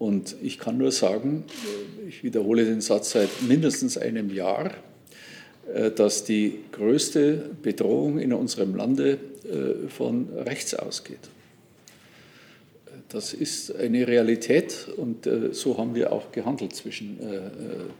Und 0.00 0.34
ich 0.40 0.58
kann 0.58 0.78
nur 0.78 0.92
sagen, 0.92 1.44
ich 2.08 2.24
wiederhole 2.24 2.64
den 2.64 2.80
Satz 2.80 3.10
seit 3.10 3.28
mindestens 3.46 3.98
einem 3.98 4.34
Jahr, 4.34 4.70
äh, 5.74 5.90
dass 5.90 6.24
die 6.24 6.60
größte 6.72 7.50
Bedrohung 7.62 8.18
in 8.18 8.32
unserem 8.32 8.74
Lande 8.74 9.18
äh, 9.44 9.90
von 9.90 10.30
rechts 10.30 10.74
ausgeht. 10.74 11.28
Das 13.10 13.34
ist 13.34 13.76
eine 13.76 14.08
Realität 14.08 14.88
und 14.96 15.26
äh, 15.26 15.52
so 15.52 15.76
haben 15.76 15.94
wir 15.94 16.14
auch 16.14 16.32
gehandelt 16.32 16.74
zwischen 16.74 17.18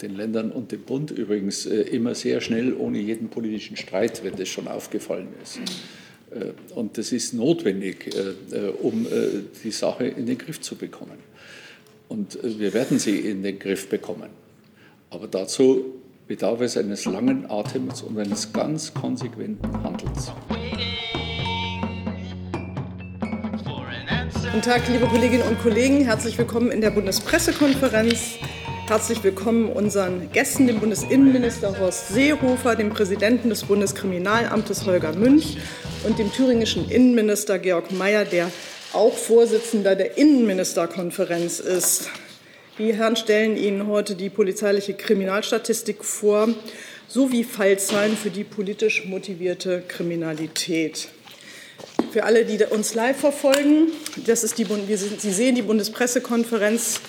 den 0.00 0.16
Ländern 0.16 0.52
und 0.52 0.72
dem 0.72 0.80
Bund. 0.80 1.10
Übrigens 1.10 1.66
immer 1.66 2.14
sehr 2.14 2.40
schnell, 2.40 2.72
ohne 2.72 2.98
jeden 2.98 3.28
politischen 3.28 3.76
Streit, 3.76 4.24
wenn 4.24 4.36
das 4.36 4.48
schon 4.48 4.68
aufgefallen 4.68 5.28
ist. 5.42 5.60
Und 6.76 6.96
das 6.96 7.12
ist 7.12 7.34
notwendig, 7.34 8.08
um 8.80 9.04
die 9.64 9.70
Sache 9.72 10.06
in 10.06 10.26
den 10.26 10.38
Griff 10.38 10.60
zu 10.60 10.76
bekommen. 10.76 11.18
Und 12.10 12.40
wir 12.42 12.74
werden 12.74 12.98
sie 12.98 13.20
in 13.20 13.44
den 13.44 13.60
Griff 13.60 13.88
bekommen. 13.88 14.30
Aber 15.10 15.28
dazu 15.28 15.84
bedarf 16.26 16.60
es 16.60 16.76
eines 16.76 17.04
langen 17.04 17.48
Atems 17.48 18.02
und 18.02 18.18
eines 18.18 18.52
ganz 18.52 18.92
konsequenten 18.92 19.80
Handelns. 19.84 20.32
Guten 24.42 24.60
Tag, 24.60 24.88
liebe 24.88 25.06
Kolleginnen 25.06 25.44
und 25.44 25.62
Kollegen. 25.62 26.04
Herzlich 26.04 26.36
willkommen 26.36 26.72
in 26.72 26.80
der 26.80 26.90
Bundespressekonferenz. 26.90 28.38
Herzlich 28.88 29.22
willkommen 29.22 29.68
unseren 29.68 30.32
Gästen, 30.32 30.66
dem 30.66 30.80
Bundesinnenminister 30.80 31.78
Horst 31.78 32.08
Seehofer, 32.08 32.74
dem 32.74 32.90
Präsidenten 32.90 33.50
des 33.50 33.62
Bundeskriminalamtes 33.62 34.84
Holger 34.84 35.12
Münch 35.12 35.58
und 36.02 36.18
dem 36.18 36.32
thüringischen 36.32 36.90
Innenminister 36.90 37.60
Georg 37.60 37.92
Mayer, 37.92 38.24
der 38.24 38.50
auch 38.92 39.16
Vorsitzender 39.16 39.94
der 39.94 40.18
Innenministerkonferenz 40.18 41.60
ist. 41.60 42.08
Die 42.78 42.94
Herren 42.94 43.16
stellen 43.16 43.56
Ihnen 43.56 43.86
heute 43.86 44.14
die 44.14 44.30
polizeiliche 44.30 44.94
Kriminalstatistik 44.94 46.04
vor 46.04 46.48
sowie 47.08 47.44
Fallzahlen 47.44 48.16
für 48.16 48.30
die 48.30 48.44
politisch 48.44 49.04
motivierte 49.04 49.82
Kriminalität. 49.86 51.08
Für 52.12 52.24
alle, 52.24 52.44
die 52.44 52.62
uns 52.64 52.94
live 52.94 53.18
verfolgen, 53.18 53.88
das 54.26 54.44
ist 54.44 54.58
die, 54.58 54.66
Sie 54.96 55.32
sehen 55.32 55.54
die 55.54 55.62
Bundespressekonferenz. 55.62 57.00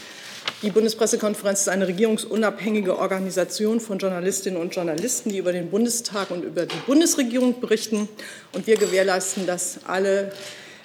Die 0.64 0.70
Bundespressekonferenz 0.70 1.62
ist 1.62 1.70
eine 1.70 1.88
regierungsunabhängige 1.88 2.98
Organisation 3.00 3.80
von 3.80 3.98
Journalistinnen 3.98 4.59
und 4.59 4.76
Journalisten, 4.76 5.30
die 5.30 5.40
über 5.40 5.52
den 5.52 5.70
Bundestag 5.70 6.30
und 6.30 6.44
über 6.44 6.66
die 6.66 6.78
Bundesregierung 6.86 7.59
berichten. 7.59 8.08
Und 8.54 8.68
wir 8.68 8.78
gewährleisten, 8.78 9.48
dass 9.48 9.80
alle 9.88 10.32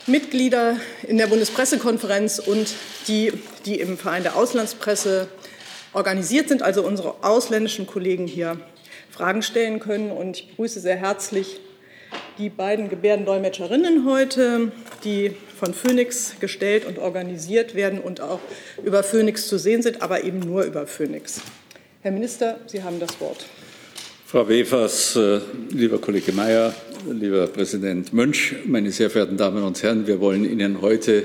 Mitglieder 0.07 0.77
in 1.07 1.19
der 1.19 1.27
Bundespressekonferenz 1.27 2.39
und 2.39 2.75
die, 3.09 3.33
die 3.65 3.81
im 3.81 3.99
Verein 3.99 4.23
der 4.23 4.37
Auslandspresse 4.37 5.29
organisiert 5.93 6.49
sind, 6.49 6.63
also 6.63 6.83
unsere 6.85 7.25
ausländischen 7.25 7.87
Kollegen 7.87 8.27
hier 8.27 8.59
Fragen 9.11 9.43
stellen 9.43 9.81
können. 9.81 10.13
Und 10.13 10.37
ich 10.39 10.49
begrüße 10.49 10.79
sehr 10.79 10.97
herzlich 10.97 11.61
die 12.39 12.51
beiden 12.51 12.89
Gebärdendolmetscherinnen 12.89 14.07
heute, 14.07 14.71
die 15.03 15.35
von 15.59 15.75
Phoenix 15.75 16.35
gestellt 16.39 16.85
und 16.85 16.99
organisiert 16.99 17.75
werden 17.75 17.99
und 17.99 18.21
auch 18.21 18.41
über 18.85 19.03
Phoenix 19.03 19.49
zu 19.49 19.59
sehen 19.59 19.83
sind, 19.83 20.03
aber 20.03 20.23
eben 20.23 20.41
nur 20.41 20.63
über 20.65 20.87
Phoenix. 20.87 21.41
Herr 22.03 22.13
Minister, 22.13 22.61
Sie 22.67 22.83
haben 22.83 23.01
das 23.01 23.21
Wort. 23.21 23.47
Frau 24.27 24.49
Wefers, 24.49 25.17
äh, 25.17 25.41
lieber 25.71 25.99
Kollege 25.99 26.33
Mayer, 26.33 26.75
lieber 27.13 27.47
Präsident 27.47 28.13
Mönch, 28.13 28.55
meine 28.67 28.91
sehr 28.91 29.11
verehrten 29.11 29.37
Damen 29.37 29.63
und 29.63 29.83
Herren, 29.83 30.07
wir 30.07 30.21
wollen 30.21 30.45
Ihnen 30.45 30.81
heute 30.81 31.25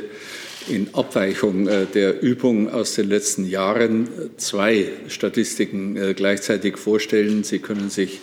in 0.68 0.94
Abweichung 0.94 1.68
äh, 1.68 1.86
der 1.86 2.22
Übung 2.22 2.70
aus 2.72 2.94
den 2.94 3.10
letzten 3.10 3.46
Jahren 3.48 4.06
äh, 4.06 4.38
zwei 4.38 4.90
Statistiken 5.08 5.98
äh, 5.98 6.14
gleichzeitig 6.14 6.78
vorstellen. 6.78 7.44
Sie 7.44 7.60
können 7.60 7.90
sich 7.90 8.20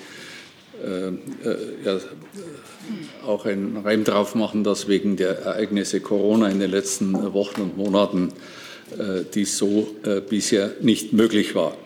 ja, 1.84 1.98
auch 3.26 3.46
einen 3.46 3.78
Reim 3.78 4.04
drauf 4.04 4.36
machen, 4.36 4.62
dass 4.62 4.86
wegen 4.86 5.16
der 5.16 5.40
Ereignisse 5.40 5.98
Corona 5.98 6.48
in 6.50 6.60
den 6.60 6.70
letzten 6.70 7.14
Wochen 7.32 7.62
und 7.62 7.76
Monaten 7.76 8.28
dies 9.34 9.58
so 9.58 9.96
bisher 10.30 10.70
nicht 10.80 11.12
möglich 11.12 11.56
war. 11.56 11.76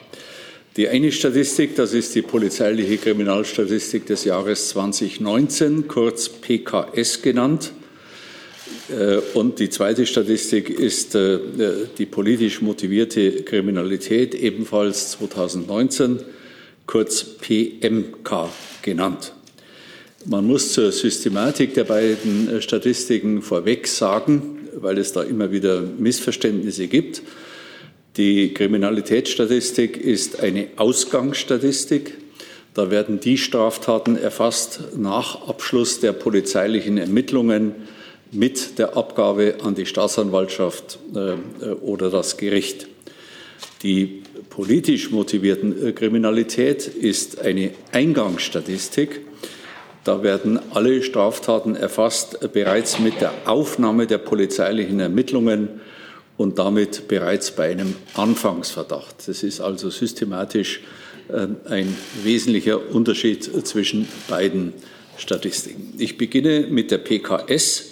Die 0.76 0.88
eine 0.88 1.12
Statistik, 1.12 1.76
das 1.76 1.92
ist 1.92 2.14
die 2.14 2.22
polizeiliche 2.22 2.96
Kriminalstatistik 2.96 4.06
des 4.06 4.24
Jahres 4.24 4.70
2019, 4.70 5.86
kurz 5.86 6.30
PKS 6.30 7.20
genannt. 7.20 7.72
Äh, 8.88 9.18
und 9.34 9.58
die 9.58 9.68
zweite 9.68 10.06
Statistik 10.06 10.70
ist 10.70 11.14
äh, 11.14 11.40
die 11.98 12.06
politisch 12.06 12.62
motivierte 12.62 13.42
Kriminalität, 13.42 14.34
ebenfalls 14.34 15.10
2019, 15.10 16.20
kurz 16.86 17.22
PMK 17.22 18.48
genannt. 18.80 19.34
Man 20.24 20.46
muss 20.46 20.72
zur 20.72 20.90
Systematik 20.90 21.74
der 21.74 21.84
beiden 21.84 22.62
Statistiken 22.62 23.42
vorweg 23.42 23.86
sagen, 23.86 24.68
weil 24.76 24.96
es 24.96 25.12
da 25.12 25.22
immer 25.22 25.52
wieder 25.52 25.82
Missverständnisse 25.82 26.86
gibt. 26.86 27.20
Die 28.18 28.52
Kriminalitätsstatistik 28.52 29.96
ist 29.96 30.40
eine 30.40 30.68
Ausgangsstatistik. 30.76 32.18
Da 32.74 32.90
werden 32.90 33.20
die 33.20 33.38
Straftaten 33.38 34.16
erfasst 34.16 34.80
nach 34.98 35.48
Abschluss 35.48 36.00
der 36.00 36.12
polizeilichen 36.12 36.98
Ermittlungen 36.98 37.74
mit 38.30 38.78
der 38.78 38.98
Abgabe 38.98 39.56
an 39.62 39.74
die 39.74 39.86
Staatsanwaltschaft 39.86 40.98
äh, 41.14 41.68
oder 41.68 42.10
das 42.10 42.36
Gericht. 42.36 42.86
Die 43.82 44.22
politisch 44.50 45.10
motivierten 45.10 45.88
äh, 45.88 45.92
Kriminalität 45.92 46.86
ist 46.86 47.40
eine 47.40 47.70
Eingangsstatistik. 47.92 49.22
Da 50.04 50.22
werden 50.22 50.60
alle 50.74 51.02
Straftaten 51.02 51.76
erfasst 51.76 52.52
bereits 52.52 52.98
mit 52.98 53.22
der 53.22 53.32
Aufnahme 53.46 54.06
der 54.06 54.18
polizeilichen 54.18 55.00
Ermittlungen 55.00 55.80
und 56.42 56.58
damit 56.58 57.06
bereits 57.06 57.52
bei 57.52 57.70
einem 57.70 57.94
Anfangsverdacht. 58.14 59.28
Das 59.28 59.44
ist 59.44 59.60
also 59.60 59.90
systematisch 59.90 60.80
äh, 61.28 61.46
ein 61.70 61.96
wesentlicher 62.24 62.90
Unterschied 62.92 63.44
zwischen 63.64 64.08
beiden 64.28 64.72
Statistiken. 65.16 65.94
Ich 65.98 66.18
beginne 66.18 66.66
mit 66.68 66.90
der 66.90 66.98
PKS. 66.98 67.84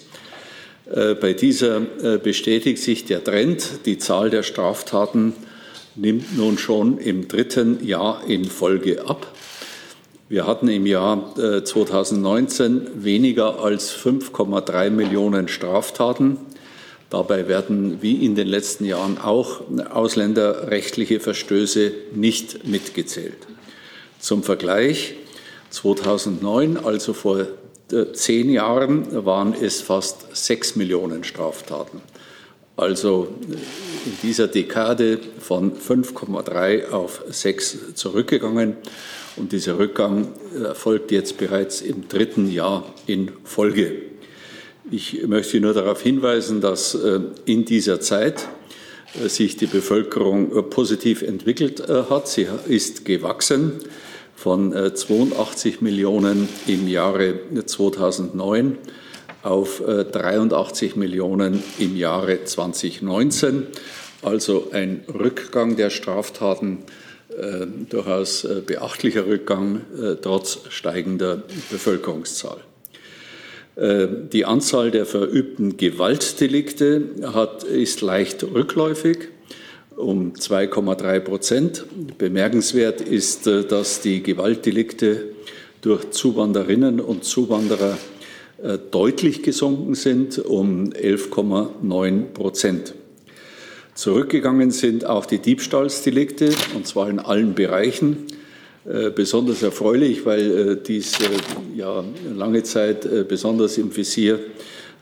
Äh, 0.91 1.15
bei 1.15 1.33
dieser 1.33 1.83
äh, 2.03 2.19
bestätigt 2.19 2.83
sich 2.83 3.05
der 3.05 3.22
Trend. 3.22 3.87
Die 3.87 3.99
Zahl 3.99 4.31
der 4.31 4.43
Straftaten 4.43 5.32
nimmt 5.94 6.37
nun 6.37 6.59
schon 6.59 6.99
im 6.99 7.28
dritten 7.28 7.87
Jahr 7.87 8.25
in 8.27 8.44
Folge 8.47 9.06
ab. 9.06 9.32
Wir 10.28 10.47
hatten 10.47 10.69
im 10.69 10.87
Jahr 10.87 11.34
2019 11.34 13.03
weniger 13.03 13.65
als 13.65 13.93
5,3 13.93 14.91
Millionen 14.91 15.49
Straftaten. 15.49 16.38
Dabei 17.10 17.48
werden 17.48 18.00
wie 18.03 18.25
in 18.25 18.37
den 18.37 18.47
letzten 18.47 18.84
Jahren 18.84 19.19
auch 19.19 19.62
ausländerrechtliche 19.91 21.19
Verstöße 21.19 21.93
nicht 22.15 22.66
mitgezählt. 22.66 23.48
Zum 24.21 24.44
Vergleich, 24.44 25.15
2009, 25.70 26.76
also 26.76 27.12
vor 27.12 27.41
äh, 27.41 28.12
zehn 28.12 28.49
Jahren, 28.50 29.25
waren 29.25 29.54
es 29.60 29.81
fast 29.81 30.37
sechs 30.37 30.76
Millionen 30.76 31.25
Straftaten. 31.25 32.00
Also 32.76 33.34
äh, 33.43 33.54
in 33.54 34.16
dieser 34.22 34.47
Dekade 34.47 35.19
von 35.41 35.72
5,3 35.76 36.91
auf 36.91 37.25
6 37.28 37.94
zurückgegangen. 37.94 38.76
Und 39.37 39.53
dieser 39.53 39.78
Rückgang 39.78 40.28
erfolgt 40.62 41.10
jetzt 41.12 41.38
bereits 41.38 41.81
im 41.81 42.09
dritten 42.09 42.50
Jahr 42.50 42.84
in 43.06 43.32
Folge. 43.44 44.09
Ich 44.92 45.24
möchte 45.24 45.60
nur 45.60 45.72
darauf 45.72 46.02
hinweisen, 46.02 46.60
dass 46.60 46.96
äh, 46.96 47.20
in 47.44 47.64
dieser 47.64 48.00
Zeit 48.00 48.48
äh, 49.14 49.28
sich 49.28 49.56
die 49.56 49.66
Bevölkerung 49.66 50.56
äh, 50.56 50.62
positiv 50.62 51.22
entwickelt 51.22 51.88
hat. 51.88 52.26
Sie 52.26 52.48
ist 52.66 53.04
gewachsen 53.04 53.75
von 54.34 54.72
82 54.72 55.82
Millionen 55.82 56.48
im 56.66 56.88
Jahre 56.88 57.40
2009 57.66 58.78
auf 59.42 59.82
83 59.87 60.96
Millionen 60.96 61.62
im 61.78 61.94
Jahre 61.94 62.44
2019. 62.44 63.66
Also 64.22 64.70
ein 64.72 65.04
Rückgang 65.12 65.76
der 65.76 65.90
Straftaten, 65.90 66.78
durchaus 67.90 68.48
beachtlicher 68.66 69.26
Rückgang 69.26 69.82
trotz 70.22 70.60
steigender 70.70 71.43
Bevölkerungszahl. 71.70 72.60
Äh, 73.76 74.06
die 74.32 74.44
Anzahl 74.44 74.90
der 74.90 75.06
verübten 75.06 75.76
Gewaltdelikte 75.76 77.02
hat, 77.32 77.64
ist 77.64 78.00
leicht 78.00 78.43
rückläufig 78.43 79.28
um 79.96 80.32
2,3 80.32 81.20
Prozent. 81.20 81.84
Bemerkenswert 82.19 83.00
ist, 83.00 83.46
äh, 83.46 83.64
dass 83.64 84.00
die 84.00 84.22
Gewaltdelikte 84.22 85.25
durch 85.82 86.11
Zuwanderinnen 86.11 87.00
und 87.00 87.25
Zuwanderer 87.25 87.96
äh, 88.62 88.78
deutlich 88.90 89.43
gesunken 89.43 89.94
sind 89.94 90.38
um 90.38 90.90
11,9 90.90 92.25
Prozent. 92.34 92.94
Zurückgegangen 93.94 94.70
sind 94.70 95.05
auch 95.05 95.26
die 95.26 95.38
Diebstahlsdelikte, 95.38 96.50
und 96.75 96.87
zwar 96.87 97.08
in 97.11 97.19
allen 97.19 97.55
Bereichen. 97.55 98.26
Äh, 98.87 99.11
besonders 99.11 99.62
erfreulich, 99.62 100.25
weil 100.25 100.69
äh, 100.71 100.77
dies 100.82 101.21
äh, 101.21 101.25
ja 101.77 102.03
lange 102.35 102.62
Zeit 102.62 103.29
besonders 103.29 103.77
im 103.77 103.94
Visier 103.94 104.38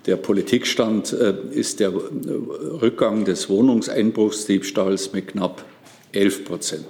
der 0.07 0.17
Politik 0.17 0.67
stand, 0.67 1.13
ist 1.13 1.81
der 1.81 1.93
Rückgang 1.93 3.27
des 3.27 3.51
Wohnungseinbruchsdiebstahls 3.51 5.13
mit 5.13 5.29
knapp 5.29 5.65
11 6.13 6.45
Prozent. 6.47 6.87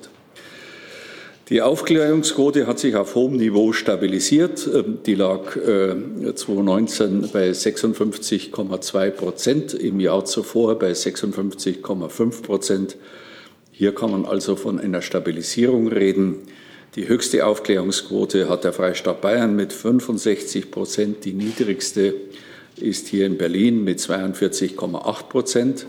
Die 1.48 1.60
Aufklärungsquote 1.60 2.68
hat 2.68 2.78
sich 2.78 2.94
auf 2.94 3.16
hohem 3.16 3.38
Niveau 3.38 3.72
stabilisiert. 3.72 4.68
Die 5.06 5.16
lag 5.16 5.50
2019 5.52 7.30
bei 7.32 7.50
56,2 7.50 9.10
Prozent, 9.10 9.74
im 9.74 9.98
Jahr 9.98 10.24
zuvor 10.24 10.78
bei 10.78 10.92
56,5 10.92 12.42
Prozent. 12.42 12.96
Hier 13.72 13.94
kann 13.94 14.12
man 14.12 14.26
also 14.26 14.54
von 14.54 14.78
einer 14.78 15.02
Stabilisierung 15.02 15.88
reden. 15.88 16.36
Die 16.94 17.06
höchste 17.06 17.46
Aufklärungsquote 17.46 18.48
hat 18.48 18.64
der 18.64 18.72
Freistaat 18.72 19.20
Bayern 19.20 19.54
mit 19.54 19.72
65 19.72 20.70
Prozent. 20.70 21.24
Die 21.24 21.34
niedrigste 21.34 22.14
ist 22.76 23.08
hier 23.08 23.26
in 23.26 23.36
Berlin 23.36 23.84
mit 23.84 24.00
42,8 24.00 25.22
Prozent. 25.24 25.86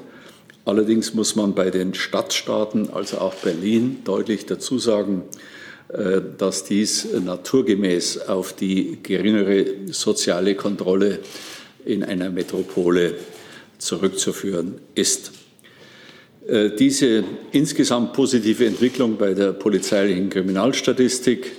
Allerdings 0.65 1.13
muss 1.13 1.35
man 1.35 1.55
bei 1.55 1.69
den 1.69 1.93
Stadtstaaten, 1.93 2.89
also 2.89 3.19
auch 3.19 3.33
Berlin, 3.35 3.99
deutlich 4.03 4.45
dazu 4.45 4.77
sagen, 4.77 5.23
äh, 5.87 6.21
dass 6.37 6.65
dies 6.65 7.07
naturgemäß 7.13 8.27
auf 8.27 8.53
die 8.53 8.99
geringere 9.01 9.65
soziale 9.87 10.55
Kontrolle 10.55 11.19
in 11.85 12.03
einer 12.03 12.29
Metropole 12.29 13.15
zurückzuführen 13.77 14.79
ist. 14.95 15.31
Äh, 16.49 16.71
diese 16.71 17.23
insgesamt 17.51 18.13
positive 18.13 18.65
Entwicklung 18.65 19.17
bei 19.17 19.33
der 19.33 19.53
polizeilichen 19.53 20.29
Kriminalstatistik 20.29 21.51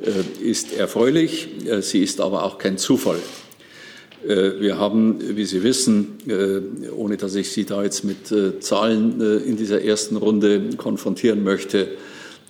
äh, 0.00 0.42
ist 0.42 0.72
erfreulich. 0.72 1.48
Äh, 1.66 1.82
sie 1.82 2.02
ist 2.02 2.18
aber 2.20 2.44
auch 2.44 2.58
kein 2.58 2.78
Zufall. 2.78 3.18
Wir 4.24 4.78
haben, 4.78 5.36
wie 5.36 5.44
Sie 5.44 5.64
wissen, 5.64 6.18
ohne 6.96 7.16
dass 7.16 7.34
ich 7.34 7.50
Sie 7.50 7.64
da 7.64 7.82
jetzt 7.82 8.04
mit 8.04 8.32
Zahlen 8.62 9.20
in 9.20 9.56
dieser 9.56 9.82
ersten 9.82 10.14
Runde 10.14 10.76
konfrontieren 10.76 11.42
möchte, 11.42 11.88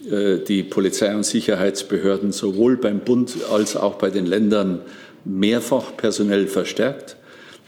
die 0.02 0.64
Polizei- 0.64 1.16
und 1.16 1.24
Sicherheitsbehörden 1.24 2.32
sowohl 2.32 2.76
beim 2.76 3.00
Bund 3.00 3.36
als 3.50 3.74
auch 3.74 3.94
bei 3.94 4.10
den 4.10 4.26
Ländern 4.26 4.82
mehrfach 5.24 5.96
personell 5.96 6.46
verstärkt. 6.46 7.16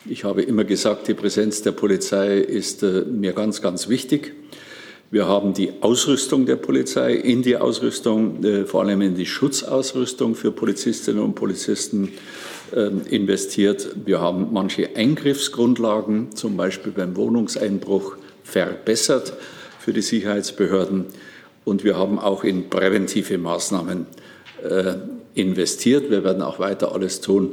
Ich 0.06 0.24
habe 0.24 0.42
immer 0.42 0.64
gesagt, 0.64 1.08
die 1.08 1.14
Präsenz 1.14 1.62
der 1.62 1.72
Polizei 1.72 2.36
ist 2.36 2.82
äh, 2.82 3.06
mir 3.06 3.32
ganz, 3.32 3.62
ganz 3.62 3.88
wichtig. 3.88 4.34
Wir 5.10 5.26
haben 5.26 5.54
die 5.54 5.72
Ausrüstung 5.80 6.44
der 6.44 6.56
Polizei 6.56 7.14
in 7.14 7.40
die 7.40 7.56
Ausrüstung, 7.56 8.44
äh, 8.44 8.66
vor 8.66 8.82
allem 8.82 9.00
in 9.00 9.14
die 9.14 9.24
Schutzausrüstung 9.24 10.34
für 10.34 10.52
Polizistinnen 10.52 11.22
und 11.22 11.34
Polizisten 11.36 12.12
äh, 12.76 12.90
investiert. 13.08 13.96
Wir 14.04 14.20
haben 14.20 14.48
manche 14.52 14.94
Eingriffsgrundlagen, 14.94 16.36
zum 16.36 16.58
Beispiel 16.58 16.92
beim 16.92 17.16
Wohnungseinbruch, 17.16 18.16
verbessert 18.42 19.32
für 19.78 19.94
die 19.94 20.02
Sicherheitsbehörden. 20.02 21.06
Und 21.64 21.82
wir 21.82 21.96
haben 21.96 22.18
auch 22.18 22.44
in 22.44 22.68
präventive 22.68 23.38
Maßnahmen 23.38 24.04
äh, 24.68 24.96
investiert. 25.34 26.10
Wir 26.10 26.24
werden 26.24 26.42
auch 26.42 26.58
weiter 26.58 26.92
alles 26.92 27.22
tun, 27.22 27.52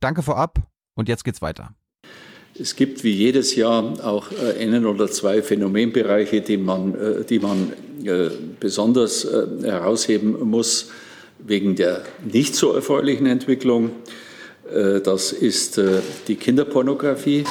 danke 0.00 0.22
vorab 0.22 0.58
und 0.94 1.08
jetzt 1.08 1.24
geht's 1.24 1.42
weiter. 1.42 1.74
Es 2.58 2.74
gibt 2.74 3.04
wie 3.04 3.10
jedes 3.10 3.54
Jahr 3.54 4.02
auch 4.02 4.28
äh, 4.32 4.62
einen 4.62 4.86
oder 4.86 5.08
zwei 5.08 5.42
Phänomenbereiche, 5.42 6.40
die 6.40 6.56
man, 6.56 6.94
äh, 6.94 7.24
die 7.24 7.38
man 7.38 7.72
äh, 8.04 8.30
besonders 8.58 9.26
herausheben 9.62 10.48
muss 10.48 10.90
wegen 11.38 11.76
der 11.76 12.02
nicht 12.24 12.54
so 12.54 12.72
erfreulichen 12.72 13.26
Entwicklung. 13.26 13.90
Das 15.04 15.32
ist 15.32 15.80
die 16.26 16.34
Kinderpornografie. 16.34 17.44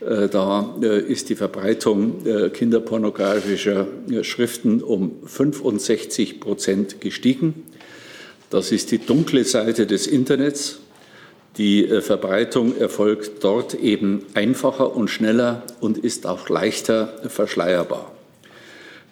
Da 0.00 0.76
ist 1.08 1.30
die 1.30 1.34
Verbreitung 1.34 2.22
kinderpornografischer 2.52 3.86
Schriften 4.22 4.82
um 4.82 5.26
65 5.26 6.38
Prozent 6.38 7.00
gestiegen. 7.00 7.64
Das 8.50 8.72
ist 8.72 8.92
die 8.92 8.98
dunkle 8.98 9.44
Seite 9.44 9.86
des 9.86 10.06
Internets. 10.06 10.80
Die 11.56 11.88
äh, 11.88 12.00
Verbreitung 12.00 12.76
erfolgt 12.76 13.44
dort 13.44 13.74
eben 13.74 14.26
einfacher 14.34 14.96
und 14.96 15.06
schneller 15.08 15.62
und 15.80 15.98
ist 15.98 16.26
auch 16.26 16.48
leichter 16.48 17.14
verschleierbar. 17.28 18.10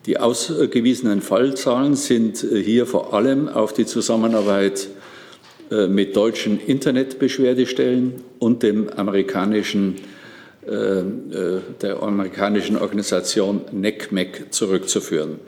Die 0.06 0.18
ausgewiesenen 0.18 1.22
Fallzahlen 1.22 1.94
sind 1.94 2.42
äh, 2.42 2.60
hier 2.60 2.86
vor 2.86 3.14
allem 3.14 3.48
auf 3.48 3.72
die 3.72 3.86
Zusammenarbeit 3.86 4.88
äh, 5.70 5.86
mit 5.86 6.16
deutschen 6.16 6.58
Internetbeschwerdestellen 6.58 8.14
und 8.38 8.64
dem 8.64 8.88
amerikanischen, 8.88 9.96
der 10.64 12.00
amerikanischen 12.00 12.76
Organisation 12.76 13.62
NECMEC 13.72 14.52
zurückzuführen. 14.52 15.40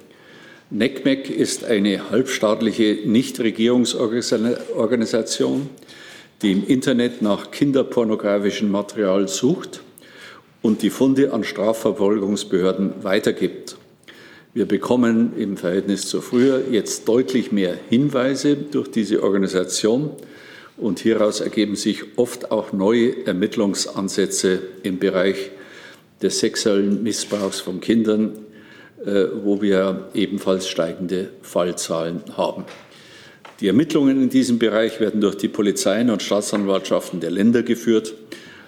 NECMEC 0.70 1.30
ist 1.30 1.64
eine 1.64 2.10
halbstaatliche 2.10 2.98
Nichtregierungsorganisation, 3.04 5.68
die 6.44 6.52
im 6.52 6.66
Internet 6.66 7.22
nach 7.22 7.50
kinderpornografischem 7.50 8.70
Material 8.70 9.28
sucht 9.28 9.80
und 10.60 10.82
die 10.82 10.90
Funde 10.90 11.32
an 11.32 11.42
Strafverfolgungsbehörden 11.42 13.02
weitergibt. 13.02 13.78
Wir 14.52 14.66
bekommen 14.66 15.32
im 15.38 15.56
Verhältnis 15.56 16.06
zu 16.06 16.20
früher 16.20 16.64
jetzt 16.70 17.08
deutlich 17.08 17.50
mehr 17.50 17.78
Hinweise 17.88 18.56
durch 18.56 18.90
diese 18.90 19.22
Organisation 19.22 20.10
und 20.76 20.98
hieraus 20.98 21.40
ergeben 21.40 21.76
sich 21.76 22.18
oft 22.18 22.50
auch 22.50 22.74
neue 22.74 23.26
Ermittlungsansätze 23.26 24.60
im 24.82 24.98
Bereich 24.98 25.50
des 26.20 26.40
sexuellen 26.40 27.02
Missbrauchs 27.02 27.60
von 27.60 27.80
Kindern, 27.80 28.32
äh, 29.02 29.24
wo 29.42 29.62
wir 29.62 30.10
ebenfalls 30.12 30.68
steigende 30.68 31.30
Fallzahlen 31.40 32.22
haben. 32.36 32.64
Die 33.64 33.68
Ermittlungen 33.68 34.24
in 34.24 34.28
diesem 34.28 34.58
Bereich 34.58 35.00
werden 35.00 35.22
durch 35.22 35.36
die 35.36 35.48
Polizeien 35.48 36.10
und 36.10 36.22
Staatsanwaltschaften 36.22 37.20
der 37.20 37.30
Länder 37.30 37.62
geführt. 37.62 38.12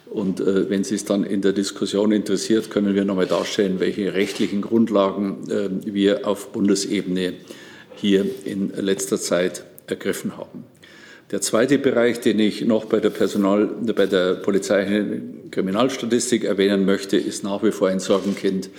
Und 0.07 0.41
äh, 0.41 0.71
wenn 0.71 0.85
Sie 0.85 0.95
es 0.95 1.05
dann 1.05 1.23
in 1.23 1.43
der 1.43 1.53
Diskussion 1.53 2.13
interessiert, 2.13 2.71
können 2.71 2.95
wir 2.95 3.05
nochmal 3.05 3.27
darstellen, 3.27 3.79
welche 3.79 4.15
rechtlichen 4.15 4.63
Grundlagen 4.63 5.51
äh, 5.51 5.69
wir 5.85 6.27
auf 6.27 6.51
Bundesebene 6.51 7.35
hier 7.95 8.25
in 8.47 8.73
letzter 8.75 9.21
Zeit 9.21 9.65
ergriffen 9.87 10.39
haben. 10.39 10.65
Der 11.31 11.43
zweite 11.43 11.77
Bereich, 11.77 12.21
den 12.21 12.39
ich 12.39 12.65
noch 12.65 12.87
bei 12.87 12.99
der 12.99 13.11
Personal, 13.11 13.67
bei 13.67 14.07
der 14.07 14.37
Polizei 14.37 15.21
Kriminalstatistik 15.51 16.45
erwähnen 16.45 16.87
möchte, 16.87 17.19
ist 17.19 17.45
nach 17.45 17.63
wie 17.63 17.71
vor 17.71 17.89
ein 17.89 18.01
Sorgenkind 18.01 18.71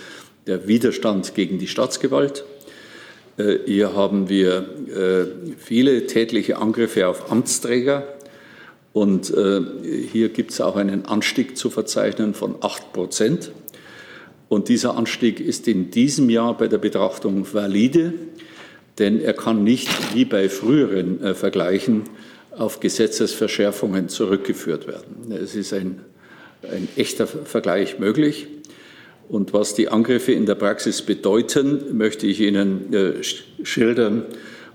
der 0.48 0.66
Widerstand 0.66 1.36
gegen 1.36 1.60
die 1.60 1.68
Staatsgewalt. 1.68 2.44
Äh, 3.38 3.58
hier 3.66 3.94
haben 3.94 4.28
wir 4.28 4.66
äh, 4.88 5.56
viele 5.56 6.06
tätliche 6.06 6.58
Angriffe 6.58 7.06
auf 7.08 7.30
Amtsträger. 7.30 8.06
Und 8.92 9.32
äh, 9.32 9.60
hier 10.10 10.30
gibt 10.30 10.50
es 10.50 10.60
auch 10.60 10.76
einen 10.76 11.06
Anstieg 11.06 11.56
zu 11.56 11.70
verzeichnen 11.70 12.34
von 12.34 12.56
8 12.60 12.92
Prozent. 12.92 13.52
Und 14.48 14.68
dieser 14.68 14.96
Anstieg 14.96 15.40
ist 15.40 15.68
in 15.68 15.90
diesem 15.90 16.30
Jahr 16.30 16.56
bei 16.56 16.68
der 16.68 16.78
Betrachtung 16.78 17.46
valide, 17.52 18.14
denn 18.98 19.20
er 19.20 19.34
kann 19.34 19.62
nicht 19.62 19.88
wie 20.14 20.24
bei 20.24 20.48
früheren 20.48 21.34
Vergleichen 21.34 22.04
auf 22.56 22.80
Gesetzesverschärfungen 22.80 24.08
zurückgeführt 24.08 24.88
werden. 24.88 25.30
Es 25.30 25.54
ist 25.54 25.74
ein, 25.74 26.00
ein 26.62 26.88
echter 26.96 27.26
Vergleich 27.26 27.98
möglich. 27.98 28.48
Und 29.28 29.52
was 29.52 29.74
die 29.74 29.88
Angriffe 29.88 30.32
in 30.32 30.46
der 30.46 30.54
Praxis 30.54 31.02
bedeuten, 31.02 31.96
möchte 31.96 32.26
ich 32.26 32.40
Ihnen 32.40 32.92
äh, 32.94 33.12
schildern 33.62 34.24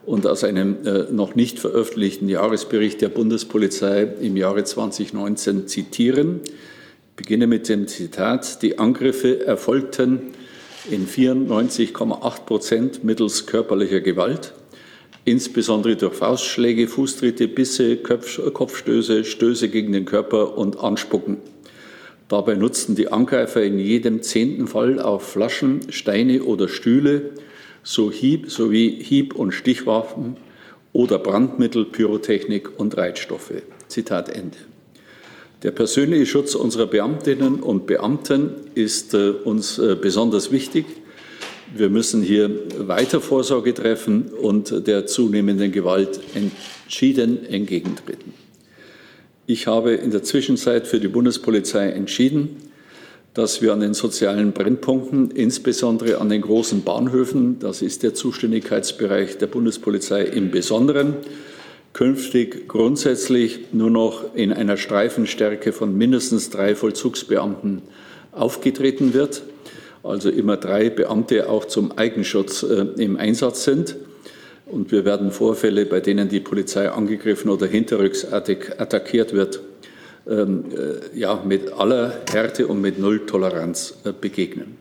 und 0.05 0.27
aus 0.27 0.43
einem 0.43 0.85
äh, 0.85 1.11
noch 1.11 1.35
nicht 1.35 1.59
veröffentlichten 1.59 2.29
Jahresbericht 2.29 3.01
der 3.01 3.09
Bundespolizei 3.09 4.03
im 4.21 4.37
Jahre 4.37 4.63
2019 4.63 5.67
zitieren. 5.67 6.41
Ich 6.43 7.15
beginne 7.15 7.47
mit 7.47 7.67
dem 7.67 7.87
Zitat. 7.87 8.61
Die 8.61 8.77
Angriffe 8.77 9.45
erfolgten 9.45 10.21
in 10.89 11.07
94,8 11.07 12.45
Prozent 12.45 13.03
mittels 13.03 13.47
körperlicher 13.47 14.01
Gewalt, 14.01 14.53
insbesondere 15.25 15.95
durch 15.95 16.13
Faustschläge, 16.13 16.87
Fußtritte, 16.87 17.47
Bisse, 17.47 17.97
Kopfstöße, 17.97 19.23
Stöße 19.23 19.69
gegen 19.69 19.93
den 19.93 20.05
Körper 20.05 20.57
und 20.57 20.79
Anspucken. 20.79 21.37
Dabei 22.33 22.55
nutzten 22.55 22.95
die 22.95 23.09
Angreifer 23.09 23.61
in 23.61 23.77
jedem 23.77 24.23
zehnten 24.23 24.65
Fall 24.65 24.99
auch 24.99 25.21
Flaschen, 25.21 25.81
Steine 25.89 26.41
oder 26.41 26.67
Stühle 26.67 27.29
sowie 27.83 29.03
Hieb- 29.03 29.35
und 29.35 29.51
Stichwaffen 29.51 30.37
oder 30.93 31.19
Brandmittel, 31.19 31.85
Pyrotechnik 31.85 32.79
und 32.79 32.97
Reitstoffe. 32.97 33.61
Zitat 33.87 34.29
Ende. 34.29 34.57
Der 35.61 35.69
persönliche 35.69 36.25
Schutz 36.25 36.55
unserer 36.55 36.87
Beamtinnen 36.87 37.59
und 37.59 37.85
Beamten 37.85 38.49
ist 38.73 39.13
äh, 39.13 39.29
uns 39.29 39.77
äh, 39.77 39.95
besonders 39.95 40.51
wichtig. 40.51 40.85
Wir 41.75 41.91
müssen 41.91 42.23
hier 42.23 42.49
weiter 42.79 43.21
Vorsorge 43.21 43.75
treffen 43.75 44.31
und 44.41 44.87
der 44.87 45.05
zunehmenden 45.05 45.71
Gewalt 45.71 46.19
entschieden 46.33 47.45
entgegentreten. 47.45 48.42
Ich 49.45 49.67
habe 49.67 49.93
in 49.93 50.11
der 50.11 50.23
Zwischenzeit 50.23 50.87
für 50.87 51.01
die 51.01 51.09
Bundespolizei 51.09 51.89
entschieden, 51.89 52.57
dass 53.33 53.61
wir 53.61 53.73
an 53.73 53.81
den 53.81 53.93
sozialen 53.93 54.53
Brennpunkten, 54.53 55.31
insbesondere 55.31 56.19
an 56.19 56.29
den 56.29 56.41
großen 56.41 56.83
Bahnhöfen, 56.83 57.59
das 57.59 57.81
ist 57.81 58.03
der 58.03 58.13
Zuständigkeitsbereich 58.13 59.37
der 59.37 59.47
Bundespolizei 59.47 60.23
im 60.23 60.49
Besonderen, 60.49 61.15
künftig 61.91 62.69
grundsätzlich 62.69 63.73
nur 63.73 63.89
noch 63.89 64.33
in 64.33 64.53
einer 64.53 64.77
Streifenstärke 64.77 65.73
von 65.73 65.97
mindestens 65.97 66.49
drei 66.49 66.73
Vollzugsbeamten 66.73 67.81
aufgetreten 68.31 69.13
wird, 69.13 69.43
also 70.03 70.29
immer 70.29 70.55
drei 70.55 70.89
Beamte 70.89 71.49
auch 71.49 71.65
zum 71.65 71.91
Eigenschutz 71.97 72.63
äh, 72.63 72.85
im 72.97 73.17
Einsatz 73.17 73.65
sind. 73.65 73.97
Und 74.65 74.91
wir 74.91 75.05
werden 75.05 75.31
Vorfälle, 75.31 75.85
bei 75.85 75.99
denen 75.99 76.29
die 76.29 76.39
Polizei 76.39 76.89
angegriffen 76.89 77.49
oder 77.49 77.67
hinterrücks 77.67 78.25
attackiert 78.25 79.33
wird, 79.33 79.59
ähm, 80.27 80.65
äh, 80.71 81.19
ja, 81.19 81.43
mit 81.45 81.73
aller 81.73 82.21
Härte 82.31 82.67
und 82.67 82.79
mit 82.79 82.97
Null 82.97 83.25
Toleranz 83.25 83.97
äh, 84.05 84.13
begegnen. 84.13 84.77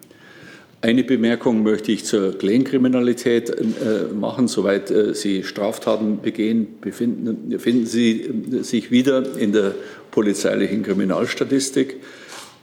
Eine 0.84 1.04
Bemerkung 1.04 1.62
möchte 1.62 1.92
ich 1.92 2.04
zur 2.04 2.36
Clankriminalität 2.36 3.50
äh, 3.50 4.12
machen. 4.12 4.48
Soweit 4.48 4.90
äh, 4.90 5.14
Sie 5.14 5.44
Straftaten 5.44 6.20
begehen, 6.22 6.80
befinden, 6.80 7.50
befinden 7.50 7.86
Sie 7.86 8.20
äh, 8.20 8.62
sich 8.62 8.90
wieder 8.90 9.36
in 9.36 9.52
der 9.52 9.74
polizeilichen 10.10 10.82
Kriminalstatistik. 10.82 11.96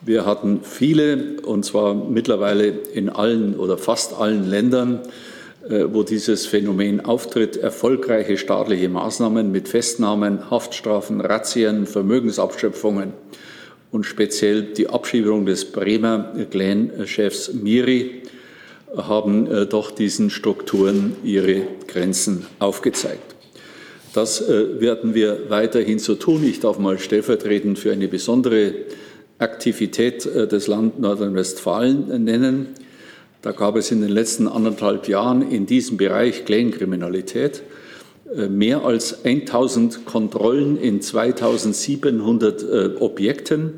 Wir 0.02 0.26
hatten 0.26 0.62
viele, 0.64 1.42
und 1.42 1.64
zwar 1.64 1.94
mittlerweile 1.94 2.68
in 2.94 3.10
allen 3.10 3.56
oder 3.58 3.78
fast 3.78 4.14
allen 4.14 4.50
Ländern, 4.50 5.00
wo 5.68 6.04
dieses 6.04 6.46
Phänomen 6.46 7.02
auftritt, 7.02 7.58
erfolgreiche 7.58 8.38
staatliche 8.38 8.90
Maßnahmen 8.90 9.52
mit 9.52 9.68
Festnahmen, 9.68 10.50
Haftstrafen, 10.50 11.22
Razzien, 11.22 11.86
Vermögensabschöpfungen 11.86 13.14
und 13.92 14.06
speziell 14.06 14.64
die 14.64 14.90
Abschiebung 14.90 15.46
des 15.46 15.66
Bremer 15.66 16.34
Clan-Chefs 16.50 17.54
Miri 17.54 18.24
haben 18.96 19.48
äh, 19.48 19.66
doch 19.66 19.92
diesen 19.92 20.30
Strukturen 20.30 21.16
ihre 21.24 21.64
Grenzen 21.88 22.46
aufgezeigt. 22.60 23.36
Das 24.14 24.42
äh, 24.42 24.82
werden 24.82 25.14
wir 25.14 25.50
weiterhin 25.50 26.00
so 26.00 26.16
tun. 26.16 26.44
Ich 26.44 26.60
darf 26.60 26.80
mal 26.80 26.98
stellvertretend 26.98 27.78
für 27.78 27.92
eine 27.92 28.08
besondere 28.08 28.74
Aktivität 29.38 30.26
äh, 30.26 30.48
des 30.48 30.68
Land 30.68 31.00
Nordrhein-Westfalen 31.00 32.24
nennen. 32.24 32.70
Da 33.42 33.54
gab 33.54 33.78
es 33.78 33.92
in 33.92 34.02
den 34.02 34.12
letzten 34.12 34.50
anderthalb 34.50 35.08
Jahren 35.08 35.50
in 35.50 35.66
diesem 35.66 35.96
Bereich 35.96 36.44
Clankriminalität 36.44 37.64
mehr 38.50 38.84
als 38.84 39.24
1000 39.24 40.06
Kontrollen 40.06 40.78
in 40.78 41.02
2700 41.02 43.02
Objekten. 43.02 43.76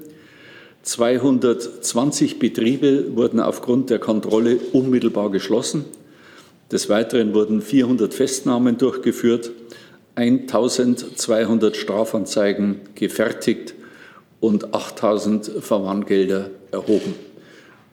220 0.82 2.39
Betriebe 2.39 3.15
wurden 3.15 3.39
aufgrund 3.39 3.91
der 3.91 4.00
Kontrolle 4.00 4.58
unmittelbar 4.74 5.30
geschlossen. 5.30 5.86
Des 6.72 6.89
Weiteren 6.89 7.36
wurden 7.36 7.62
400 7.62 8.15
Festnahmen 8.15 8.80
durchgeführt, 8.80 9.51
1200 10.15 11.77
Strafanzeigen 11.77 12.77
gefertigt 12.96 13.75
und 14.39 14.74
8000 14.74 15.51
Verwarngelder 15.60 16.50
erhoben. 16.72 17.13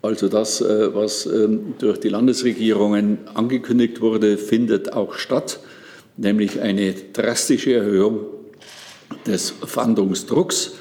Also 0.01 0.29
das, 0.29 0.61
äh, 0.61 0.95
was 0.95 1.27
ähm, 1.27 1.75
durch 1.79 1.99
die 1.99 2.09
Landesregierungen 2.09 3.19
angekündigt 3.35 4.01
wurde, 4.01 4.39
findet 4.39 4.93
auch 4.93 5.15
statt, 5.15 5.59
nämlich 6.17 6.61
eine 6.61 6.95
drastische 7.13 7.75
Erhöhung 7.75 8.21
des 9.27 9.51
Fahndungsdrucks 9.51 10.73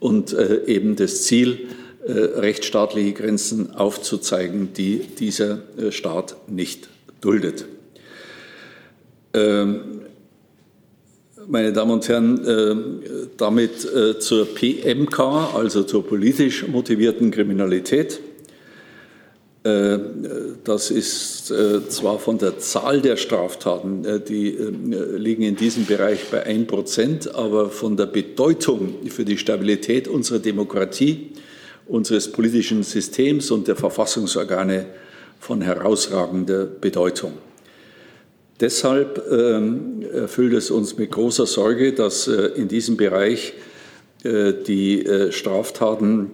und 0.00 0.32
äh, 0.32 0.64
eben 0.66 0.96
das 0.96 1.24
Ziel, 1.24 1.68
äh, 2.06 2.12
rechtsstaatliche 2.12 3.12
Grenzen 3.12 3.74
aufzuzeigen, 3.74 4.72
die 4.72 4.98
dieser 4.98 5.60
Staat 5.90 6.36
nicht 6.48 6.88
duldet. 7.20 7.66
Ähm, 9.34 10.00
meine 11.46 11.72
Damen 11.74 11.90
und 11.90 12.08
Herren, 12.08 13.02
damit 13.36 13.86
zur 14.20 14.46
PMK, 14.46 15.20
also 15.54 15.82
zur 15.82 16.06
politisch 16.06 16.66
motivierten 16.66 17.30
Kriminalität. 17.30 18.20
Äh, 19.64 19.98
das 20.62 20.90
ist 20.90 21.50
äh, 21.50 21.88
zwar 21.88 22.18
von 22.18 22.36
der 22.36 22.58
Zahl 22.58 23.00
der 23.00 23.16
Straftaten, 23.16 24.04
äh, 24.04 24.20
die 24.20 24.50
liegen 25.16 25.42
in 25.42 25.56
diesem 25.56 25.86
Bereich 25.86 26.30
bei 26.30 26.44
1 26.44 26.66
Prozent, 26.66 27.34
aber 27.34 27.70
von 27.70 27.96
der 27.96 28.06
Bedeutung 28.06 28.96
für 29.08 29.24
die 29.24 29.38
Stabilität 29.38 30.06
unserer 30.06 30.38
Demokratie, 30.38 31.32
unseres 31.86 32.30
politischen 32.30 32.82
Systems 32.82 33.50
und 33.50 33.66
der 33.66 33.76
Verfassungsorgane 33.76 34.84
von 35.40 35.62
herausragender 35.62 36.66
Bedeutung. 36.66 37.32
Deshalb 38.60 39.22
ähm, 39.30 40.02
erfüllt 40.12 40.52
es 40.52 40.70
uns 40.70 40.98
mit 40.98 41.10
großer 41.10 41.46
Sorge, 41.46 41.94
dass 41.94 42.28
in 42.28 42.68
diesem 42.68 42.96
Bereich 42.96 43.54
die 44.22 45.06
Straftaten 45.30 46.30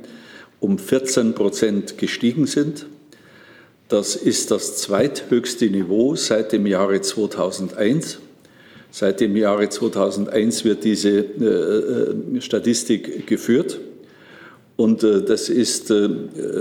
um 0.60 0.80
14 0.80 1.36
Prozent 1.36 1.98
gestiegen 1.98 2.48
sind. 2.48 2.88
Das 3.88 4.16
ist 4.16 4.50
das 4.50 4.78
zweithöchste 4.78 5.70
Niveau 5.70 6.16
seit 6.16 6.52
dem 6.52 6.66
Jahre 6.66 7.02
2001. 7.02 8.20
Seit 8.90 9.20
dem 9.20 9.36
Jahre 9.36 9.70
2001 9.70 10.64
wird 10.64 10.84
diese 10.86 11.10
äh, 11.10 12.38
äh, 12.38 12.42
Statistik 12.42 13.28
geführt. 13.28 13.80
Und 14.76 15.04
äh, 15.04 15.22
das 15.22 15.50
ist 15.50 15.92
äh, 15.92 16.10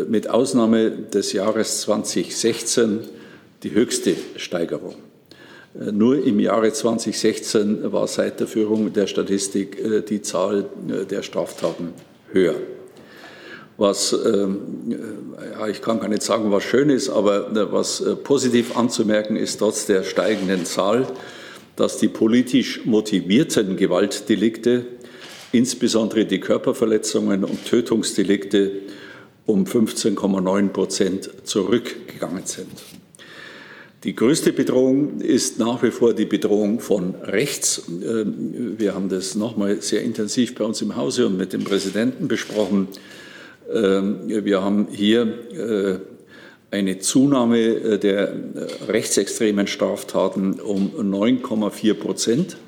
mit 0.08 0.28
Ausnahme 0.28 0.90
des 0.90 1.32
Jahres 1.32 1.80
2016 1.82 3.00
die 3.62 3.72
höchste 3.72 4.16
Steigerung. 4.36 4.96
Äh, 5.74 5.92
nur 5.92 6.22
im 6.22 6.40
Jahre 6.40 6.72
2016 6.72 7.92
war 7.92 8.06
seit 8.06 8.40
der 8.40 8.46
Führung 8.46 8.92
der 8.92 9.06
Statistik 9.06 9.78
äh, 9.78 10.02
die 10.02 10.22
Zahl 10.22 10.66
äh, 10.88 11.04
der 11.04 11.22
Straftaten 11.22 11.92
höher. 12.32 12.56
Was, 13.76 14.12
ähm, 14.12 14.94
ja, 15.58 15.66
ich 15.66 15.82
kann 15.82 15.98
gar 15.98 16.08
nicht 16.08 16.22
sagen, 16.22 16.52
was 16.52 16.62
schön 16.62 16.90
ist, 16.90 17.10
aber 17.10 17.72
was 17.72 18.04
positiv 18.22 18.76
anzumerken 18.76 19.34
ist, 19.34 19.58
trotz 19.58 19.86
der 19.86 20.04
steigenden 20.04 20.64
Zahl, 20.64 21.08
dass 21.74 21.98
die 21.98 22.06
politisch 22.06 22.84
motivierten 22.84 23.76
Gewaltdelikte, 23.76 24.86
insbesondere 25.50 26.24
die 26.24 26.38
Körperverletzungen 26.38 27.42
und 27.42 27.64
Tötungsdelikte, 27.64 28.70
um 29.44 29.64
15,9 29.64 30.68
Prozent 30.68 31.30
zurückgegangen 31.42 32.46
sind. 32.46 32.70
Die 34.04 34.14
größte 34.14 34.52
Bedrohung 34.52 35.20
ist 35.20 35.58
nach 35.58 35.82
wie 35.82 35.90
vor 35.90 36.12
die 36.12 36.26
Bedrohung 36.26 36.78
von 36.78 37.14
rechts. 37.22 37.84
Ähm, 37.88 38.74
wir 38.76 38.94
haben 38.94 39.08
das 39.08 39.34
nochmal 39.34 39.80
sehr 39.80 40.02
intensiv 40.02 40.54
bei 40.54 40.64
uns 40.64 40.82
im 40.82 40.94
Hause 40.94 41.26
und 41.26 41.38
mit 41.38 41.54
dem 41.54 41.64
Präsidenten 41.64 42.28
besprochen. 42.28 42.88
Ähm, 43.72 44.18
wir 44.26 44.62
haben 44.62 44.88
hier 44.90 45.22
äh, 45.52 45.98
eine 46.70 46.98
Zunahme 46.98 47.60
äh, 47.60 47.98
der 47.98 48.28
äh, 48.28 48.34
rechtsextremen 48.88 49.66
Straftaten 49.66 50.60
um 50.60 50.90
9,4 50.90 51.94
Prozent. 51.94 52.58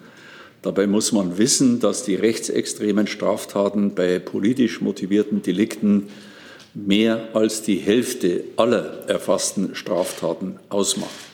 Dabei 0.62 0.87
muss 0.87 1.12
man 1.12 1.37
wissen, 1.37 1.81
dass 1.81 2.02
die 2.02 2.14
rechtsextremen 2.14 3.07
Straftaten 3.07 3.95
bei 3.95 4.21
politisch 4.21 4.81
motivierten 4.81 5.43
Delikten 5.43 6.09
mehr 6.73 7.28
als 7.35 7.61
die 7.61 7.76
Hälfte 7.76 8.45
aller 8.57 9.07
erfassten 9.07 9.75
Straftaten 9.75 10.59
ausmacht. 10.71 11.25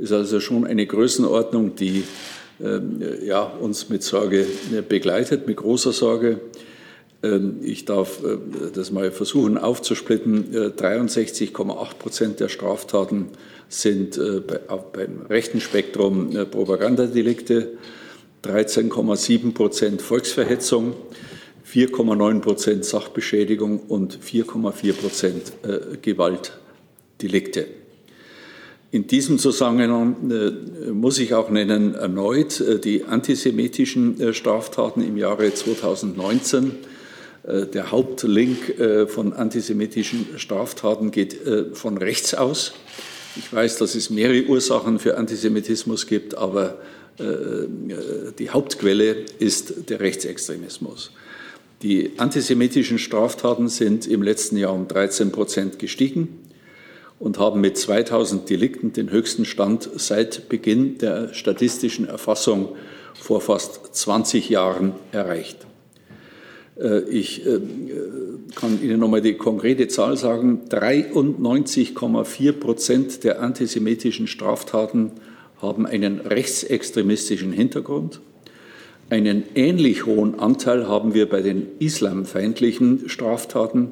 Ist 0.00 0.12
also 0.12 0.40
schon 0.40 0.66
eine 0.66 0.86
Größenordnung, 0.86 1.74
die 1.76 2.04
äh, 2.58 3.26
ja, 3.26 3.42
uns 3.42 3.90
mit 3.90 4.02
Sorge 4.02 4.46
begleitet, 4.88 5.46
mit 5.46 5.58
großer 5.58 5.92
Sorge. 5.92 6.40
Ähm, 7.22 7.58
ich 7.62 7.84
darf 7.84 8.24
äh, 8.24 8.38
das 8.72 8.90
mal 8.92 9.10
versuchen 9.10 9.58
aufzusplitten. 9.58 10.54
63,8 10.54 11.94
Prozent 11.98 12.40
der 12.40 12.48
Straftaten 12.48 13.26
sind 13.68 14.18
beim 14.18 15.26
rechten 15.28 15.60
Spektrum 15.60 16.30
Propagandadelikte, 16.50 17.74
13,7 18.42 19.52
Prozent 19.52 20.02
Volksverhetzung, 20.02 20.94
4,9 21.70 22.40
Prozent 22.40 22.84
Sachbeschädigung 22.84 23.78
und 23.80 24.18
4,4 24.18 24.92
Prozent 24.94 25.52
Gewaltdelikte. 26.02 27.79
In 28.92 29.06
diesem 29.06 29.38
Zusammenhang 29.38 30.30
äh, 30.30 30.90
muss 30.90 31.18
ich 31.20 31.32
auch 31.34 31.48
nennen 31.48 31.94
erneut 31.94 32.60
äh, 32.60 32.80
die 32.80 33.04
antisemitischen 33.04 34.20
äh, 34.20 34.34
Straftaten 34.34 35.00
im 35.02 35.16
Jahre 35.16 35.52
2019. 35.52 36.72
Der 37.42 37.90
Hauptlink 37.90 38.74
von 39.08 39.32
antisemitischen 39.32 40.26
Straftaten 40.36 41.10
geht 41.10 41.38
von 41.72 41.96
rechts 41.96 42.34
aus. 42.34 42.74
Ich 43.34 43.50
weiß, 43.50 43.78
dass 43.78 43.94
es 43.94 44.10
mehrere 44.10 44.44
Ursachen 44.44 44.98
für 44.98 45.16
Antisemitismus 45.16 46.06
gibt, 46.06 46.36
aber 46.36 46.76
die 47.18 48.50
Hauptquelle 48.50 49.24
ist 49.38 49.88
der 49.88 50.00
Rechtsextremismus. 50.00 51.12
Die 51.82 52.12
antisemitischen 52.18 52.98
Straftaten 52.98 53.68
sind 53.68 54.06
im 54.06 54.22
letzten 54.22 54.58
Jahr 54.58 54.74
um 54.74 54.86
13 54.86 55.32
Prozent 55.32 55.78
gestiegen 55.78 56.39
und 57.20 57.38
haben 57.38 57.60
mit 57.60 57.76
2000 57.76 58.50
Delikten 58.50 58.92
den 58.92 59.10
höchsten 59.10 59.44
Stand 59.44 59.88
seit 59.94 60.48
Beginn 60.48 60.98
der 60.98 61.32
statistischen 61.32 62.08
Erfassung 62.08 62.70
vor 63.14 63.40
fast 63.40 63.94
20 63.94 64.48
Jahren 64.48 64.94
erreicht. 65.12 65.66
Äh, 66.80 67.02
ich 67.10 67.46
äh, 67.46 67.60
kann 68.56 68.82
Ihnen 68.82 68.98
nochmal 68.98 69.20
die 69.20 69.34
konkrete 69.34 69.86
Zahl 69.88 70.16
sagen. 70.16 70.62
93,4 70.70 72.52
Prozent 72.52 73.22
der 73.22 73.42
antisemitischen 73.42 74.26
Straftaten 74.26 75.12
haben 75.60 75.86
einen 75.86 76.20
rechtsextremistischen 76.20 77.52
Hintergrund. 77.52 78.20
Einen 79.10 79.42
ähnlich 79.54 80.06
hohen 80.06 80.38
Anteil 80.38 80.88
haben 80.88 81.12
wir 81.12 81.28
bei 81.28 81.42
den 81.42 81.66
islamfeindlichen 81.80 83.08
Straftaten. 83.08 83.90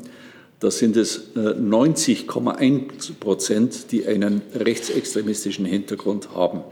Das 0.60 0.78
sind 0.78 0.96
es 0.96 1.36
90,1 1.36 2.60
äh, 2.60 3.12
Prozent, 3.20 3.92
die 3.92 4.06
einen 4.06 4.42
rechtsextremistischen 4.54 5.64
Hintergrund 5.64 6.34
haben. 6.34 6.62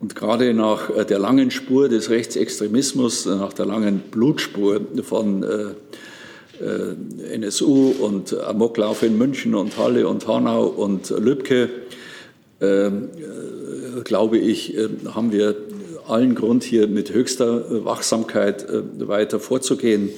Und 0.00 0.14
gerade 0.14 0.52
nach 0.52 0.90
äh, 0.94 1.06
der 1.06 1.18
langen 1.18 1.50
Spur 1.50 1.88
des 1.88 2.10
Rechtsextremismus, 2.10 3.24
äh, 3.24 3.36
nach 3.36 3.54
der 3.54 3.64
langen 3.64 4.00
Blutspur 4.10 4.82
von 5.02 5.46
NSU 7.34 7.94
und 7.98 8.38
Amoklauf 8.38 9.02
in 9.02 9.18
München 9.18 9.56
und 9.56 9.76
Halle 9.76 10.06
und 10.06 10.28
Hanau 10.28 10.66
und 10.66 11.10
Lübcke, 11.10 11.68
glaube 14.04 14.38
ich, 14.38 14.76
haben 15.12 15.32
wir 15.32 15.56
allen 16.06 16.36
Grund, 16.36 16.62
hier 16.62 16.86
mit 16.86 17.12
höchster 17.12 17.84
Wachsamkeit 17.84 18.66
weiter 19.00 19.40
vorzugehen. 19.40 20.10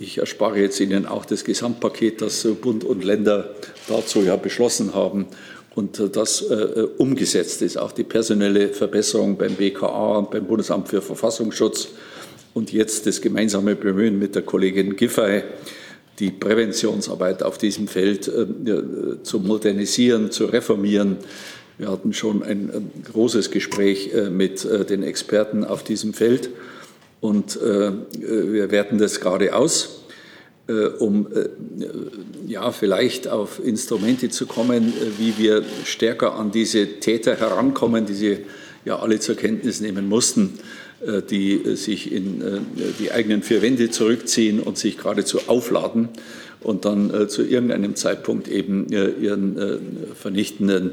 Ich 0.00 0.18
erspare 0.18 0.60
jetzt 0.60 0.78
Ihnen 0.78 1.06
auch 1.06 1.24
das 1.24 1.44
Gesamtpaket, 1.44 2.22
das 2.22 2.46
Bund 2.60 2.84
und 2.84 3.02
Länder 3.02 3.50
dazu 3.88 4.22
ja 4.22 4.36
beschlossen 4.36 4.94
haben 4.94 5.26
und 5.74 5.98
äh, 5.98 6.08
das 6.08 6.42
äh, 6.42 6.86
umgesetzt 6.98 7.62
ist. 7.62 7.76
Auch 7.78 7.90
die 7.90 8.04
personelle 8.04 8.68
Verbesserung 8.68 9.36
beim 9.36 9.54
BKA 9.54 10.18
und 10.18 10.30
beim 10.30 10.46
Bundesamt 10.46 10.88
für 10.88 11.02
Verfassungsschutz 11.02 11.88
und 12.54 12.72
jetzt 12.72 13.06
das 13.06 13.20
gemeinsame 13.20 13.74
Bemühen 13.74 14.20
mit 14.20 14.36
der 14.36 14.42
Kollegin 14.42 14.94
Giffey, 14.94 15.42
die 16.20 16.30
Präventionsarbeit 16.30 17.42
auf 17.42 17.58
diesem 17.58 17.88
Feld 17.88 18.28
äh, 18.28 18.46
zu 19.24 19.40
modernisieren, 19.40 20.30
zu 20.30 20.46
reformieren. 20.46 21.16
Wir 21.76 21.90
hatten 21.90 22.12
schon 22.12 22.44
ein, 22.44 22.70
ein 22.72 22.90
großes 23.12 23.50
Gespräch 23.50 24.12
äh, 24.14 24.30
mit 24.30 24.64
äh, 24.64 24.84
den 24.84 25.02
Experten 25.02 25.64
auf 25.64 25.82
diesem 25.82 26.14
Feld. 26.14 26.50
Und 27.20 27.56
äh, 27.60 27.92
wir 28.12 28.70
werten 28.70 28.98
das 28.98 29.20
gerade 29.20 29.54
aus, 29.54 30.04
äh, 30.68 30.86
um 30.86 31.26
äh, 31.32 31.48
ja, 32.46 32.70
vielleicht 32.72 33.26
auf 33.26 33.64
Instrumente 33.64 34.28
zu 34.28 34.46
kommen, 34.46 34.88
äh, 34.88 35.18
wie 35.18 35.38
wir 35.38 35.64
stärker 35.84 36.34
an 36.34 36.50
diese 36.50 37.00
Täter 37.00 37.36
herankommen, 37.36 38.06
die 38.06 38.14
sie 38.14 38.38
ja 38.84 38.98
alle 38.98 39.18
zur 39.18 39.34
Kenntnis 39.34 39.80
nehmen 39.80 40.08
mussten, 40.08 40.58
äh, 41.04 41.22
die 41.22 41.74
sich 41.76 42.12
in 42.12 42.42
äh, 42.42 42.60
die 42.98 43.10
eigenen 43.10 43.42
vier 43.42 43.62
Wände 43.62 43.90
zurückziehen 43.90 44.60
und 44.60 44.78
sich 44.78 44.98
geradezu 44.98 45.40
aufladen 45.48 46.10
und 46.60 46.84
dann 46.84 47.28
zu 47.28 47.44
irgendeinem 47.44 47.94
Zeitpunkt 47.94 48.48
eben 48.48 48.88
ihren 48.88 49.78
vernichtenden 50.16 50.90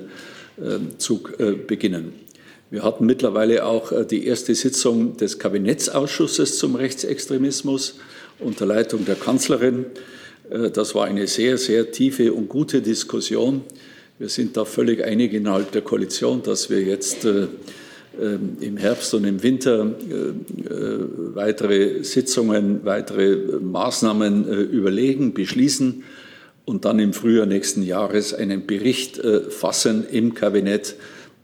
Zug 1.00 1.36
beginnen. 1.66 2.14
Wir 2.72 2.82
hatten 2.82 3.06
mittlerweile 3.06 3.64
auch 3.64 3.92
äh, 3.92 4.06
die 4.06 4.26
erste 4.26 4.56
Sitzung 4.56 5.18
des 5.18 5.38
Kabinettsausschusses 5.38 6.58
zum 6.58 6.76
Rechtsextremismus 6.76 8.00
unter 8.40 8.66
Leitung 8.66 9.06
der 9.06 9.14
Kanzlerin. 9.16 9.86
Äh, 10.50 10.72
das 10.72 10.96
war 10.96 11.06
eine 11.06 11.28
sehr, 11.28 11.60
sehr 11.60 11.92
tiefe 11.92 12.34
und 12.34 12.50
gute 12.50 12.82
Diskussion. 12.82 13.62
Wir 14.18 14.30
sind 14.30 14.58
da 14.58 14.66
völlig 14.66 15.04
einig 15.04 15.34
innerhalb 15.34 15.74
der 15.74 15.84
Koalition, 15.84 16.42
dass 16.42 16.72
wir 16.72 16.82
jetzt 16.82 17.26
äh, 17.26 17.48
im 18.62 18.78
Herbst 18.78 19.14
und 19.14 19.26
im 19.26 19.44
Winter 19.44 19.94
weitere 21.34 22.02
Sitzungen, 22.02 22.86
weitere 22.86 23.60
Maßnahmen 23.60 24.70
überlegen, 24.70 25.34
beschließen 25.34 26.02
und 26.64 26.86
dann 26.86 27.00
im 27.00 27.12
Frühjahr 27.12 27.46
nächsten 27.46 27.84
Jahres 27.84 28.34
einen 28.34 28.66
Bericht 28.66 29.22
fassen 29.50 30.06
im 30.10 30.34
Kabinett, 30.34 30.96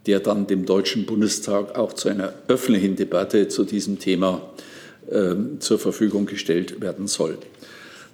der 0.08 0.20
dann 0.20 0.48
dem 0.48 0.66
Deutschen 0.66 1.06
Bundestag 1.06 1.78
auch 1.78 1.94
zu 1.94 2.10
einer 2.10 2.34
öffentlichen 2.48 2.96
Debatte 2.96 3.48
zu 3.48 3.64
diesem 3.64 4.00
Thema 4.00 4.42
äh, 5.10 5.36
zur 5.60 5.80
Verfügung 5.80 6.26
gestellt 6.26 6.82
werden 6.82 7.08
soll. 7.08 7.38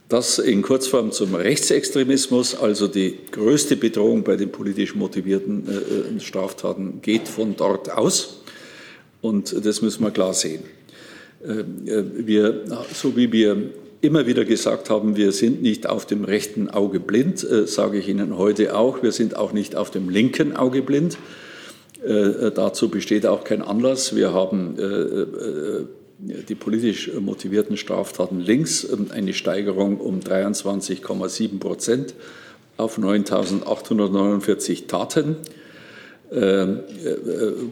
Das 0.10 0.40
in 0.40 0.62
Kurzform 0.62 1.12
zum 1.12 1.36
Rechtsextremismus, 1.36 2.56
also 2.56 2.88
die 2.88 3.18
größte 3.32 3.76
Bedrohung 3.76 4.24
bei 4.24 4.38
den 4.38 4.52
politisch 4.52 4.96
motivierten 4.96 5.68
äh, 5.68 6.18
äh 6.18 6.20
Straftaten, 6.22 7.02
geht 7.02 7.28
von 7.28 7.56
dort 7.58 7.92
aus. 7.92 8.42
Und 9.20 9.66
das 9.66 9.82
müssen 9.82 10.04
wir 10.04 10.12
klar 10.12 10.34
sehen. 10.34 10.64
Äh, 11.46 11.92
äh, 11.92 12.06
wir, 12.16 12.64
so 12.94 13.18
wie 13.18 13.34
wir 13.34 13.58
immer 14.00 14.28
wieder 14.28 14.46
gesagt 14.46 14.90
haben, 14.90 15.18
wir 15.18 15.34
sind 15.34 15.62
nicht 15.62 15.88
auf 15.88 16.06
dem 16.06 16.24
rechten 16.24 16.70
Auge 16.70 17.00
blind, 17.00 17.46
sage 17.66 17.98
ich 17.98 18.08
Ihnen 18.08 18.38
heute 18.38 18.76
auch. 18.78 19.02
Wir 19.02 19.12
sind 19.12 19.36
auch 19.36 19.54
nicht 19.54 19.76
auf 19.76 19.90
dem 19.90 20.10
linken 20.10 20.56
Auge 20.56 20.84
blind. 20.84 21.18
Äh, 22.04 22.12
äh, 22.12 22.52
dazu 22.52 22.90
besteht 22.90 23.26
auch 23.26 23.44
kein 23.44 23.62
Anlass. 23.62 24.16
Wir 24.16 24.34
haben 24.34 24.78
äh, 24.78 25.86
die 26.20 26.56
politisch 26.56 27.12
motivierten 27.14 27.78
Straftaten 27.78 28.40
links 28.40 28.84
ähm, 28.84 29.08
eine 29.12 29.34
Steigerung 29.34 30.00
um 30.00 30.20
23,7 30.20 31.60
Prozent 31.60 32.14
auf 32.78 33.00
9.849 33.00 34.86
Taten, 34.86 35.38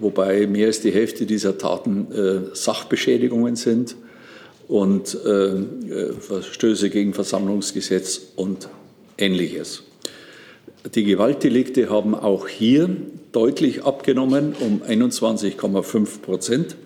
wobei 0.01 0.47
mehr 0.47 0.65
als 0.65 0.81
die 0.81 0.89
Hälfte 0.89 1.27
dieser 1.27 1.59
Taten 1.59 2.07
Sachbeschädigungen 2.53 3.55
sind 3.55 3.95
und 4.67 5.15
Verstöße 6.19 6.89
gegen 6.89 7.13
Versammlungsgesetz 7.13 8.29
und 8.35 8.67
Ähnliches. 9.19 9.83
Die 10.95 11.03
Gewaltdelikte 11.03 11.91
haben 11.91 12.15
auch 12.15 12.47
hier 12.47 12.89
deutlich 13.35 13.83
abgenommen 13.83 14.55
um 14.61 14.81
21,5 14.81 16.21
Prozent 16.21 16.77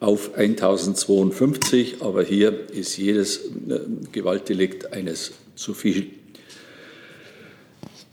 auf 0.00 0.36
1052, 0.36 1.96
aber 2.00 2.24
hier 2.24 2.68
ist 2.72 2.96
jedes 2.96 3.36
äh, 3.36 3.78
Gewaltdelikt 4.10 4.92
eines 4.92 5.32
zu 5.54 5.72
viel. 5.72 6.06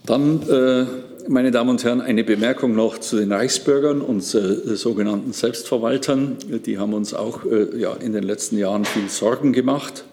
Dann, 0.06 0.48
äh, 0.48 0.86
meine 1.28 1.50
Damen 1.50 1.70
und 1.70 1.84
Herren, 1.84 2.00
eine 2.00 2.22
Bemerkung 2.22 2.74
noch 2.76 2.98
zu 2.98 3.16
den 3.16 3.32
Reichsbürgern 3.32 4.00
und 4.00 4.22
äh, 4.34 4.76
sogenannten 4.76 5.32
Selbstverwaltern. 5.32 6.36
Die 6.64 6.78
haben 6.78 6.94
uns 6.94 7.14
auch 7.14 7.44
in 7.44 8.12
den 8.12 8.24
letzten 8.24 8.58
Jahren 8.58 8.84
viel 8.84 9.08
Sorgen 9.08 9.52
gemacht. 9.52 10.04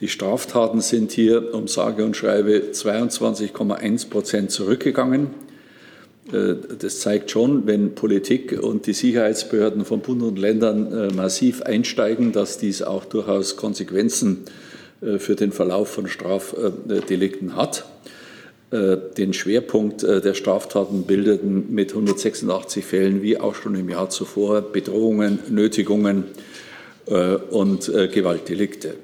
Die 0.00 0.08
Straftaten 0.08 0.80
sind 0.82 1.12
hier 1.12 1.54
um 1.54 1.68
sage 1.68 2.04
und 2.04 2.16
schreibe 2.16 2.70
22,1 2.72 4.10
Prozent 4.10 4.50
zurückgegangen. 4.50 5.45
Äh, 6.32 6.54
das 6.78 7.00
zeigt 7.00 7.30
schon, 7.30 7.66
wenn 7.66 7.94
Politik 7.94 8.58
und 8.62 8.86
die 8.86 8.92
Sicherheitsbehörden 8.92 9.84
von 9.84 10.00
Bund 10.00 10.22
und 10.22 10.38
Ländern 10.38 10.92
äh, 10.92 11.14
massiv 11.14 11.62
einsteigen, 11.62 12.32
dass 12.32 12.58
dies 12.58 12.82
auch 12.82 13.04
durchaus 13.04 13.56
Konsequenzen 13.56 14.44
äh, 15.00 15.18
für 15.18 15.36
den 15.36 15.52
Verlauf 15.52 15.88
von 15.88 16.08
Strafdelikten 16.08 17.56
hat. 17.56 17.86
Den 18.68 19.32
Schwerpunkt 19.32 20.02
der 20.02 20.34
Straftaten 20.34 21.04
bildeten 21.04 21.72
mit 21.72 21.90
186 21.90 22.84
Fällen, 22.84 23.22
wie 23.22 23.38
auch 23.38 23.54
schon 23.54 23.76
im 23.76 23.88
Jahr 23.88 24.10
zuvor, 24.10 24.60
Bedrohungen, 24.60 25.38
Nötigungen 25.48 26.24
und 27.50 27.92
Gewaltdelikte. 28.12 28.94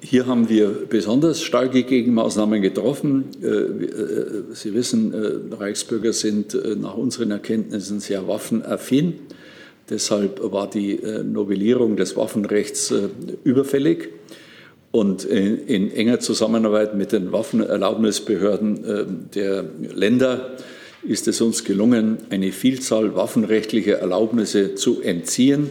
Hier 0.00 0.26
haben 0.26 0.48
wir 0.48 0.86
besonders 0.88 1.42
starke 1.42 1.82
Gegenmaßnahmen 1.82 2.62
getroffen. 2.62 3.24
Äh, 3.42 3.46
äh, 3.46 4.42
Sie 4.52 4.72
wissen, 4.72 5.12
äh, 5.12 5.54
Reichsbürger 5.54 6.12
sind 6.12 6.56
nach 6.80 6.96
unseren 6.96 7.30
Erkenntnissen 7.30 8.00
sehr 8.00 8.28
waffenaffin. 8.28 9.14
Deshalb 9.90 10.40
war 10.52 10.68
die 10.68 11.00
Novellierung 11.24 11.96
des 11.96 12.14
Waffenrechts 12.14 12.92
überfällig. 13.42 14.10
Und 14.90 15.24
in, 15.24 15.90
enger 15.90 16.20
Zusammenarbeit 16.20 16.94
mit 16.94 17.12
den 17.12 17.32
Waffenerlaubnisbehörden 17.32 19.30
der 19.34 19.64
Länder 19.94 20.56
ist 21.04 21.26
es 21.26 21.40
uns 21.40 21.64
gelungen, 21.64 22.18
eine 22.28 22.52
Vielzahl 22.52 23.16
waffenrechtlicher 23.16 23.94
Erlaubnisse 23.94 24.74
zu 24.74 25.00
entziehen 25.00 25.70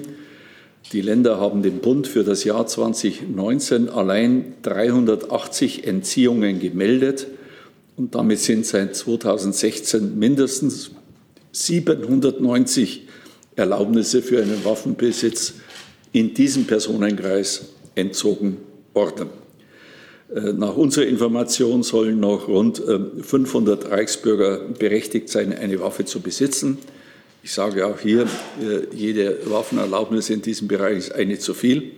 die 0.93 1.01
Länder 1.01 1.39
haben 1.39 1.63
dem 1.63 1.79
Bund 1.79 2.07
für 2.07 2.23
das 2.23 2.43
Jahr 2.43 2.65
2019 2.65 3.89
allein 3.89 4.53
380 4.61 5.85
Entziehungen 5.85 6.59
gemeldet 6.59 7.27
und 7.97 8.15
damit 8.15 8.39
sind 8.39 8.65
seit 8.65 8.95
2016 8.95 10.17
mindestens 10.17 10.91
790 11.51 13.07
Erlaubnisse 13.55 14.21
für 14.21 14.41
einen 14.41 14.63
Waffenbesitz 14.63 15.55
in 16.13 16.33
diesem 16.33 16.65
Personenkreis 16.65 17.73
entzogen 17.95 18.57
worden. 18.93 19.29
Äh, 20.33 20.53
nach 20.53 20.77
unserer 20.77 21.05
Information 21.05 21.83
sollen 21.83 22.19
noch 22.19 22.47
rund 22.47 22.81
500 23.21 23.83
äh, 23.83 23.87
Reichsbürger 23.87 24.59
berechtigt 24.77 25.29
sein, 25.29 25.53
eine 25.53 25.79
Waffe 25.79 26.05
zu 26.05 26.21
besitzen. 26.21 26.77
Ich 27.43 27.53
sage 27.53 27.85
auch 27.85 27.99
hier, 27.99 28.23
äh, 28.61 28.93
jede 28.95 29.37
Waffenerlaubnis 29.49 30.29
in 30.29 30.41
diesem 30.41 30.67
Bereich 30.67 30.97
ist 30.97 31.15
eine 31.15 31.39
zu 31.39 31.53
viel. 31.53 31.91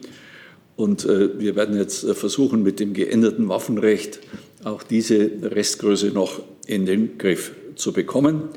Und 0.76 1.06
äh, 1.06 1.40
wir 1.40 1.56
werden 1.56 1.78
jetzt 1.78 2.04
äh, 2.04 2.14
versuchen, 2.14 2.64
mit 2.64 2.80
dem 2.80 2.94
geänderten 2.94 3.50
Waffenrecht 3.50 4.20
auch 4.64 4.84
diese 4.84 5.32
Restgröße 5.42 6.08
noch 6.08 6.42
in 6.68 6.86
den 6.86 7.18
Griff 7.18 7.52
zu 7.76 7.94
bekommen. 7.94 8.50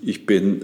Ich 0.00 0.26
bin 0.26 0.62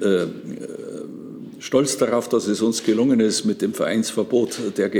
stolz 1.59 1.97
darauf, 1.97 2.29
dass 2.29 2.47
es 2.47 2.61
uns 2.61 2.85
gelungen 2.85 3.21
ist, 3.21 3.45
mit 3.45 3.63
dem 3.63 3.75
Vereinsverbot, 3.75 4.59
der, 4.77 4.91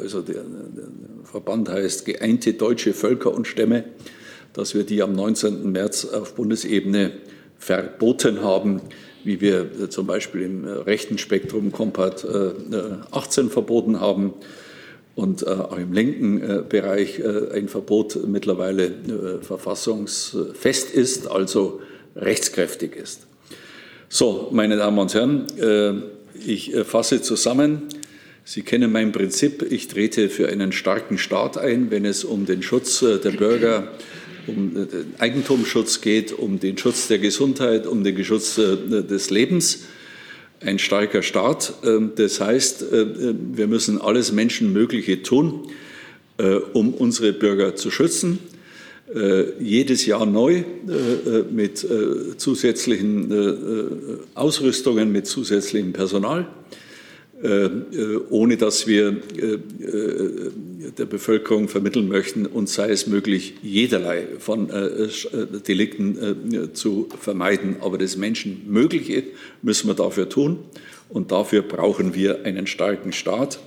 also 0.00 0.22
der, 0.22 0.42
der 0.42 0.88
Verband 1.24 1.68
heißt 1.68 2.04
Geeinte 2.04 2.54
Deutsche 2.54 2.94
Völker 2.94 3.32
und 3.32 3.46
Stämme, 3.46 3.84
dass 4.52 4.74
wir 4.74 4.84
die 4.84 5.02
am 5.02 5.12
19. 5.12 5.70
März 5.70 6.06
auf 6.06 6.34
Bundesebene 6.34 7.12
verboten 7.62 8.42
haben 8.42 8.80
wie 9.24 9.40
wir 9.40 9.70
äh, 9.80 9.88
zum 9.88 10.06
Beispiel 10.06 10.42
im 10.42 10.64
äh, 10.64 10.70
rechten 10.70 11.18
Spektrum 11.18 11.72
Kompat 11.72 12.26
18 13.10 13.46
äh, 13.46 13.50
verboten 13.50 14.00
haben 14.00 14.34
und 15.14 15.46
auch 15.46 15.76
im 15.76 15.92
linken 15.92 16.64
Bereich 16.70 17.22
ein 17.22 17.68
Verbot 17.68 18.18
mittlerweile 18.26 19.40
verfassungsfest 19.42 20.90
ist, 20.90 21.30
also 21.30 21.82
rechtskräftig 22.16 22.96
ist. 22.96 23.26
So, 24.08 24.48
meine 24.52 24.78
Damen 24.78 24.98
und 24.98 25.12
Herren, 25.12 25.48
ich 26.46 26.74
fasse 26.86 27.20
zusammen. 27.20 27.82
Sie 28.46 28.62
kennen 28.62 28.90
mein 28.90 29.12
Prinzip. 29.12 29.70
Ich 29.70 29.88
trete 29.88 30.30
für 30.30 30.48
einen 30.48 30.72
starken 30.72 31.18
Staat 31.18 31.58
ein, 31.58 31.90
wenn 31.90 32.06
es 32.06 32.24
um 32.24 32.46
den 32.46 32.62
Schutz 32.62 33.00
der 33.00 33.32
Bürger 33.32 33.80
geht 33.82 34.21
um 34.46 34.74
den 34.74 35.14
Eigentumsschutz 35.18 36.00
geht, 36.00 36.32
um 36.32 36.58
den 36.58 36.76
Schutz 36.78 37.08
der 37.08 37.18
Gesundheit, 37.18 37.86
um 37.86 38.04
den 38.04 38.24
Schutz 38.24 38.58
äh, 38.58 39.02
des 39.02 39.30
Lebens. 39.30 39.84
Ein 40.60 40.78
starker 40.78 41.22
Staat. 41.22 41.74
Ähm, 41.84 42.12
das 42.16 42.40
heißt, 42.40 42.82
äh, 42.82 43.34
wir 43.54 43.66
müssen 43.66 44.00
alles 44.00 44.32
Menschenmögliche 44.32 45.22
tun, 45.22 45.68
äh, 46.38 46.56
um 46.72 46.94
unsere 46.94 47.32
Bürger 47.32 47.76
zu 47.76 47.90
schützen. 47.90 48.38
Jedes 49.60 50.06
Jahr 50.06 50.24
neu 50.24 50.62
mit 51.50 51.86
zusätzlichen 52.38 53.30
Ausrüstungen, 54.32 55.12
mit 55.12 55.26
zusätzlichem 55.26 55.92
Personal. 55.92 56.46
Äh, 57.42 57.64
äh, 57.64 58.20
ohne 58.30 58.56
dass 58.56 58.86
wir 58.86 59.08
äh, 59.08 59.58
der 60.96 61.06
Bevölkerung 61.06 61.68
vermitteln 61.68 62.06
möchten, 62.06 62.46
uns 62.46 62.74
sei 62.74 62.90
es 62.90 63.08
möglich, 63.08 63.54
jederlei 63.62 64.26
von 64.38 64.68
Delikten 65.66 66.70
zu 66.74 67.08
vermeiden. 67.18 67.76
Aber 67.80 67.98
das 67.98 68.16
Menschenmögliche 68.16 69.24
müssen 69.62 69.88
wir 69.88 69.94
dafür 69.94 70.28
tun. 70.28 70.58
Und 71.08 71.32
dafür 71.32 71.62
brauchen 71.62 72.14
wir 72.14 72.44
einen 72.44 72.66
starken 72.66 73.12
Staat 73.12 73.58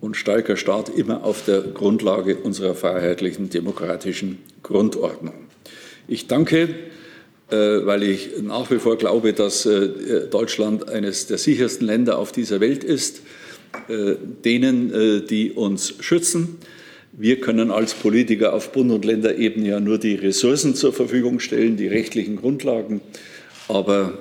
und 0.00 0.16
starker 0.16 0.56
Staat 0.56 0.90
immer 0.90 1.24
auf 1.24 1.44
der 1.44 1.62
Grundlage 1.62 2.36
unserer 2.36 2.74
freiheitlichen 2.74 3.48
demokratischen 3.48 4.38
Grundordnung. 4.62 5.34
Ich 6.08 6.26
danke 6.26 6.62
äh, 6.62 6.68
weil 7.50 8.02
ich 8.02 8.42
nach 8.42 8.70
wie 8.70 8.78
vor 8.78 8.96
glaube, 8.96 9.32
dass 9.32 9.66
äh, 9.66 10.28
Deutschland 10.30 10.88
eines 10.88 11.26
der 11.26 11.38
sichersten 11.38 11.86
Länder 11.86 12.18
auf 12.18 12.32
dieser 12.32 12.60
Welt 12.60 12.84
ist, 12.84 13.22
äh, 13.88 14.14
denen, 14.44 15.26
die 15.28 15.52
uns 15.52 15.94
schützen. 16.00 16.58
Wir 17.12 17.40
können 17.40 17.70
als 17.70 17.94
Politiker 17.94 18.52
auf 18.52 18.72
Bund- 18.72 18.92
und 18.92 19.04
Länderebene 19.04 19.68
ja 19.68 19.80
nur 19.80 19.98
die 19.98 20.14
Ressourcen 20.14 20.74
zur 20.74 20.92
Verfügung 20.92 21.40
stellen, 21.40 21.76
die 21.76 21.88
rechtlichen 21.88 22.36
Grundlagen, 22.36 23.00
aber 23.68 24.14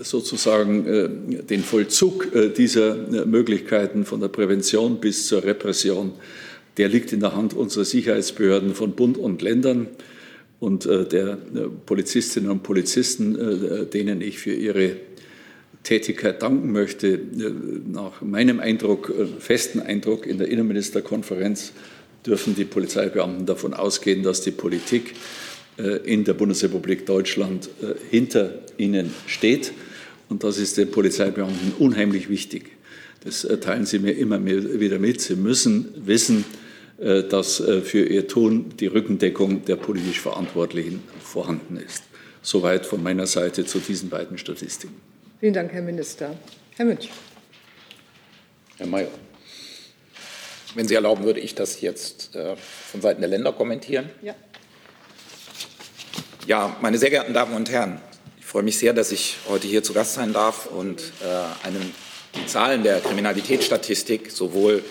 sozusagen 0.00 1.44
den 1.50 1.62
Vollzug 1.62 2.28
dieser 2.56 2.94
Möglichkeiten 3.26 4.06
von 4.06 4.20
der 4.20 4.28
Prävention 4.28 4.98
bis 4.98 5.26
zur 5.26 5.44
Repression, 5.44 6.12
der 6.78 6.88
liegt 6.88 7.12
in 7.12 7.20
der 7.20 7.36
Hand 7.36 7.52
unserer 7.52 7.84
Sicherheitsbehörden 7.84 8.74
von 8.74 8.92
Bund 8.92 9.18
und 9.18 9.42
Ländern 9.42 9.88
und 10.62 10.86
äh, 10.86 11.04
der 11.04 11.32
äh, 11.32 11.36
Polizistinnen 11.86 12.48
und 12.48 12.62
Polizisten, 12.62 13.34
äh, 13.34 13.86
denen 13.86 14.20
ich 14.20 14.38
für 14.38 14.52
ihre 14.52 14.94
Tätigkeit 15.82 16.40
danken 16.40 16.70
möchte. 16.70 17.18
Nach 17.92 18.22
meinem 18.22 18.60
Eindruck, 18.60 19.12
festen 19.40 19.80
Eindruck 19.80 20.24
in 20.24 20.38
der 20.38 20.46
Innenministerkonferenz 20.46 21.72
dürfen 22.24 22.54
die 22.54 22.64
Polizeibeamten 22.64 23.46
davon 23.46 23.74
ausgehen, 23.74 24.22
dass 24.22 24.42
die 24.42 24.52
Politik 24.52 25.14
in 26.04 26.22
der 26.22 26.34
Bundesrepublik 26.34 27.04
Deutschland 27.04 27.68
hinter 28.12 28.60
ihnen 28.76 29.12
steht. 29.26 29.72
Und 30.28 30.44
das 30.44 30.58
ist 30.58 30.76
den 30.76 30.92
Polizeibeamten 30.92 31.72
unheimlich 31.80 32.28
wichtig. 32.28 32.70
Das 33.24 33.44
teilen 33.60 33.84
sie 33.84 33.98
mir 33.98 34.12
immer 34.12 34.38
wieder 34.46 35.00
mit. 35.00 35.20
Sie 35.20 35.34
müssen 35.34 35.88
wissen, 35.96 36.44
dass 37.02 37.60
äh, 37.60 37.80
für 37.80 38.04
ihr 38.06 38.28
Tun 38.28 38.74
die 38.78 38.86
Rückendeckung 38.86 39.64
der 39.64 39.76
politisch 39.76 40.20
Verantwortlichen 40.20 41.02
vorhanden 41.20 41.76
ist. 41.76 42.04
Soweit 42.42 42.86
von 42.86 43.02
meiner 43.02 43.26
Seite 43.26 43.64
zu 43.64 43.78
diesen 43.78 44.08
beiden 44.08 44.38
Statistiken. 44.38 44.94
Vielen 45.40 45.54
Dank, 45.54 45.72
Herr 45.72 45.82
Minister. 45.82 46.36
Herr 46.76 46.86
Münch. 46.86 47.10
Herr 48.78 48.86
Mayer. 48.86 49.10
Wenn 50.74 50.88
Sie 50.88 50.94
erlauben, 50.94 51.24
würde 51.24 51.40
ich 51.40 51.54
das 51.54 51.80
jetzt 51.80 52.34
äh, 52.34 52.56
von 52.56 53.02
Seiten 53.02 53.20
der 53.20 53.28
Länder 53.28 53.52
kommentieren. 53.52 54.08
Ja. 54.22 54.34
Ja, 56.46 56.76
meine 56.80 56.98
sehr 56.98 57.10
geehrten 57.10 57.34
Damen 57.34 57.54
und 57.54 57.70
Herren, 57.70 58.00
ich 58.38 58.46
freue 58.46 58.62
mich 58.62 58.78
sehr, 58.78 58.92
dass 58.92 59.12
ich 59.12 59.36
heute 59.48 59.66
hier 59.66 59.82
zu 59.82 59.92
Gast 59.92 60.14
sein 60.14 60.32
darf 60.32 60.66
und 60.66 61.00
äh, 61.00 61.66
einen, 61.66 61.94
die 62.34 62.46
Zahlen 62.46 62.82
der 62.82 63.00
Kriminalitätsstatistik 63.00 64.30
sowohl 64.30 64.82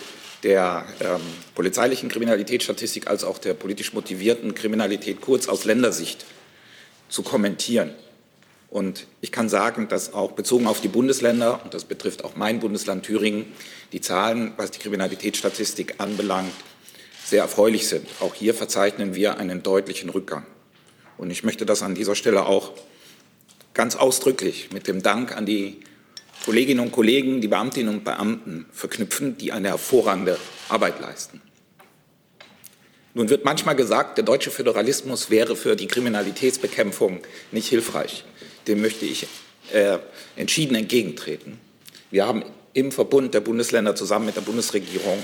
der 0.42 0.84
ähm, 1.00 1.20
polizeilichen 1.54 2.08
Kriminalitätsstatistik 2.08 3.06
als 3.06 3.24
auch 3.24 3.38
der 3.38 3.54
politisch 3.54 3.92
motivierten 3.92 4.54
Kriminalität 4.54 5.20
kurz 5.20 5.48
aus 5.48 5.64
Ländersicht 5.64 6.24
zu 7.08 7.22
kommentieren. 7.22 7.90
Und 8.70 9.06
ich 9.20 9.30
kann 9.32 9.48
sagen, 9.48 9.88
dass 9.88 10.14
auch 10.14 10.32
bezogen 10.32 10.66
auf 10.66 10.80
die 10.80 10.88
Bundesländer, 10.88 11.60
und 11.62 11.74
das 11.74 11.84
betrifft 11.84 12.24
auch 12.24 12.36
mein 12.36 12.58
Bundesland 12.58 13.04
Thüringen, 13.04 13.44
die 13.92 14.00
Zahlen, 14.00 14.54
was 14.56 14.70
die 14.70 14.78
Kriminalitätsstatistik 14.78 15.96
anbelangt, 15.98 16.52
sehr 17.24 17.42
erfreulich 17.42 17.86
sind. 17.86 18.08
Auch 18.20 18.34
hier 18.34 18.54
verzeichnen 18.54 19.14
wir 19.14 19.38
einen 19.38 19.62
deutlichen 19.62 20.08
Rückgang. 20.08 20.46
Und 21.18 21.30
ich 21.30 21.44
möchte 21.44 21.66
das 21.66 21.82
an 21.82 21.94
dieser 21.94 22.14
Stelle 22.14 22.46
auch 22.46 22.72
ganz 23.74 23.94
ausdrücklich 23.94 24.70
mit 24.72 24.88
dem 24.88 25.02
Dank 25.02 25.36
an 25.36 25.46
die 25.46 25.80
Kolleginnen 26.44 26.80
und 26.80 26.92
Kollegen, 26.92 27.40
die 27.40 27.48
Beamtinnen 27.48 27.94
und 27.94 28.04
Beamten 28.04 28.66
verknüpfen, 28.72 29.38
die 29.38 29.52
eine 29.52 29.68
hervorragende 29.68 30.38
Arbeit 30.68 31.00
leisten. 31.00 31.40
Nun 33.14 33.28
wird 33.28 33.44
manchmal 33.44 33.76
gesagt, 33.76 34.16
der 34.16 34.24
deutsche 34.24 34.50
Föderalismus 34.50 35.30
wäre 35.30 35.54
für 35.54 35.76
die 35.76 35.86
Kriminalitätsbekämpfung 35.86 37.20
nicht 37.52 37.68
hilfreich. 37.68 38.24
Dem 38.66 38.80
möchte 38.80 39.04
ich 39.04 39.26
äh, 39.72 39.98
entschieden 40.36 40.74
entgegentreten. 40.74 41.58
Wir 42.10 42.26
haben 42.26 42.44
im 42.72 42.90
Verbund 42.90 43.34
der 43.34 43.40
Bundesländer 43.40 43.94
zusammen 43.94 44.26
mit 44.26 44.36
der 44.36 44.40
Bundesregierung 44.40 45.22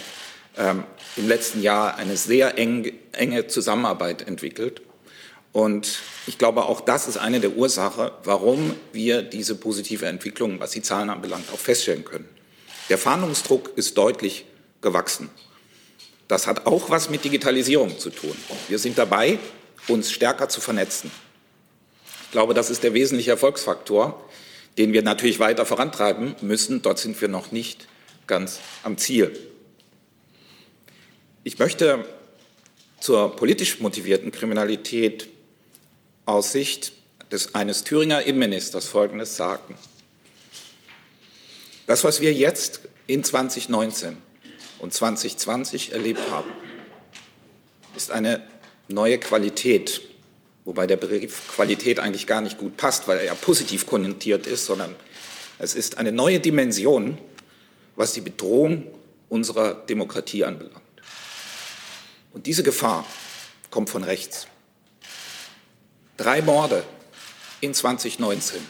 ähm, 0.57 0.85
im 1.16 1.28
letzten 1.28 1.62
Jahr 1.62 1.96
eine 1.96 2.16
sehr 2.16 2.59
eng, 2.59 2.92
enge 3.12 3.46
Zusammenarbeit 3.46 4.26
entwickelt 4.26 4.83
und 5.59 5.99
ich 6.29 6.38
glaube, 6.38 6.66
auch 6.66 6.81
das 6.81 7.09
ist 7.09 7.16
eine 7.16 7.40
der 7.40 7.57
Ursachen, 7.57 8.12
warum 8.23 8.77
wir 8.92 9.23
diese 9.23 9.57
positive 9.57 10.07
Entwicklung, 10.07 10.61
was 10.61 10.71
die 10.71 10.83
Zahlen 10.83 11.11
anbelangt, 11.11 11.53
auch 11.53 11.59
feststellen 11.59 12.05
können. 12.05 12.29
Der 12.88 12.97
Fahndungsdruck 12.97 13.73
ist 13.75 13.99
deutlich 13.99 14.44
gewachsen. 14.83 15.31
Das 16.29 16.47
hat 16.47 16.66
auch 16.66 16.90
was 16.90 17.11
mit 17.11 17.25
Digitalisierung 17.25 17.99
zu 17.99 18.11
tun. 18.11 18.37
Wir 18.68 18.79
sind 18.79 18.99
dabei, 18.99 19.40
uns 19.88 20.12
stärker 20.12 20.49
zu 20.49 20.61
vernetzen. 20.61 21.11
Ich 22.27 22.31
glaube, 22.31 22.55
das 22.55 22.71
ist 22.71 22.85
der 22.85 22.94
wesentliche 22.94 23.33
Erfolgsfaktor, 23.33 24.25
den 24.79 24.92
wir 24.92 25.03
natürlich 25.03 25.40
weiter 25.40 25.66
vorantreiben 25.66 26.37
müssen. 26.40 26.83
Dort 26.83 27.01
sind 27.01 27.21
wir 27.21 27.27
noch 27.27 27.51
nicht 27.51 27.88
ganz 28.29 28.61
am 28.85 28.97
Ziel. 28.97 29.37
Ich 31.42 31.59
möchte 31.59 32.05
zur 33.01 33.35
politisch 33.35 33.81
motivierten 33.81 34.31
Kriminalität 34.31 35.29
aus 36.29 36.53
Sicht 36.53 36.93
des, 37.33 37.55
eines 37.55 37.85
Thüringer 37.85 38.23
Innenministers 38.23 38.87
Folgendes 38.87 39.37
sagen. 39.37 39.75
Das, 41.87 42.05
was 42.05 42.21
wir 42.21 42.35
jetzt 42.35 42.81
in 43.07 43.25
2019 43.25 44.19
und 44.79 44.93
2020 44.93 45.93
erlebt 45.93 46.21
haben, 46.31 46.51
ist 47.97 48.11
eine 48.11 48.43
neue 48.88 49.19
Qualität, 49.19 50.03
wobei 50.67 50.87
der 50.87 50.99
Begriff 50.99 51.49
Qualität 51.49 51.99
eigentlich 51.99 52.27
gar 52.27 52.43
nicht 52.43 52.59
gut 52.59 52.77
passt, 52.77 53.09
weil 53.09 53.19
er 53.19 53.25
ja 53.25 53.35
positiv 53.35 53.87
konnotiert 53.87 54.47
ist, 54.47 54.67
sondern 54.67 54.95
es 55.59 55.75
ist 55.75 55.97
eine 55.97 56.12
neue 56.12 56.41
Dimension, 56.41 57.17
was 57.97 58.12
die 58.12 58.21
Bedrohung 58.21 58.87
unserer 59.31 59.75
Demokratie 59.75 60.45
anbelangt. 60.45 60.83
Und 62.35 62.45
diese 62.45 62.62
Gefahr 62.62 63.07
kommt 63.71 63.88
von 63.88 64.05
rechts. 64.05 64.47
Drei 66.18 66.42
Morde 66.42 66.83
in 67.61 67.72
2019 67.72 68.61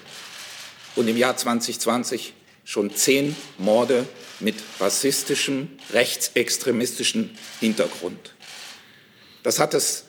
und 0.97 1.09
im 1.09 1.17
Jahr 1.17 1.35
2020 1.35 2.35
schon 2.63 2.95
zehn 2.95 3.35
Morde 3.57 4.07
mit 4.39 4.57
rassistischem, 4.79 5.71
rechtsextremistischem 5.91 7.31
Hintergrund. 7.59 8.35
Das 9.43 9.59
hat 9.59 9.73
es 9.73 10.05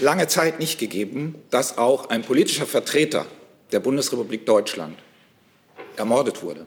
lange 0.00 0.26
Zeit 0.26 0.58
nicht 0.58 0.80
gegeben, 0.80 1.36
dass 1.50 1.78
auch 1.78 2.10
ein 2.10 2.22
politischer 2.22 2.66
Vertreter 2.66 3.26
der 3.70 3.78
Bundesrepublik 3.78 4.44
Deutschland 4.44 4.98
ermordet 5.96 6.42
wurde. 6.42 6.66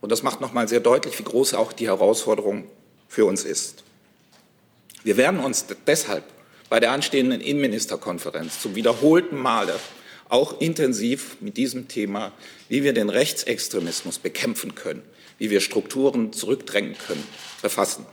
Und 0.00 0.10
das 0.10 0.24
macht 0.24 0.40
noch 0.40 0.52
mal 0.52 0.66
sehr 0.66 0.80
deutlich, 0.80 1.16
wie 1.20 1.24
groß 1.24 1.54
auch 1.54 1.72
die 1.72 1.86
Herausforderung 1.86 2.68
für 3.06 3.24
uns 3.24 3.44
ist. 3.44 3.84
Wir 5.04 5.16
werden 5.16 5.38
uns 5.38 5.66
deshalb 5.86 6.24
bei 6.72 6.80
der 6.80 6.92
anstehenden 6.92 7.42
Innenministerkonferenz 7.42 8.62
zum 8.62 8.74
wiederholten 8.74 9.36
Male 9.36 9.78
auch 10.30 10.58
intensiv 10.58 11.36
mit 11.40 11.58
diesem 11.58 11.86
Thema, 11.86 12.32
wie 12.70 12.82
wir 12.82 12.94
den 12.94 13.10
Rechtsextremismus 13.10 14.18
bekämpfen 14.18 14.74
können, 14.74 15.02
wie 15.36 15.50
wir 15.50 15.60
Strukturen 15.60 16.32
zurückdrängen 16.32 16.96
können, 16.96 17.22
befassen. 17.60 18.06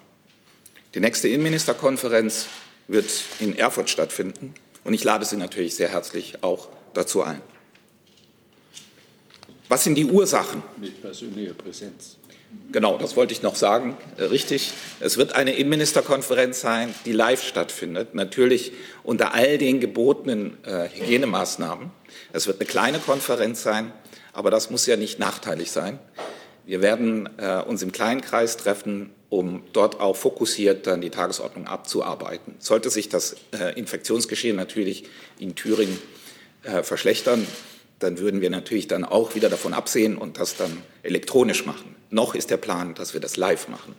Die 0.94 1.00
nächste 1.00 1.30
Innenministerkonferenz 1.30 2.48
wird 2.90 3.10
in 3.40 3.58
Erfurt 3.58 3.90
stattfinden 3.90 4.54
und 4.84 4.94
ich 4.94 5.06
lade 5.06 5.24
Sie 5.24 5.38
natürlich 5.38 5.76
sehr 5.76 5.94
herzlich 5.94 6.44
auch 6.44 6.68
dazu 6.94 7.24
ein. 7.24 7.42
Was 9.70 9.86
sind 9.86 9.96
die 9.96 10.04
Ursachen? 10.04 10.64
Mit 10.76 11.02
persönlicher 11.02 11.54
Präsenz. 11.54 12.19
Genau, 12.72 12.98
das 12.98 13.16
wollte 13.16 13.34
ich 13.34 13.42
noch 13.42 13.56
sagen. 13.56 13.98
Äh, 14.18 14.26
richtig. 14.26 14.74
Es 15.00 15.18
wird 15.18 15.36
eine 15.36 15.56
Innenministerkonferenz 15.56 16.62
sein, 16.62 16.94
die 17.06 17.12
live 17.12 17.44
stattfindet. 17.44 18.14
Natürlich 18.14 18.74
unter 19.04 19.34
all 19.34 19.58
den 19.58 19.80
gebotenen 19.80 20.58
äh, 20.64 20.88
Hygienemaßnahmen. 20.90 21.92
Es 22.32 22.48
wird 22.48 22.60
eine 22.60 22.68
kleine 22.68 23.00
Konferenz 23.00 23.64
sein, 23.64 23.92
aber 24.34 24.52
das 24.52 24.70
muss 24.70 24.86
ja 24.86 24.98
nicht 24.98 25.20
nachteilig 25.20 25.72
sein. 25.72 26.00
Wir 26.66 26.84
werden 26.84 27.28
äh, 27.38 27.62
uns 27.62 27.82
im 27.82 27.92
kleinen 27.92 28.22
Kreis 28.22 28.58
treffen, 28.58 29.10
um 29.30 29.64
dort 29.74 30.00
auch 30.00 30.16
fokussiert 30.16 30.86
dann 30.86 31.02
die 31.02 31.10
Tagesordnung 31.10 31.68
abzuarbeiten. 31.68 32.56
Sollte 32.60 32.92
sich 32.92 33.10
das 33.10 33.36
äh, 33.52 33.78
Infektionsgeschehen 33.78 34.56
natürlich 34.56 35.06
in 35.40 35.56
Thüringen 35.56 36.00
äh, 36.64 36.84
verschlechtern, 36.84 37.48
dann 38.00 38.18
würden 38.18 38.42
wir 38.42 38.50
natürlich 38.50 38.88
dann 38.88 39.04
auch 39.04 39.36
wieder 39.36 39.50
davon 39.50 39.74
absehen 39.74 40.18
und 40.18 40.40
das 40.40 40.56
dann 40.56 40.82
elektronisch 41.04 41.66
machen. 41.66 41.96
Noch 42.10 42.34
ist 42.34 42.50
der 42.50 42.58
Plan, 42.58 42.96
dass 42.96 43.14
wir 43.14 43.20
das 43.20 43.38
live 43.38 43.68
machen. 43.68 43.94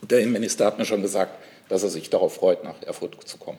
Und 0.00 0.10
der 0.10 0.20
Innenminister 0.20 0.66
hat 0.66 0.78
mir 0.78 0.84
schon 0.84 1.02
gesagt, 1.02 1.32
dass 1.68 1.82
er 1.82 1.88
sich 1.88 2.10
darauf 2.10 2.34
freut, 2.34 2.64
nach 2.64 2.80
Erfurt 2.82 3.16
zu 3.26 3.38
kommen. 3.38 3.58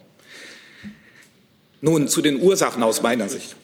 Nun 1.81 2.07
zu 2.07 2.21
den 2.21 2.41
Ursachen 2.41 2.83
aus 2.83 3.01
meiner 3.01 3.27
Sicht. 3.27 3.55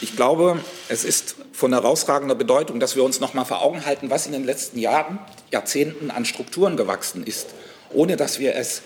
Ich 0.00 0.16
glaube, 0.16 0.58
es 0.88 1.04
ist 1.04 1.36
von 1.52 1.72
herausragender 1.72 2.34
Bedeutung, 2.34 2.80
dass 2.80 2.96
wir 2.96 3.04
uns 3.04 3.20
noch 3.20 3.34
mal 3.34 3.44
vor 3.44 3.62
Augen 3.62 3.84
halten, 3.86 4.10
was 4.10 4.26
in 4.26 4.32
den 4.32 4.44
letzten 4.44 4.78
Jahren, 4.78 5.18
Jahrzehnten 5.52 6.10
an 6.10 6.24
Strukturen 6.24 6.76
gewachsen 6.76 7.24
ist, 7.24 7.48
ohne 7.90 8.16
dass 8.16 8.40
wir 8.40 8.56
es 8.56 8.82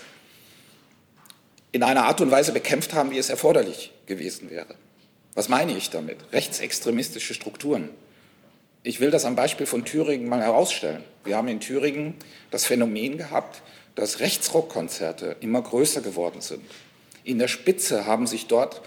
in 1.71 1.81
einer 1.81 2.05
Art 2.05 2.21
und 2.21 2.29
Weise 2.29 2.51
bekämpft 2.51 2.93
haben, 2.93 3.11
wie 3.11 3.17
es 3.17 3.29
erforderlich 3.29 3.91
gewesen 4.05 4.49
wäre. 4.51 4.75
Was 5.37 5.49
meine 5.49 5.77
ich 5.77 5.91
damit? 5.91 6.17
Rechtsextremistische 6.33 7.35
Strukturen. 7.35 7.89
Ich 8.81 8.99
will 8.99 9.11
das 9.11 9.23
am 9.23 9.35
Beispiel 9.35 9.67
von 9.67 9.85
Thüringen 9.85 10.27
mal 10.27 10.41
herausstellen. 10.41 11.03
Wir 11.25 11.37
haben 11.37 11.47
in 11.47 11.59
Thüringen 11.59 12.15
das 12.49 12.65
Phänomen 12.65 13.19
gehabt, 13.19 13.61
dass 13.93 14.19
Rechtsrockkonzerte 14.19 15.35
immer 15.41 15.61
größer 15.61 16.01
geworden 16.01 16.41
sind. 16.41 16.63
In 17.23 17.37
der 17.37 17.49
Spitze 17.49 18.07
haben 18.07 18.25
sich 18.25 18.47
dort 18.47 18.81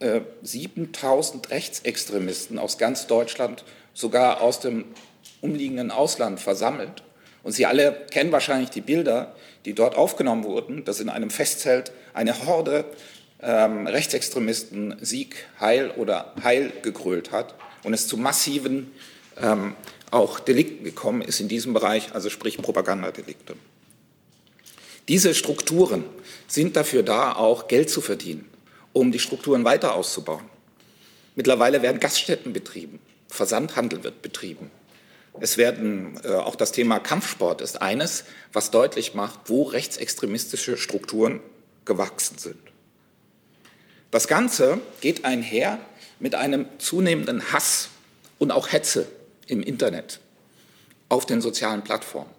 äh, 0.00 0.20
7000 0.42 1.48
Rechtsextremisten 1.48 2.58
aus 2.58 2.76
ganz 2.76 3.06
Deutschland, 3.06 3.64
sogar 3.94 4.42
aus 4.42 4.60
dem 4.60 4.84
umliegenden 5.40 5.90
Ausland 5.90 6.38
versammelt. 6.38 7.02
Und 7.42 7.52
Sie 7.52 7.64
alle 7.64 8.04
kennen 8.10 8.30
wahrscheinlich 8.30 8.68
die 8.68 8.82
Bilder, 8.82 9.34
die 9.64 9.72
dort 9.72 9.94
aufgenommen 9.94 10.44
wurden, 10.44 10.84
dass 10.84 11.00
in 11.00 11.08
einem 11.08 11.30
Festzelt 11.30 11.92
eine 12.12 12.44
Horde 12.44 12.84
ähm, 13.40 13.86
Rechtsextremisten 13.86 14.96
Sieg, 15.00 15.46
Heil 15.60 15.90
oder 15.96 16.34
Heil 16.42 16.72
gegrölt 16.82 17.32
hat 17.32 17.54
und 17.82 17.94
es 17.94 18.06
zu 18.08 18.16
massiven 18.16 18.90
ähm, 19.40 19.74
auch 20.10 20.38
Delikten 20.40 20.84
gekommen 20.84 21.22
ist 21.22 21.40
in 21.40 21.48
diesem 21.48 21.74
Bereich, 21.74 22.14
also 22.14 22.30
sprich 22.30 22.58
Propagandadelikte. 22.58 23.56
Diese 25.08 25.34
Strukturen 25.34 26.04
sind 26.46 26.76
dafür 26.76 27.02
da, 27.02 27.32
auch 27.32 27.68
Geld 27.68 27.90
zu 27.90 28.00
verdienen, 28.00 28.48
um 28.92 29.12
die 29.12 29.18
Strukturen 29.18 29.64
weiter 29.64 29.94
auszubauen. 29.94 30.44
Mittlerweile 31.34 31.82
werden 31.82 32.00
Gaststätten 32.00 32.52
betrieben, 32.52 33.00
Versandhandel 33.28 34.04
wird 34.04 34.22
betrieben. 34.22 34.70
Es 35.40 35.58
werden 35.58 36.20
äh, 36.22 36.28
auch 36.28 36.54
das 36.54 36.70
Thema 36.70 37.00
Kampfsport 37.00 37.60
ist 37.60 37.82
eines, 37.82 38.24
was 38.52 38.70
deutlich 38.70 39.14
macht, 39.14 39.40
wo 39.46 39.64
rechtsextremistische 39.64 40.76
Strukturen 40.76 41.40
gewachsen 41.84 42.38
sind. 42.38 42.58
Das 44.14 44.28
Ganze 44.28 44.78
geht 45.00 45.24
einher 45.24 45.80
mit 46.20 46.36
einem 46.36 46.66
zunehmenden 46.78 47.50
Hass 47.50 47.88
und 48.38 48.52
auch 48.52 48.70
Hetze 48.70 49.08
im 49.48 49.60
Internet, 49.60 50.20
auf 51.08 51.26
den 51.26 51.40
sozialen 51.40 51.82
Plattformen. 51.82 52.30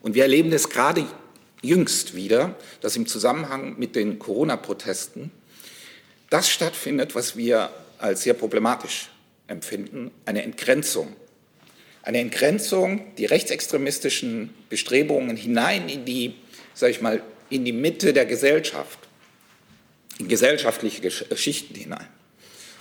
Und 0.00 0.14
wir 0.14 0.22
erleben 0.22 0.52
das 0.52 0.68
gerade 0.68 1.04
jüngst 1.60 2.14
wieder, 2.14 2.54
dass 2.82 2.94
im 2.94 3.08
Zusammenhang 3.08 3.80
mit 3.80 3.96
den 3.96 4.20
Corona-Protesten 4.20 5.32
das 6.30 6.48
stattfindet, 6.48 7.16
was 7.16 7.36
wir 7.36 7.70
als 7.98 8.22
sehr 8.22 8.34
problematisch 8.34 9.10
empfinden, 9.48 10.12
eine 10.24 10.44
Entgrenzung. 10.44 11.16
Eine 12.04 12.20
Entgrenzung, 12.20 13.12
die 13.18 13.24
rechtsextremistischen 13.24 14.54
Bestrebungen 14.68 15.36
hinein 15.36 15.88
in 15.88 16.04
die, 16.04 16.36
sage 16.74 16.92
ich 16.92 17.00
mal, 17.00 17.24
in 17.50 17.64
die 17.64 17.72
Mitte 17.72 18.12
der 18.12 18.24
Gesellschaft 18.24 19.01
in 20.22 20.28
gesellschaftliche 20.28 21.10
Schichten 21.36 21.74
hinein. 21.74 22.06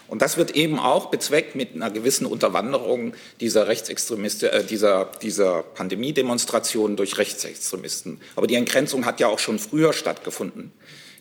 Und 0.07 0.21
das 0.21 0.35
wird 0.35 0.51
eben 0.51 0.77
auch 0.77 1.05
bezweckt 1.05 1.55
mit 1.55 1.73
einer 1.73 1.89
gewissen 1.89 2.25
Unterwanderung 2.25 3.13
dieser 3.39 3.67
Rechtsextremisten, 3.67 4.49
äh, 4.49 4.63
dieser, 4.63 5.09
dieser 5.21 5.63
Pandemiedemonstrationen 5.63 6.97
durch 6.97 7.17
Rechtsextremisten. 7.17 8.19
Aber 8.35 8.45
die 8.45 8.55
Entgrenzung 8.55 9.05
hat 9.05 9.21
ja 9.21 9.27
auch 9.27 9.39
schon 9.39 9.57
früher 9.57 9.93
stattgefunden. 9.93 10.73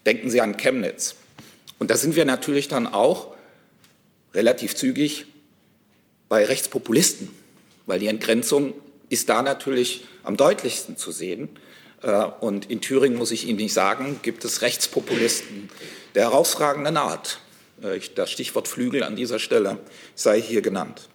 Denken 0.07 0.29
Sie 0.29 0.41
an 0.41 0.57
Chemnitz. 0.57 1.15
Und 1.79 1.91
da 1.91 1.97
sind 1.97 2.17
wir 2.17 2.25
natürlich 2.25 2.67
dann 2.67 2.89
auch 2.89 3.35
relativ 4.35 4.75
zügig 4.75 5.27
bei 6.29 6.45
Rechtspopulisten, 6.45 7.29
weil 7.87 8.01
die 8.01 8.09
Entgrenzung 8.09 8.75
ist 9.09 9.29
da 9.29 9.43
natürlich 9.43 10.05
am 10.25 10.37
deutlichsten 10.37 10.97
zu 10.97 11.13
sehen. 11.13 11.49
Äh, 12.03 12.25
und 12.41 12.71
in 12.71 12.81
Thüringen, 12.81 13.19
muss 13.19 13.31
ich 13.31 13.47
Ihnen 13.47 13.59
nicht 13.59 13.75
sagen, 13.75 14.21
gibt 14.23 14.45
es 14.45 14.63
Rechtspopulisten, 14.63 15.71
der 16.15 16.25
herausragenden 16.25 16.97
Art. 16.97 17.41
Äh, 17.83 18.01
das 18.15 18.31
Stichwort 18.31 18.69
Flügel 18.69 19.03
an 19.03 19.17
dieser 19.17 19.39
Stelle 19.39 19.79
sei 20.15 20.41
hier 20.41 20.63
genannt. 20.63 21.09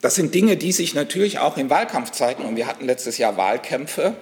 Das 0.00 0.14
sind 0.14 0.34
Dinge, 0.34 0.56
die 0.56 0.72
sich 0.72 0.94
natürlich 0.94 1.38
auch 1.40 1.58
im 1.58 1.68
Wahlkampf 1.68 2.10
zeigen. 2.12 2.44
Und 2.44 2.56
wir 2.56 2.66
hatten 2.66 2.86
letztes 2.86 3.18
Jahr 3.18 3.36
Wahlkämpfe, 3.36 4.14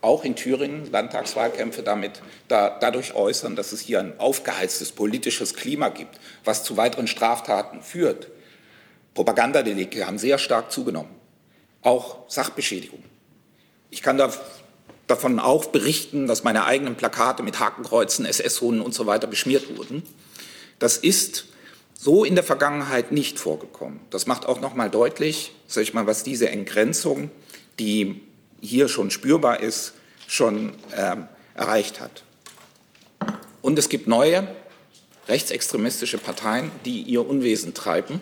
auch 0.00 0.24
in 0.24 0.34
Thüringen, 0.34 0.90
Landtagswahlkämpfe 0.90 1.82
damit 1.82 2.20
da, 2.48 2.76
dadurch 2.80 3.14
äußern, 3.14 3.56
dass 3.56 3.72
es 3.72 3.80
hier 3.80 4.00
ein 4.00 4.18
aufgeheiztes 4.18 4.92
politisches 4.92 5.54
Klima 5.54 5.88
gibt, 5.88 6.18
was 6.44 6.64
zu 6.64 6.76
weiteren 6.76 7.06
Straftaten 7.06 7.80
führt. 7.80 8.28
Propagandadelikte 9.14 10.04
haben 10.06 10.18
sehr 10.18 10.38
stark 10.38 10.72
zugenommen. 10.72 11.10
auch 11.82 12.28
Sachbeschädigung. 12.28 13.02
Ich 13.94 14.02
kann 14.02 14.18
da, 14.18 14.32
davon 15.06 15.38
auch 15.38 15.66
berichten, 15.66 16.26
dass 16.26 16.42
meine 16.42 16.64
eigenen 16.64 16.96
Plakate 16.96 17.44
mit 17.44 17.60
Hakenkreuzen, 17.60 18.26
SS-Hunden 18.26 18.80
und 18.80 18.92
so 18.92 19.06
weiter 19.06 19.28
beschmiert 19.28 19.76
wurden. 19.76 20.02
Das 20.80 20.96
ist 20.96 21.46
so 21.96 22.24
in 22.24 22.34
der 22.34 22.42
Vergangenheit 22.42 23.12
nicht 23.12 23.38
vorgekommen. 23.38 24.00
Das 24.10 24.26
macht 24.26 24.46
auch 24.46 24.60
noch 24.60 24.74
mal 24.74 24.90
deutlich, 24.90 25.52
sag 25.68 25.84
ich 25.84 25.94
mal, 25.94 26.08
was 26.08 26.24
diese 26.24 26.48
Entgrenzung, 26.48 27.30
die 27.78 28.20
hier 28.60 28.88
schon 28.88 29.12
spürbar 29.12 29.60
ist, 29.60 29.92
schon 30.26 30.72
äh, 30.90 31.14
erreicht 31.54 32.00
hat. 32.00 32.24
Und 33.62 33.78
es 33.78 33.88
gibt 33.88 34.08
neue 34.08 34.48
rechtsextremistische 35.28 36.18
Parteien, 36.18 36.72
die 36.84 37.02
ihr 37.02 37.24
Unwesen 37.24 37.74
treiben. 37.74 38.20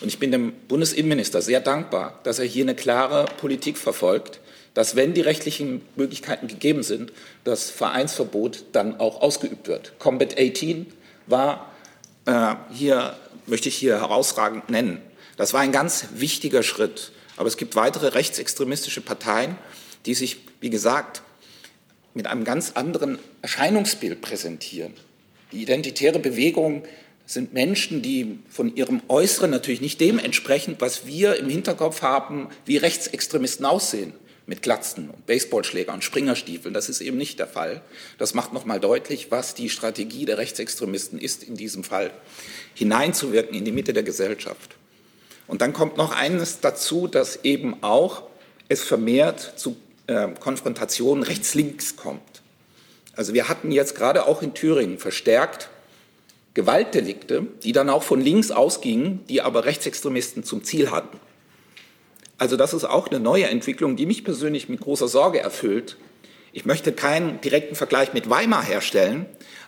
Und 0.00 0.06
ich 0.06 0.20
bin 0.20 0.30
dem 0.30 0.52
Bundesinnenminister 0.68 1.42
sehr 1.42 1.60
dankbar, 1.60 2.20
dass 2.22 2.38
er 2.38 2.44
hier 2.44 2.64
eine 2.64 2.76
klare 2.76 3.26
Politik 3.38 3.76
verfolgt, 3.76 4.39
dass, 4.74 4.96
wenn 4.96 5.14
die 5.14 5.20
rechtlichen 5.20 5.82
Möglichkeiten 5.96 6.46
gegeben 6.46 6.82
sind, 6.82 7.12
das 7.44 7.70
Vereinsverbot 7.70 8.64
dann 8.72 9.00
auch 9.00 9.20
ausgeübt 9.20 9.68
wird. 9.68 9.98
Combat 9.98 10.38
18 10.38 10.86
war 11.26 11.70
äh, 12.26 12.54
hier, 12.72 13.16
möchte 13.46 13.68
ich 13.68 13.76
hier 13.76 14.00
herausragend 14.00 14.70
nennen. 14.70 15.00
Das 15.36 15.52
war 15.52 15.60
ein 15.60 15.72
ganz 15.72 16.06
wichtiger 16.14 16.62
Schritt. 16.62 17.12
Aber 17.36 17.48
es 17.48 17.56
gibt 17.56 17.74
weitere 17.74 18.08
rechtsextremistische 18.08 19.00
Parteien, 19.00 19.56
die 20.06 20.14
sich, 20.14 20.38
wie 20.60 20.70
gesagt, 20.70 21.22
mit 22.12 22.26
einem 22.26 22.44
ganz 22.44 22.72
anderen 22.72 23.18
Erscheinungsbild 23.40 24.20
präsentieren. 24.20 24.92
Die 25.52 25.62
identitäre 25.62 26.18
Bewegung 26.18 26.84
sind 27.26 27.54
Menschen, 27.54 28.02
die 28.02 28.40
von 28.48 28.74
ihrem 28.74 29.00
Äußeren 29.08 29.50
natürlich 29.50 29.80
nicht 29.80 30.00
dem 30.00 30.18
entsprechen, 30.18 30.76
was 30.80 31.06
wir 31.06 31.36
im 31.36 31.48
Hinterkopf 31.48 32.02
haben, 32.02 32.48
wie 32.66 32.76
Rechtsextremisten 32.76 33.64
aussehen, 33.64 34.12
mit 34.50 34.62
Glatzen 34.62 35.10
und 35.10 35.26
Baseballschlägern 35.26 35.94
und 35.94 36.04
Springerstiefeln. 36.04 36.74
Das 36.74 36.88
ist 36.88 37.00
eben 37.00 37.16
nicht 37.16 37.38
der 37.38 37.46
Fall. 37.46 37.82
Das 38.18 38.34
macht 38.34 38.52
nochmal 38.52 38.80
deutlich, 38.80 39.30
was 39.30 39.54
die 39.54 39.70
Strategie 39.70 40.24
der 40.24 40.38
Rechtsextremisten 40.38 41.20
ist, 41.20 41.44
in 41.44 41.54
diesem 41.54 41.84
Fall 41.84 42.10
hineinzuwirken 42.74 43.56
in 43.56 43.64
die 43.64 43.70
Mitte 43.70 43.92
der 43.92 44.02
Gesellschaft. 44.02 44.74
Und 45.46 45.62
dann 45.62 45.72
kommt 45.72 45.96
noch 45.96 46.10
eines 46.10 46.58
dazu, 46.58 47.06
dass 47.06 47.44
eben 47.44 47.84
auch 47.84 48.24
es 48.68 48.82
vermehrt 48.82 49.52
zu 49.54 49.76
äh, 50.08 50.26
Konfrontationen 50.40 51.22
rechts-links 51.22 51.94
kommt. 51.94 52.42
Also 53.14 53.34
wir 53.34 53.48
hatten 53.48 53.70
jetzt 53.70 53.94
gerade 53.94 54.26
auch 54.26 54.42
in 54.42 54.52
Thüringen 54.52 54.98
verstärkt 54.98 55.70
Gewaltdelikte, 56.54 57.46
die 57.62 57.70
dann 57.70 57.88
auch 57.88 58.02
von 58.02 58.20
links 58.20 58.50
ausgingen, 58.50 59.24
die 59.28 59.42
aber 59.42 59.64
Rechtsextremisten 59.64 60.42
zum 60.42 60.64
Ziel 60.64 60.90
hatten. 60.90 61.20
Also 62.40 62.56
das 62.56 62.72
ist 62.72 62.84
auch 62.84 63.08
eine 63.08 63.20
neue 63.20 63.48
Entwicklung, 63.48 63.96
die 63.96 64.06
mich 64.06 64.24
persönlich 64.24 64.70
mit 64.70 64.80
großer 64.80 65.08
Sorge 65.08 65.40
erfüllt. 65.40 65.98
Ich 66.54 66.64
möchte 66.64 66.90
keinen 66.90 67.38
direkten 67.42 67.74
Vergleich 67.74 68.14
mit 68.14 68.30
Weimar 68.30 68.64
herstellen, 68.64 69.26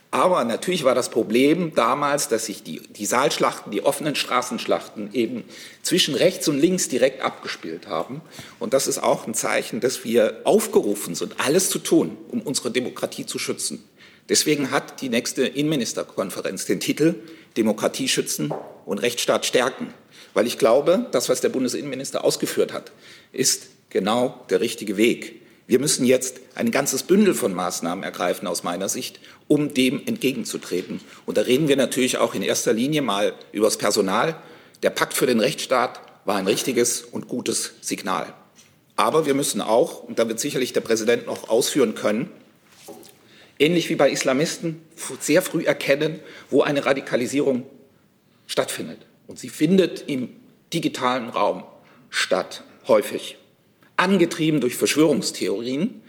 aber 0.09 0.43
natürlich 0.43 0.83
war 0.83 0.95
das 0.95 1.09
Problem 1.09 1.75
damals, 1.75 2.29
dass 2.29 2.47
sich 2.47 2.63
die, 2.63 2.79
die 2.79 3.05
Saalschlachten, 3.05 3.71
die 3.71 3.85
offenen 3.85 4.15
Straßenschlachten 4.15 5.13
eben 5.13 5.43
zwischen 5.83 6.15
rechts 6.15 6.47
und 6.47 6.59
links 6.59 6.89
direkt 6.89 7.21
abgespielt 7.21 7.85
haben. 7.85 8.21
Und 8.57 8.73
das 8.73 8.87
ist 8.87 8.97
auch 8.97 9.27
ein 9.27 9.35
Zeichen, 9.35 9.79
dass 9.79 10.03
wir 10.03 10.41
aufgerufen 10.43 11.13
sind, 11.13 11.35
alles 11.37 11.69
zu 11.69 11.77
tun, 11.77 12.17
um 12.31 12.41
unsere 12.41 12.71
Demokratie 12.71 13.27
zu 13.27 13.37
schützen. 13.37 13.87
Deswegen 14.29 14.71
hat 14.71 14.99
die 15.01 15.09
nächste 15.09 15.45
Innenministerkonferenz 15.45 16.65
den 16.65 16.79
Titel 16.79 17.13
Demokratie 17.55 18.07
schützen 18.07 18.51
und 18.87 18.97
Rechtsstaat 18.97 19.45
stärken. 19.45 19.93
Weil 20.33 20.47
ich 20.47 20.57
glaube, 20.57 21.07
das, 21.11 21.29
was 21.29 21.41
der 21.41 21.49
Bundesinnenminister 21.49 22.23
ausgeführt 22.23 22.73
hat, 22.73 22.91
ist 23.31 23.67
genau 23.89 24.45
der 24.49 24.61
richtige 24.61 24.97
Weg. 24.97 25.41
Wir 25.65 25.79
müssen 25.79 26.05
jetzt 26.05 26.41
ein 26.55 26.71
ganzes 26.71 27.03
Bündel 27.03 27.33
von 27.33 27.53
Maßnahmen 27.53 28.03
ergreifen, 28.03 28.47
aus 28.47 28.63
meiner 28.63 28.89
Sicht, 28.89 29.19
um 29.47 29.73
dem 29.73 30.01
entgegenzutreten. 30.05 30.99
Und 31.25 31.37
da 31.37 31.41
reden 31.41 31.67
wir 31.67 31.77
natürlich 31.77 32.17
auch 32.17 32.35
in 32.35 32.41
erster 32.41 32.73
Linie 32.73 33.01
mal 33.01 33.33
über 33.53 33.67
das 33.67 33.77
Personal. 33.77 34.35
Der 34.81 34.89
Pakt 34.89 35.13
für 35.13 35.25
den 35.25 35.39
Rechtsstaat 35.39 36.01
war 36.25 36.35
ein 36.35 36.47
richtiges 36.47 37.01
und 37.01 37.27
gutes 37.27 37.73
Signal. 37.81 38.33
Aber 38.95 39.25
wir 39.25 39.33
müssen 39.33 39.61
auch, 39.61 40.03
und 40.03 40.19
da 40.19 40.27
wird 40.27 40.39
sicherlich 40.39 40.73
der 40.73 40.81
Präsident 40.81 41.27
noch 41.27 41.49
ausführen 41.49 41.95
können, 41.95 42.29
ähnlich 43.57 43.89
wie 43.89 43.95
bei 43.95 44.09
Islamisten, 44.09 44.81
sehr 45.19 45.41
früh 45.41 45.63
erkennen, 45.63 46.19
wo 46.49 46.61
eine 46.61 46.85
Radikalisierung 46.85 47.65
stattfindet. 48.47 48.99
Und 49.27 49.39
sie 49.39 49.49
findet 49.49 50.03
im 50.07 50.29
digitalen 50.73 51.29
Raum 51.29 51.63
statt, 52.09 52.63
häufig 52.87 53.37
angetrieben 53.97 54.59
durch 54.59 54.75
Verschwörungstheorien, 54.75 56.01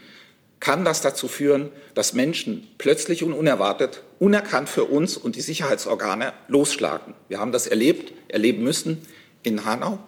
kann 0.59 0.85
das 0.85 1.01
dazu 1.01 1.27
führen, 1.27 1.69
dass 1.93 2.13
Menschen 2.13 2.67
plötzlich 2.77 3.23
und 3.23 3.33
unerwartet, 3.33 4.01
unerkannt 4.19 4.69
für 4.69 4.85
uns 4.85 5.17
und 5.17 5.35
die 5.35 5.41
Sicherheitsorgane 5.41 6.33
losschlagen. 6.47 7.13
Wir 7.27 7.39
haben 7.39 7.51
das 7.51 7.67
erlebt, 7.67 8.13
erleben 8.27 8.63
müssen 8.63 9.01
in 9.43 9.65
Hanau, 9.65 9.99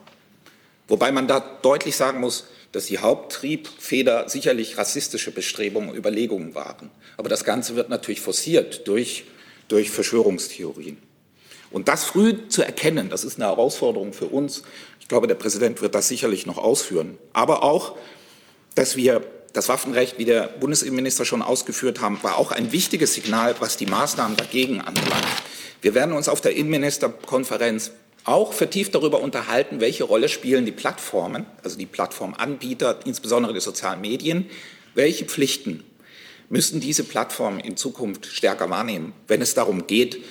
wobei 0.88 1.12
man 1.12 1.28
da 1.28 1.40
deutlich 1.62 1.96
sagen 1.96 2.20
muss, 2.20 2.48
dass 2.72 2.88
die 2.88 3.00
Haupttriebfeder 3.00 4.30
sicherlich 4.30 4.78
rassistische 4.78 5.32
Bestrebungen, 5.32 5.90
und 5.90 5.96
Überlegungen 5.96 6.56
waren. 6.56 6.90
Aber 7.16 7.30
das 7.30 7.44
Ganze 7.44 7.76
wird 7.76 7.90
natürlich 7.90 8.22
forciert 8.22 8.88
durch, 8.88 9.26
durch 9.68 9.90
Verschwörungstheorien. 9.90 10.98
Und 11.72 11.88
das 11.88 12.04
früh 12.04 12.48
zu 12.48 12.64
erkennen, 12.64 13.10
das 13.10 13.24
ist 13.24 13.38
eine 13.38 13.46
Herausforderung 13.46 14.14
für 14.14 14.28
uns. 14.28 14.64
Ich 15.00 15.08
glaube, 15.08 15.28
der 15.28 15.36
Präsident 15.36 15.82
wird 15.82 15.96
das 15.96 16.08
sicherlich 16.08 16.46
noch 16.46 16.58
ausführen. 16.58 17.18
Aber 17.34 17.64
auch, 17.64 17.98
dass 18.76 18.96
wir 18.96 19.22
das 19.54 19.70
Waffenrecht, 19.70 20.18
wie 20.18 20.26
der 20.26 20.48
Bundesinnenminister 20.48 21.26
schon 21.26 21.42
ausgeführt 21.42 22.02
haben, 22.02 22.22
war 22.22 22.38
auch 22.38 22.52
ein 22.52 22.72
wichtiges 22.72 23.14
Signal, 23.14 23.56
was 23.60 23.76
die 23.78 23.86
Maßnahmen 23.86 24.38
dagegen 24.38 24.82
anbelangt. 24.82 25.26
Wir 25.82 25.94
werden 25.96 26.14
uns 26.14 26.30
auf 26.30 26.42
der 26.42 26.56
Innenministerkonferenz 26.56 27.92
auch 28.24 28.54
vertieft 28.54 28.94
darüber 28.94 29.22
unterhalten, 29.22 29.80
welche 29.80 30.04
Rolle 30.04 30.28
spielen 30.28 30.66
die 30.66 30.72
Plattformen, 30.72 31.46
also 31.64 31.78
die 31.78 31.86
Plattformanbieter, 31.86 33.00
insbesondere 33.06 33.54
die 33.54 33.62
sozialen 33.62 34.02
Medien, 34.02 34.50
welche 34.96 35.26
Pflichten 35.26 35.84
müssen 36.50 36.80
diese 36.80 37.04
Plattformen 37.04 37.60
in 37.60 37.78
Zukunft 37.78 38.26
stärker 38.26 38.70
wahrnehmen, 38.70 39.14
wenn 39.28 39.42
es 39.42 39.54
darum 39.54 39.88
geht, 39.88 40.24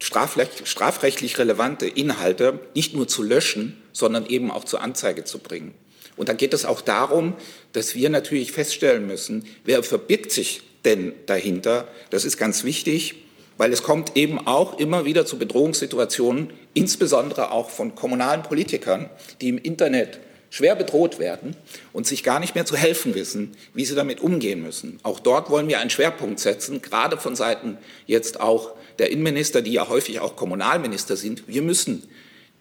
äh, 0.00 0.46
strafrechtlich 0.64 1.38
relevante 1.38 1.86
Inhalte 1.86 2.58
nicht 2.74 2.94
nur 2.94 3.06
zu 3.06 3.22
löschen, 3.22 3.80
sondern 3.92 4.26
eben 4.26 4.50
auch 4.50 4.64
zur 4.64 4.80
Anzeige 4.80 5.24
zu 5.24 5.38
bringen. 5.38 5.74
Und 6.16 6.28
dann 6.28 6.36
geht 6.36 6.54
es 6.54 6.64
auch 6.64 6.80
darum, 6.80 7.34
dass 7.72 7.94
wir 7.94 8.10
natürlich 8.10 8.52
feststellen 8.52 9.06
müssen, 9.06 9.46
wer 9.64 9.82
verbirgt 9.82 10.32
sich 10.32 10.62
denn 10.84 11.12
dahinter. 11.26 11.88
Das 12.10 12.24
ist 12.24 12.36
ganz 12.36 12.64
wichtig, 12.64 13.14
weil 13.58 13.72
es 13.72 13.82
kommt 13.82 14.16
eben 14.16 14.46
auch 14.46 14.78
immer 14.78 15.04
wieder 15.04 15.26
zu 15.26 15.38
Bedrohungssituationen, 15.38 16.50
insbesondere 16.74 17.50
auch 17.52 17.70
von 17.70 17.94
kommunalen 17.94 18.42
Politikern, 18.42 19.10
die 19.40 19.50
im 19.50 19.58
Internet 19.58 20.18
schwer 20.50 20.74
bedroht 20.74 21.18
werden 21.18 21.56
und 21.92 22.06
sich 22.06 22.24
gar 22.24 22.40
nicht 22.40 22.54
mehr 22.54 22.66
zu 22.66 22.76
helfen 22.76 23.14
wissen, 23.14 23.52
wie 23.72 23.84
sie 23.84 23.94
damit 23.94 24.20
umgehen 24.20 24.62
müssen. 24.62 24.98
Auch 25.02 25.20
dort 25.20 25.48
wollen 25.48 25.68
wir 25.68 25.78
einen 25.78 25.90
Schwerpunkt 25.90 26.40
setzen, 26.40 26.82
gerade 26.82 27.16
von 27.18 27.36
Seiten 27.36 27.78
jetzt 28.06 28.40
auch 28.40 28.74
der 29.00 29.10
Innenminister, 29.10 29.62
die 29.62 29.72
ja 29.72 29.88
häufig 29.88 30.20
auch 30.20 30.36
Kommunalminister 30.36 31.16
sind. 31.16 31.48
Wir 31.48 31.62
müssen 31.62 32.04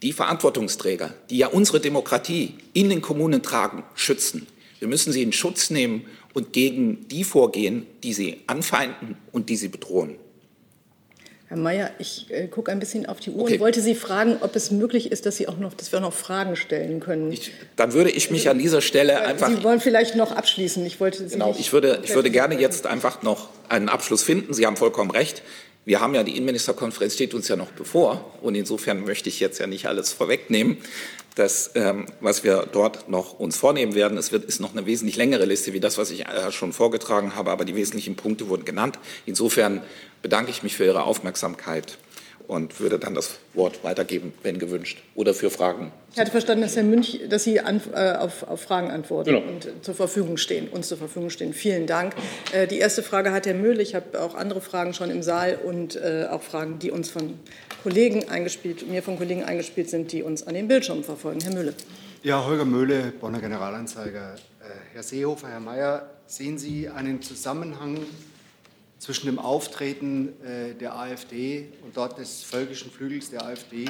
die 0.01 0.13
Verantwortungsträger, 0.13 1.13
die 1.29 1.37
ja 1.37 1.47
unsere 1.47 1.79
Demokratie 1.79 2.55
in 2.73 2.89
den 2.89 3.01
Kommunen 3.01 3.43
tragen, 3.43 3.83
schützen. 3.93 4.47
Wir 4.79 4.87
müssen 4.87 5.11
sie 5.11 5.21
in 5.21 5.33
Schutz 5.33 5.69
nehmen 5.69 6.05
und 6.33 6.53
gegen 6.53 7.07
die 7.09 7.25
vorgehen, 7.25 7.85
die 8.03 8.13
sie 8.13 8.37
anfeinden 8.47 9.17
und 9.33 9.49
die 9.49 9.57
sie 9.57 9.67
bedrohen. 9.67 10.15
Herr 11.49 11.57
Mayer, 11.57 11.89
ich 11.97 12.27
äh, 12.29 12.47
gucke 12.47 12.71
ein 12.71 12.79
bisschen 12.79 13.07
auf 13.07 13.19
die 13.19 13.31
Uhr 13.31 13.41
okay. 13.41 13.55
und 13.55 13.59
wollte 13.59 13.81
Sie 13.81 13.95
fragen, 13.95 14.37
ob 14.41 14.55
es 14.55 14.69
möglich 14.69 15.11
ist, 15.11 15.25
dass 15.25 15.37
Sie 15.37 15.47
auch 15.47 15.57
noch, 15.57 15.73
dass 15.73 15.91
wir 15.91 15.99
noch 15.99 16.13
Fragen 16.13 16.55
stellen 16.55 16.99
können. 16.99 17.31
Ich, 17.31 17.51
dann 17.75 17.93
würde 17.93 18.11
ich 18.11 18.29
mich 18.29 18.49
an 18.49 18.59
dieser 18.59 18.81
Stelle 18.81 19.21
einfach. 19.21 19.49
Sie 19.49 19.63
wollen 19.63 19.79
vielleicht 19.79 20.15
noch 20.15 20.31
abschließen. 20.31 20.85
Ich 20.85 20.99
wollte 20.99 21.27
Sie 21.27 21.33
genau. 21.33 21.55
Ich 21.57 21.73
würde, 21.73 22.01
ich 22.03 22.13
würde 22.13 22.29
gerne 22.29 22.59
jetzt 22.59 22.85
einfach 22.85 23.23
noch 23.23 23.49
einen 23.67 23.89
Abschluss 23.89 24.21
finden. 24.21 24.53
Sie 24.53 24.67
haben 24.67 24.77
vollkommen 24.77 25.09
recht. 25.09 25.41
Wir 25.85 26.01
haben 26.01 26.13
ja 26.13 26.23
die 26.23 26.35
Innenministerkonferenz 26.35 27.13
steht 27.15 27.33
uns 27.33 27.47
ja 27.47 27.55
noch 27.55 27.71
bevor 27.71 28.37
und 28.41 28.55
insofern 28.55 29.03
möchte 29.03 29.29
ich 29.29 29.39
jetzt 29.39 29.59
ja 29.59 29.67
nicht 29.67 29.87
alles 29.87 30.11
vorwegnehmen. 30.11 30.77
Das, 31.35 31.71
ähm, 31.75 32.05
was 32.19 32.43
wir 32.43 32.67
dort 32.71 33.07
noch 33.07 33.39
uns 33.39 33.55
vornehmen 33.55 33.95
werden, 33.95 34.17
es 34.17 34.31
wird, 34.31 34.43
ist 34.43 34.59
noch 34.59 34.73
eine 34.73 34.85
wesentlich 34.85 35.15
längere 35.15 35.45
Liste 35.45 35.73
wie 35.73 35.79
das, 35.79 35.97
was 35.97 36.11
ich 36.11 36.27
äh, 36.27 36.51
schon 36.51 36.73
vorgetragen 36.73 37.35
habe, 37.35 37.51
aber 37.51 37.65
die 37.65 37.75
wesentlichen 37.75 38.15
Punkte 38.15 38.49
wurden 38.49 38.65
genannt. 38.65 38.99
Insofern 39.25 39.81
bedanke 40.21 40.51
ich 40.51 40.63
mich 40.63 40.75
für 40.75 40.85
Ihre 40.85 41.03
Aufmerksamkeit 41.03 41.97
und 42.49 42.79
würde 42.79 42.97
dann 42.97 43.13
das 43.13 43.37
Wort 43.53 43.83
weitergeben, 43.83 44.33
wenn 44.41 44.57
gewünscht, 44.57 45.03
oder 45.13 45.35
für 45.35 45.51
Fragen. 45.51 45.91
Ich 46.11 46.19
hatte 46.19 46.31
verstanden, 46.31 46.63
dass 46.63 46.75
Herr 46.75 46.83
Münch, 46.83 47.19
dass 47.29 47.43
Sie 47.43 47.59
an, 47.59 47.79
äh, 47.93 48.13
auf, 48.13 48.41
auf, 48.41 48.61
Fragen 48.61 48.89
antworten 48.89 49.35
genau. 49.35 49.47
und 49.47 49.85
zur 49.85 49.93
Verfügung 49.93 50.37
stehen, 50.37 50.67
uns 50.67 50.87
zur 50.87 50.97
Verfügung 50.97 51.29
stehen. 51.29 51.53
Vielen 51.53 51.85
Dank. 51.85 52.15
Äh, 52.51 52.65
die 52.65 52.79
erste 52.79 53.03
Frage 53.03 53.31
hat 53.33 53.45
Herr 53.45 53.53
Müll. 53.53 53.79
Ich 53.79 53.93
habe 53.93 54.19
auch 54.19 54.33
andere 54.33 54.61
Fragen 54.61 54.95
schon 54.95 55.11
im 55.11 55.21
Saal 55.21 55.59
und 55.63 55.95
äh, 55.95 56.25
auch 56.27 56.41
Fragen, 56.41 56.79
die 56.79 56.89
uns 56.89 57.11
von 57.11 57.35
Kollegen 57.83 58.29
eingespielt, 58.29 58.89
mir 58.89 59.03
von 59.03 59.19
Kollegen 59.19 59.43
eingespielt 59.43 59.91
sind, 59.91 60.11
die 60.11 60.23
uns 60.23 60.41
an 60.47 60.55
den 60.55 60.67
Bildschirmen 60.67 61.03
verfolgen. 61.03 61.41
Herr 61.41 61.53
Mülle. 61.53 61.75
Ja, 62.23 62.43
Holger 62.43 62.65
Möhle, 62.65 63.13
Bonner 63.21 63.41
Generalanzeiger. 63.41 64.33
Äh, 64.59 64.95
Herr 64.95 65.03
Seehofer, 65.03 65.49
Herr 65.49 65.59
Mayer, 65.59 66.09
sehen 66.25 66.57
Sie 66.57 66.89
einen 66.89 67.21
Zusammenhang 67.21 67.99
zwischen 68.99 69.25
dem 69.25 69.39
Auftreten 69.39 70.39
äh, 70.43 70.75
der 70.75 70.95
AfD 70.95 71.69
und 71.83 71.97
dort 71.97 72.19
des 72.19 72.43
völkischen 72.43 72.91
Flügels 72.91 73.31
der 73.31 73.45
AfD 73.45 73.85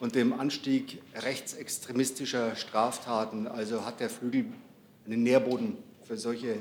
und 0.00 0.14
dem 0.14 0.32
Anstieg 0.32 1.00
rechtsextremistischer 1.14 2.56
Straftaten? 2.56 3.46
Also 3.46 3.86
hat 3.86 4.00
der 4.00 4.10
Flügel 4.10 4.46
einen 5.06 5.22
Nährboden 5.22 5.78
für 6.02 6.18
solche 6.18 6.56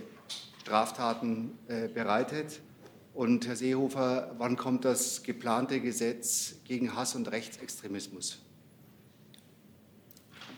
Straftaten 0.62 1.58
äh, 1.68 1.88
bereitet? 1.88 2.62
Und 3.14 3.47
Herr 3.47 3.55
Seehofer, 3.55 4.36
wann 4.38 4.55
kommt 4.55 4.86
das 4.86 5.24
geplante 5.24 5.80
Gesetz 5.80 6.58
gegen 6.66 6.95
Hass 6.95 7.16
und 7.16 7.32
Rechtsextremismus? 7.32 8.38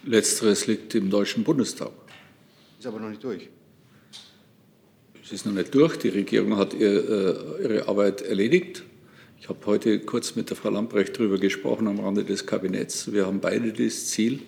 Letzteres 0.04 0.68
liegt 0.68 0.94
im 0.96 1.10
Deutschen 1.10 1.46
Bundestag. 1.46 1.92
Ist 2.78 2.86
aber 2.86 3.00
noch 3.00 3.10
nicht 3.10 3.24
durch. 3.24 3.50
Es 5.30 5.34
ist 5.34 5.46
noch 5.46 5.54
nicht 5.54 5.76
durch. 5.76 5.96
Die 5.98 6.10
Regierung 6.10 6.58
hat 6.58 6.74
ihr, 6.74 6.90
äh, 6.90 7.62
ihre 7.62 7.88
Arbeit 7.88 8.24
erledigt. 8.24 8.82
Ich 9.40 9.48
habe 9.48 9.60
heute 9.68 10.00
kurz 10.00 10.36
mit 10.36 10.50
der 10.50 10.58
Frau 10.58 10.72
Lamprecht 10.72 11.20
darüber 11.20 11.38
gesprochen 11.38 11.88
am 11.88 12.00
Rande 12.00 12.24
des 12.24 12.48
Kabinetts. 12.48 13.14
Wir 13.14 13.28
haben 13.28 13.40
beide 13.40 13.72
das 13.72 14.08
Ziel, 14.08 14.40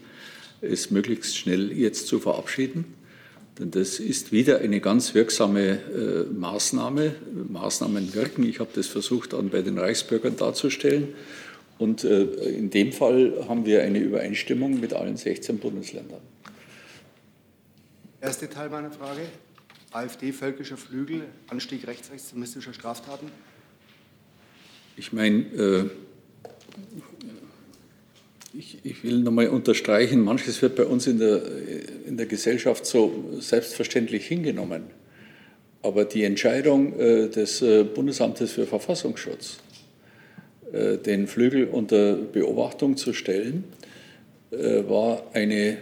es 0.60 0.90
möglichst 0.90 1.38
schnell 1.38 1.72
jetzt 1.72 2.08
zu 2.08 2.20
verabschieden. 2.20 2.96
Denn 3.60 3.70
das 3.70 4.00
ist 4.00 4.32
wieder 4.32 4.58
eine 4.58 4.80
ganz 4.80 5.14
wirksame 5.14 5.78
äh, 5.78 6.34
Maßnahme. 6.34 7.14
Maßnahmen 7.50 8.16
wirken. 8.16 8.44
Ich 8.44 8.60
habe 8.60 8.72
das 8.74 8.88
versucht, 8.88 9.36
an 9.36 9.52
bei 9.52 9.62
den 9.62 9.78
Reichsbürgern 9.78 10.36
darzustellen. 10.36 11.10
Und 11.78 12.04
äh, 12.04 12.24
in 12.24 12.72
dem 12.72 12.92
Fall 12.92 13.46
haben 13.48 13.68
wir 13.68 13.84
eine 13.84 14.00
Übereinstimmung 14.00 14.80
mit 14.80 14.94
allen 14.94 15.16
16 15.16 15.60
Bundesländern. 15.60 16.22
Erste 18.20 18.50
Teil 18.50 18.72
meiner 18.72 18.90
Frage. 18.90 19.22
AfD, 19.92 20.32
völkischer 20.32 20.78
Flügel, 20.78 21.24
Anstieg 21.50 21.86
rechtsextremistischer 21.86 22.74
Straftaten? 22.74 23.28
Ich 24.96 25.12
meine, 25.12 25.40
äh, 25.40 25.90
ich, 28.54 28.80
ich, 28.84 29.04
will 29.04 29.20
nochmal 29.20 29.48
unterstreichen, 29.50 30.22
manches 30.22 30.62
wird 30.62 30.76
bei 30.76 30.86
uns 30.86 31.08
in 31.08 31.20
der, 31.20 31.42
in 32.06 32.18
der 32.18 32.26
Gesellschaft 32.26 32.86
so 32.86 33.38
selbstverständlich 33.40 34.26
hingenommen. 34.26 34.84
Aber 35.82 36.06
die 36.06 36.24
Entscheidung 36.24 36.98
äh, 37.00 37.30
des 37.30 37.62
äh, 37.62 37.84
Bundesamtes 37.84 38.52
für 38.52 38.68
Verfassungsschutz, 38.68 39.58
äh, 40.72 40.98
den 40.98 41.28
Flügel 41.28 41.66
unter 41.66 42.16
Beobachtung 42.16 42.98
zu 42.98 43.14
stellen, 43.14 43.64
äh, 44.52 44.88
war 44.88 45.24
eine 45.34 45.78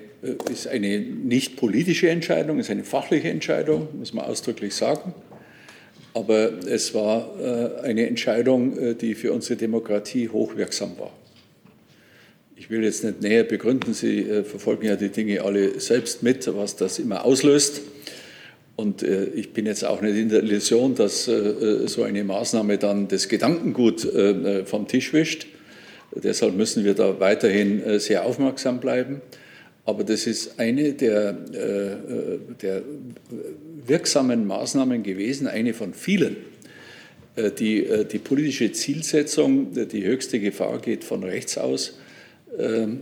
ist 0.51 0.67
eine 0.67 0.99
nicht 0.99 1.55
politische 1.55 2.09
Entscheidung, 2.09 2.59
ist 2.59 2.69
eine 2.69 2.83
fachliche 2.83 3.29
Entscheidung, 3.29 3.87
muss 3.97 4.13
man 4.13 4.25
ausdrücklich 4.25 4.75
sagen. 4.75 5.13
Aber 6.13 6.51
es 6.67 6.93
war 6.93 7.29
äh, 7.39 7.85
eine 7.85 8.07
Entscheidung, 8.07 8.77
äh, 8.77 8.95
die 8.95 9.15
für 9.15 9.31
unsere 9.31 9.55
Demokratie 9.55 10.29
hochwirksam 10.29 10.97
war. 10.97 11.11
Ich 12.55 12.69
will 12.69 12.83
jetzt 12.83 13.03
nicht 13.03 13.21
näher 13.21 13.45
begründen, 13.45 13.93
Sie 13.93 14.25
verfolgen 14.43 14.85
ja 14.85 14.97
die 14.97 15.09
Dinge 15.09 15.43
alle 15.43 15.79
selbst 15.79 16.23
mit, 16.23 16.45
was 16.53 16.75
das 16.75 16.99
immer 16.99 17.23
auslöst. 17.23 17.81
Und 18.75 19.01
ich 19.01 19.53
bin 19.53 19.65
jetzt 19.65 19.85
auch 19.85 20.01
nicht 20.01 20.17
in 20.17 20.27
der 20.27 20.43
Illusion, 20.43 20.93
dass 20.93 21.23
so 21.23 22.03
eine 22.03 22.23
Maßnahme 22.25 22.77
dann 22.77 23.07
das 23.07 23.29
Gedankengut 23.29 24.05
vom 24.65 24.87
Tisch 24.89 25.13
wischt. 25.13 25.47
Deshalb 26.13 26.53
müssen 26.55 26.83
wir 26.83 26.95
da 26.95 27.21
weiterhin 27.21 27.97
sehr 27.99 28.25
aufmerksam 28.25 28.81
bleiben. 28.81 29.21
Aber 29.89 30.03
das 30.03 30.27
ist 30.27 30.59
eine 30.59 30.93
der, 30.93 31.29
äh, 31.51 32.37
der 32.61 32.83
wirksamen 33.87 34.45
Maßnahmen 34.45 35.01
gewesen, 35.01 35.47
eine 35.47 35.73
von 35.73 35.95
vielen, 35.95 36.37
äh, 37.35 37.49
die 37.49 37.85
äh, 37.85 38.05
die 38.05 38.19
politische 38.19 38.71
Zielsetzung, 38.71 39.73
die 39.73 40.03
höchste 40.03 40.39
Gefahr 40.39 40.77
geht 40.77 41.03
von 41.03 41.23
rechts 41.23 41.57
aus, 41.57 41.97
ähm, 42.59 42.99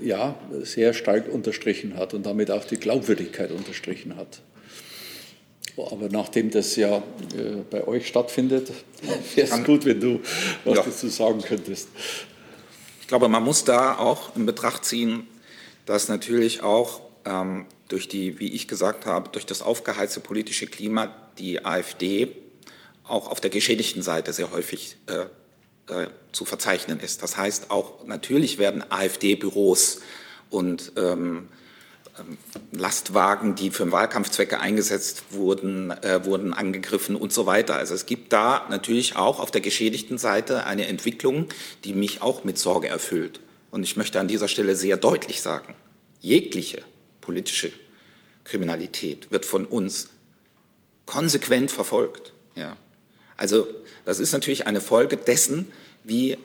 ja, 0.00 0.38
sehr 0.62 0.92
stark 0.92 1.28
unterstrichen 1.32 1.96
hat 1.96 2.14
und 2.14 2.24
damit 2.24 2.52
auch 2.52 2.64
die 2.64 2.76
Glaubwürdigkeit 2.76 3.50
unterstrichen 3.50 4.14
hat. 4.14 4.40
Aber 5.76 6.08
nachdem 6.08 6.50
das 6.50 6.74
ja 6.76 7.02
bei 7.70 7.86
euch 7.86 8.06
stattfindet, 8.06 8.70
wäre 9.34 9.48
es 9.48 9.64
gut, 9.64 9.84
wenn 9.84 10.00
du 10.00 10.20
was 10.64 10.76
ja. 10.76 10.82
dazu 10.84 11.08
sagen 11.08 11.40
könntest. 11.40 11.88
Ich 13.00 13.08
glaube, 13.08 13.28
man 13.28 13.42
muss 13.42 13.64
da 13.64 13.96
auch 13.96 14.36
in 14.36 14.44
Betracht 14.46 14.84
ziehen, 14.84 15.26
dass 15.88 16.08
natürlich 16.08 16.62
auch 16.62 17.00
ähm, 17.24 17.64
durch 17.88 18.08
die, 18.08 18.38
wie 18.38 18.52
ich 18.52 18.68
gesagt 18.68 19.06
habe, 19.06 19.30
durch 19.30 19.46
das 19.46 19.62
aufgeheizte 19.62 20.20
politische 20.20 20.66
Klima 20.66 21.14
die 21.38 21.64
AfD 21.64 22.36
auch 23.04 23.30
auf 23.30 23.40
der 23.40 23.48
geschädigten 23.48 24.02
Seite 24.02 24.34
sehr 24.34 24.52
häufig 24.52 24.98
äh, 25.06 25.22
äh, 25.90 26.08
zu 26.30 26.44
verzeichnen 26.44 27.00
ist. 27.00 27.22
Das 27.22 27.38
heißt 27.38 27.70
auch, 27.70 28.04
natürlich 28.04 28.58
werden 28.58 28.84
AfD-Büros 28.90 30.02
und 30.50 30.92
ähm, 30.98 31.48
ähm, 32.18 32.36
Lastwagen, 32.70 33.54
die 33.54 33.70
für 33.70 33.90
Wahlkampfzwecke 33.90 34.60
eingesetzt 34.60 35.22
wurden, 35.30 35.90
äh, 35.90 36.22
wurden 36.26 36.52
angegriffen 36.52 37.16
und 37.16 37.32
so 37.32 37.46
weiter. 37.46 37.76
Also 37.76 37.94
es 37.94 38.04
gibt 38.04 38.34
da 38.34 38.66
natürlich 38.68 39.16
auch 39.16 39.40
auf 39.40 39.50
der 39.50 39.62
geschädigten 39.62 40.18
Seite 40.18 40.66
eine 40.66 40.86
Entwicklung, 40.86 41.48
die 41.84 41.94
mich 41.94 42.20
auch 42.20 42.44
mit 42.44 42.58
Sorge 42.58 42.88
erfüllt. 42.88 43.40
Und 43.70 43.82
ich 43.82 43.96
möchte 43.96 44.20
an 44.20 44.28
dieser 44.28 44.48
Stelle 44.48 44.76
sehr 44.76 44.96
deutlich 44.96 45.42
sagen, 45.42 45.74
jegliche 46.20 46.82
politische 47.20 47.70
Kriminalität 48.44 49.30
wird 49.30 49.44
von 49.44 49.66
uns 49.66 50.08
konsequent 51.06 51.70
verfolgt. 51.70 52.32
Ja. 52.54 52.76
Also 53.36 53.66
das 54.04 54.18
ist 54.18 54.32
natürlich 54.32 54.66
eine 54.66 54.80
Folge 54.80 55.16
dessen, 55.16 55.70
wie 56.04 56.32
äh, 56.32 56.36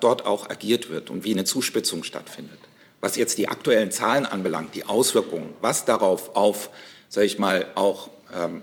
dort 0.00 0.26
auch 0.26 0.50
agiert 0.50 0.90
wird 0.90 1.10
und 1.10 1.24
wie 1.24 1.32
eine 1.32 1.44
Zuspitzung 1.44 2.04
stattfindet. 2.04 2.58
Was 3.00 3.16
jetzt 3.16 3.38
die 3.38 3.48
aktuellen 3.48 3.90
Zahlen 3.90 4.26
anbelangt, 4.26 4.74
die 4.74 4.84
Auswirkungen, 4.84 5.54
was 5.60 5.84
darauf 5.84 6.36
auf, 6.36 6.70
sage 7.08 7.26
ich 7.26 7.38
mal, 7.38 7.66
auch, 7.74 8.10
ähm, 8.34 8.62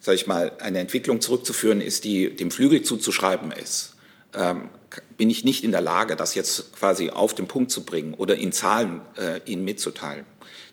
sage 0.00 0.16
ich 0.16 0.26
mal, 0.26 0.52
eine 0.60 0.78
Entwicklung 0.78 1.20
zurückzuführen 1.20 1.80
ist, 1.80 2.04
die 2.04 2.34
dem 2.34 2.50
Flügel 2.50 2.82
zuzuschreiben 2.82 3.50
ist, 3.52 3.95
ähm, 4.36 4.68
bin 5.16 5.30
ich 5.30 5.44
nicht 5.44 5.64
in 5.64 5.72
der 5.72 5.80
Lage, 5.80 6.16
das 6.16 6.34
jetzt 6.34 6.74
quasi 6.74 7.10
auf 7.10 7.34
den 7.34 7.48
Punkt 7.48 7.70
zu 7.70 7.84
bringen 7.84 8.14
oder 8.14 8.36
in 8.36 8.52
Zahlen 8.52 9.00
äh, 9.16 9.40
Ihnen 9.44 9.64
mitzuteilen. 9.64 10.24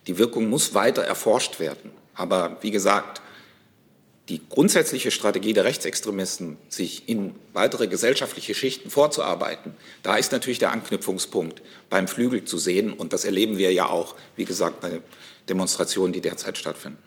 Die 0.08 0.18
Wirkung 0.18 0.50
muss 0.50 0.74
weiter 0.74 1.04
erforscht 1.04 1.60
werden. 1.60 1.92
Aber 2.14 2.58
wie 2.62 2.72
gesagt, 2.72 3.22
die 4.30 4.42
grundsätzliche 4.48 5.12
Strategie 5.12 5.54
der 5.54 5.66
Rechtsextremisten, 5.66 6.58
sich 6.70 7.10
in 7.10 7.36
weitere 7.52 7.88
gesellschaftliche 7.88 8.54
Schichten 8.54 8.90
vorzuarbeiten, 8.90 9.76
da 10.02 10.16
ist 10.16 10.32
natürlich 10.32 10.60
der 10.60 10.72
Anknüpfungspunkt 10.72 11.62
beim 11.90 12.08
Flügel 12.08 12.46
zu 12.46 12.58
sehen. 12.58 12.94
Und 12.94 13.12
das 13.12 13.26
erleben 13.26 13.58
wir 13.58 13.74
ja 13.74 13.88
auch, 13.88 14.16
wie 14.36 14.46
gesagt, 14.46 14.80
bei 14.80 15.02
Demonstrationen, 15.50 16.14
die 16.14 16.22
derzeit 16.22 16.58
stattfinden. 16.58 17.02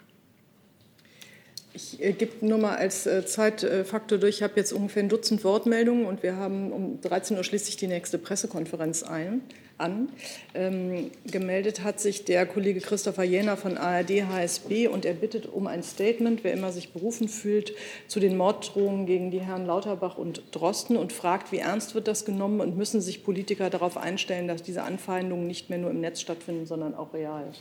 Ich 1.77 2.03
äh, 2.03 2.13
gebe 2.13 2.47
nur 2.47 2.57
mal 2.57 2.77
als 2.77 3.07
äh, 3.07 3.27
Zeitfaktor 3.27 4.17
durch. 4.17 4.37
Ich 4.37 4.43
habe 4.43 4.55
jetzt 4.57 4.73
ungefähr 4.73 5.03
ein 5.03 5.11
Dutzend 5.11 5.45
Wortmeldungen 5.45 6.07
und 6.07 6.23
wir 6.23 6.37
haben 6.37 6.73
um 6.73 7.03
13 7.03 7.37
Uhr 7.37 7.45
schließlich 7.45 7.77
die 7.77 7.87
nächste 7.87 8.17
Pressekonferenz 8.17 9.03
ein, 9.03 9.43
an. 9.77 10.09
Ähm, 10.55 11.11
gemeldet 11.27 11.85
hat 11.85 12.01
sich 12.01 12.25
der 12.25 12.47
Kollege 12.47 12.81
Christopher 12.81 13.25
Jäner 13.25 13.59
von 13.59 13.77
ARD 13.77 14.23
HSB 14.27 14.89
und 14.89 15.05
er 15.05 15.13
bittet 15.13 15.45
um 15.45 15.67
ein 15.67 15.83
Statement, 15.83 16.45
wer 16.45 16.55
immer 16.55 16.73
sich 16.73 16.95
berufen 16.95 17.29
fühlt, 17.29 17.75
zu 18.09 18.21
den 18.21 18.39
Morddrohungen 18.39 19.05
gegen 19.05 19.31
die 19.31 19.41
Herren 19.41 19.67
Lauterbach 19.67 20.17
und 20.17 20.45
Drosten 20.53 20.97
und 20.97 21.13
fragt, 21.13 21.53
wie 21.53 21.59
ernst 21.59 21.95
wird 21.95 22.09
das 22.09 22.25
genommen 22.25 22.63
und 22.63 22.79
müssen 22.79 23.03
sich 23.03 23.23
Politiker 23.23 23.69
darauf 23.69 23.99
einstellen, 23.99 24.49
dass 24.49 24.63
diese 24.63 24.83
Anfeindungen 24.83 25.47
nicht 25.47 25.69
mehr 25.69 25.79
nur 25.79 25.91
im 25.91 26.01
Netz 26.01 26.23
stattfinden, 26.23 26.65
sondern 26.65 26.95
auch 26.95 27.13
real. 27.13 27.53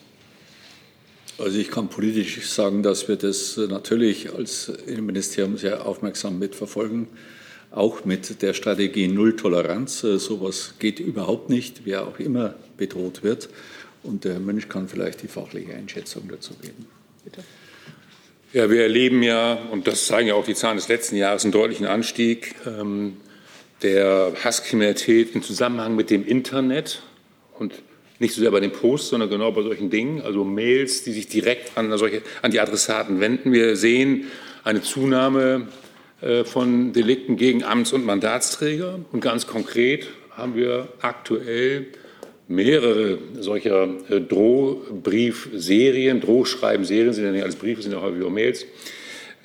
Also 1.37 1.57
ich 1.57 1.69
kann 1.69 1.89
politisch 1.89 2.47
sagen, 2.47 2.81
dass 2.81 3.07
wir 3.09 3.17
das 3.17 3.57
natürlich 3.57 4.33
als 4.33 4.69
Innenministerium 4.69 5.57
sehr 5.57 5.85
aufmerksam 5.85 6.39
mitverfolgen, 6.39 7.07
auch 7.71 8.05
mit 8.05 8.41
der 8.41 8.53
Strategie 8.53 9.09
Null 9.09 9.35
Toleranz. 9.35 9.99
Sowas 9.99 10.75
geht 10.79 11.01
überhaupt 11.01 11.49
nicht, 11.49 11.81
wer 11.83 12.07
auch 12.07 12.19
immer 12.19 12.55
bedroht 12.77 13.21
wird. 13.21 13.49
Und 14.03 14.23
der 14.23 14.33
Herr 14.33 14.39
Mönch 14.39 14.69
kann 14.69 14.87
vielleicht 14.87 15.23
die 15.23 15.27
fachliche 15.27 15.73
Einschätzung 15.73 16.29
dazu 16.29 16.53
geben. 16.61 16.87
Bitte. 17.23 17.43
Ja, 18.53 18.69
wir 18.69 18.83
erleben 18.83 19.21
ja, 19.21 19.55
und 19.71 19.87
das 19.87 20.05
zeigen 20.05 20.29
ja 20.29 20.35
auch 20.35 20.45
die 20.45 20.53
Zahlen 20.53 20.77
des 20.77 20.87
letzten 20.87 21.17
Jahres, 21.17 21.43
einen 21.43 21.51
deutlichen 21.51 21.87
Anstieg 21.87 22.55
ähm, 22.65 23.17
der 23.81 24.31
Hasskriminalität 24.41 25.35
im 25.35 25.43
Zusammenhang 25.43 25.97
mit 25.97 26.09
dem 26.09 26.25
Internet. 26.25 27.01
Und 27.59 27.73
nicht 28.19 28.33
so 28.33 28.41
sehr 28.41 28.51
bei 28.51 28.59
den 28.59 28.71
Posts, 28.71 29.09
sondern 29.09 29.29
genau 29.29 29.51
bei 29.51 29.61
solchen 29.61 29.89
Dingen, 29.89 30.21
also 30.21 30.43
Mails, 30.43 31.03
die 31.03 31.11
sich 31.11 31.27
direkt 31.27 31.77
an, 31.77 31.95
solche, 31.97 32.21
an 32.41 32.51
die 32.51 32.59
Adressaten 32.59 33.19
wenden. 33.19 33.51
Wir 33.51 33.75
sehen 33.75 34.25
eine 34.63 34.81
Zunahme 34.81 35.67
äh, 36.21 36.43
von 36.43 36.93
Delikten 36.93 37.35
gegen 37.35 37.63
Amts- 37.63 37.93
und 37.93 38.05
Mandatsträger. 38.05 38.99
Und 39.11 39.21
ganz 39.21 39.47
konkret 39.47 40.07
haben 40.31 40.55
wir 40.55 40.87
aktuell 41.01 41.87
mehrere 42.47 43.17
solcher 43.39 43.89
äh, 44.09 44.21
Drohbriefserien, 44.21 46.21
Drohschreibenserien, 46.21 47.13
sind 47.13 47.25
ja 47.25 47.31
nicht 47.31 47.43
alles 47.43 47.57
Briefe, 47.57 47.81
sind 47.81 47.91
ja 47.91 48.01
häufig 48.01 48.23
auch 48.23 48.29
Mails, 48.29 48.65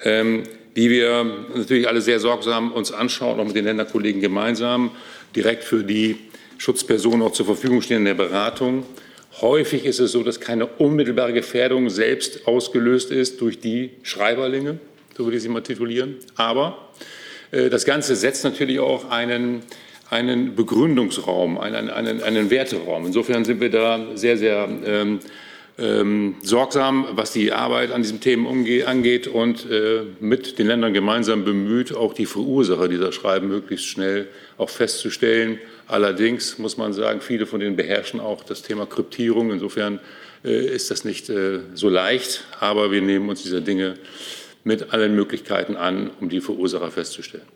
ähm, 0.05 0.45
die 0.77 0.91
wir 0.91 1.27
natürlich 1.55 1.89
alle 1.89 2.01
sehr 2.01 2.21
sorgsam 2.21 2.73
uns 2.73 2.93
anschauen, 2.93 3.41
auch 3.41 3.47
mit 3.47 3.57
den 3.57 3.65
Länderkollegen 3.65 4.21
gemeinsam, 4.21 4.93
direkt 5.35 5.65
für 5.65 5.83
die 5.83 6.17
Schutzpersonen 6.61 7.23
auch 7.23 7.33
zur 7.33 7.47
Verfügung 7.47 7.81
stehen 7.81 7.99
in 7.99 8.05
der 8.05 8.13
Beratung. 8.13 8.85
Häufig 9.41 9.87
ist 9.87 9.99
es 9.99 10.13
so, 10.13 10.23
dass 10.23 10.41
keine 10.41 10.67
unmittelbare 10.67 11.33
Gefährdung 11.33 11.89
selbst 11.89 12.47
ausgelöst 12.47 13.11
ist 13.11 13.41
durch 13.41 13.61
die 13.61 13.93
Schreiberlinge, 14.03 14.79
so 15.17 15.25
würde 15.25 15.39
ich 15.39 15.43
sie 15.43 15.49
mal 15.49 15.63
titulieren. 15.63 16.17
Aber 16.35 16.91
äh, 17.51 17.71
das 17.71 17.87
Ganze 17.87 18.15
setzt 18.15 18.45
natürlich 18.45 18.79
auch 18.79 19.11
einen 19.11 19.63
einen 20.11 20.57
Begründungsraum, 20.57 21.57
einen, 21.57 21.89
einen, 21.89 22.21
einen 22.21 22.51
Werteraum. 22.51 23.07
Insofern 23.07 23.45
sind 23.45 23.61
wir 23.61 23.71
da 23.71 24.09
sehr, 24.17 24.37
sehr 24.37 24.69
ähm, 24.85 25.21
ähm, 25.79 26.35
sorgsam, 26.43 27.07
was 27.13 27.33
die 27.33 27.53
Arbeit 27.53 27.93
an 27.93 28.03
diesen 28.03 28.21
Themen 28.21 28.49
angeht 28.87 29.29
und 29.29 29.71
äh, 29.71 30.03
mit 30.19 30.59
den 30.59 30.67
Ländern 30.67 30.93
gemeinsam 30.93 31.45
bemüht, 31.45 31.95
auch 31.95 32.13
die 32.13 32.27
Verursacher 32.27 32.89
dieser 32.89 33.13
Schreiben 33.13 33.47
möglichst 33.47 33.87
schnell 33.87 34.27
auch 34.59 34.69
festzustellen. 34.69 35.61
Allerdings 35.91 36.57
muss 36.59 36.77
man 36.77 36.93
sagen, 36.93 37.21
viele 37.21 37.47
von 37.47 37.59
denen 37.59 37.75
beherrschen 37.75 38.21
auch 38.21 38.45
das 38.45 38.63
Thema 38.63 38.87
Kryptierung. 38.87 39.51
Insofern 39.51 39.99
äh, 40.45 40.67
ist 40.67 40.93
das 40.93 41.05
nicht 41.05 41.29
äh, 41.29 41.61
so 41.75 41.89
leicht, 41.89 42.45
aber 42.61 42.93
wir 42.93 43.03
nehmen 43.03 43.29
uns 43.29 43.43
dieser 43.43 43.61
Dinge 43.61 43.97
mit 44.63 44.93
allen 44.93 45.17
Möglichkeiten 45.17 45.75
an, 45.75 46.11
um 46.21 46.29
die 46.29 46.41
Verursacher 46.41 46.93
festzustellen. 46.93 47.47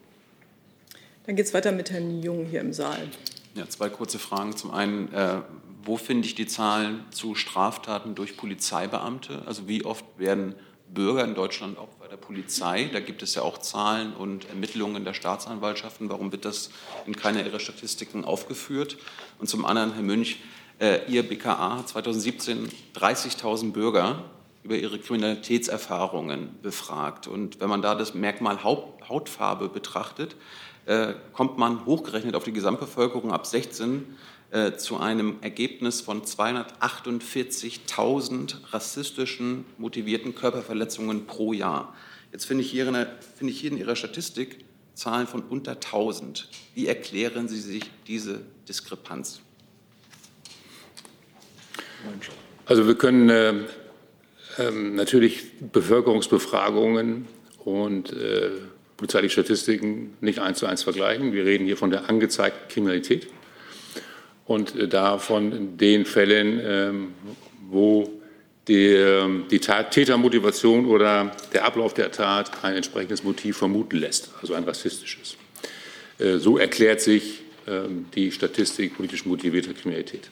Dann 1.27 1.37
geht 1.37 1.47
es 1.47 1.55
weiter 1.55 1.71
mit 1.71 1.93
Herrn 1.93 2.23
Jung 2.25 2.45
hier 2.45 2.61
im 2.61 2.73
Saal. 2.73 3.09
Ja, 3.55 3.69
zwei 3.69 3.89
kurze 3.89 4.19
Fragen. 4.19 4.57
Zum 4.57 4.73
einen, 4.73 5.13
äh, 5.15 5.37
wo 5.85 5.97
finde 5.97 6.27
ich 6.27 6.35
die 6.35 6.47
Zahlen 6.47 7.05
zu 7.13 7.37
Straftaten 7.37 8.17
durch 8.17 8.37
Polizeibeamte? 8.37 9.43
Also 9.47 9.69
wie 9.69 9.85
oft 9.85 10.05
werden 10.19 10.57
Bürger 10.93 11.23
in 11.23 11.37
Deutschland 11.37 11.79
auch 11.79 11.95
bei 12.01 12.04
der 12.15 12.21
Polizei? 12.21 12.89
Da 12.93 13.01
gibt 13.01 13.25
es 13.25 13.35
ja 13.35 13.43
auch 13.43 13.59
Zahlen 13.59 14.15
und 14.15 14.49
Ermittlungen 14.49 15.05
der 15.05 15.15
Staatsanwaltschaften. 15.15 16.09
Warum 16.09 16.31
wird 16.31 16.45
das 16.45 16.71
in 17.07 17.17
keiner 17.17 17.45
Ihrer 17.45 17.59
Statistiken 17.59 18.25
aufgeführt? 18.25 18.99
Und 19.41 19.49
zum 19.49 19.65
anderen, 19.65 19.95
Herr 19.95 20.03
Münch, 20.03 20.39
äh, 20.79 21.01
Ihr 21.11 21.29
BKA 21.29 21.79
hat 21.79 21.89
2017 21.89 22.71
30.000 22.95 23.73
Bürger 23.73 24.23
über 24.63 24.77
ihre 24.77 24.99
Kriminalitätserfahrungen 24.99 26.51
befragt. 26.63 27.27
Und 27.27 27.61
wenn 27.61 27.69
man 27.69 27.83
da 27.83 27.97
das 27.97 28.15
Merkmal 28.15 28.63
Hautfarbe 28.63 29.69
betrachtet, 29.69 30.37
äh, 30.87 31.15
kommt 31.33 31.59
man 31.59 31.85
hochgerechnet 31.85 32.37
auf 32.37 32.45
die 32.45 32.53
Gesamtbevölkerung 32.53 33.33
ab 33.33 33.45
16 33.45 34.17
äh, 34.55 34.77
zu 34.77 34.97
einem 34.99 35.39
Ergebnis 35.41 36.01
von 36.01 36.23
248.000 36.23 38.73
rassistischen 38.73 39.65
motivierten 39.79 40.37
Körperverletzungen 40.37 41.27
pro 41.27 41.53
Jahr. 41.53 41.93
Jetzt 42.31 42.45
finde 42.45 42.63
ich, 42.63 42.71
hier 42.71 42.87
in, 42.87 42.95
finde 43.37 43.53
ich 43.53 43.61
hier 43.61 43.73
in 43.73 43.79
Ihrer 43.79 43.97
Statistik 43.97 44.65
Zahlen 44.95 45.27
von 45.27 45.43
unter 45.43 45.73
1000. 45.73 46.49
Wie 46.77 46.87
erklären 46.87 47.49
Sie 47.49 47.59
sich 47.59 47.83
diese 48.07 48.43
Diskrepanz? 48.69 49.41
Also 52.67 52.87
wir 52.87 52.95
können 52.95 53.29
äh, 53.31 53.55
äh, 54.59 54.71
natürlich 54.71 55.47
Bevölkerungsbefragungen 55.73 57.27
und 57.65 58.13
äh, 58.13 58.51
polizeiliche 58.97 59.33
Statistiken 59.33 60.17
nicht 60.21 60.39
eins 60.39 60.61
zu 60.61 60.67
eins 60.67 60.85
vergleichen. 60.85 61.33
Wir 61.33 61.45
reden 61.45 61.67
hier 61.67 61.77
von 61.77 61.91
der 61.91 62.09
angezeigten 62.09 62.69
Kriminalität 62.69 63.27
und 64.47 64.77
äh, 64.77 64.89
da 64.89 65.19
von 65.19 65.77
den 65.77 66.05
Fällen, 66.05 66.61
ähm, 66.63 67.15
wo 67.69 68.11
die, 68.69 69.47
die 69.51 69.59
Tätermotivation 69.59 70.87
oder 70.87 71.33
der 71.53 71.67
Ablauf 71.67 71.93
der 71.93 72.11
Tat 72.11 72.65
ein 72.65 72.77
entsprechendes 72.77 73.23
Motiv 73.23 73.59
vermuten 73.59 73.99
lässt, 73.99 74.31
also 74.41 74.55
ein 74.55 74.65
rassistisches. 74.65 75.37
Äh, 76.19 76.39
so 76.39 76.59
erklärt 76.59 77.01
sich 77.01 77.43
ähm, 77.67 78.07
die 78.15 78.33
Statistik 78.33 78.97
politisch 78.97 79.27
motivierter 79.27 79.75
Kriminalität. 79.75 80.31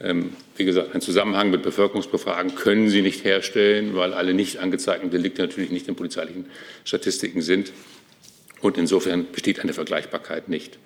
Ähm, 0.00 0.32
wie 0.56 0.64
gesagt, 0.64 0.92
einen 0.92 1.00
Zusammenhang 1.00 1.50
mit 1.50 1.62
Bevölkerungsbefragen 1.62 2.54
können 2.54 2.88
Sie 2.88 3.02
nicht 3.02 3.24
herstellen, 3.24 3.94
weil 3.94 4.12
alle 4.12 4.34
nicht 4.34 4.58
angezeigten 4.58 5.10
Delikte 5.10 5.42
natürlich 5.42 5.70
nicht 5.70 5.86
in 5.88 5.94
polizeilichen 5.94 6.46
Statistiken 6.84 7.42
sind. 7.42 7.72
Und 8.60 8.78
insofern 8.78 9.26
besteht 9.30 9.60
eine 9.60 9.72
Vergleichbarkeit 9.72 10.48
nicht. 10.48 10.78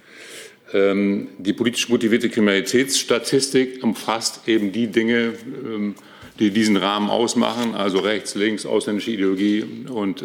Ähm, 0.73 1.29
die 1.39 1.53
politisch 1.53 1.89
motivierte 1.89 2.29
Kriminalitätsstatistik 2.29 3.83
umfasst 3.83 4.49
eben 4.49 4.73
die 4.73 4.89
Dinge, 4.89 5.35
ähm, 5.65 5.95
die 6.39 6.51
diesen 6.51 6.77
Rahmen 6.77 7.09
ausmachen, 7.09 7.75
also 7.75 7.99
rechts, 7.99 8.35
links, 8.35 8.67
ausländische 8.67 9.11
Ideologie 9.11 9.65
und 9.89 10.23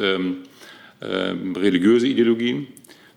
religiöse 1.01 2.05
Ideologien. 2.05 2.67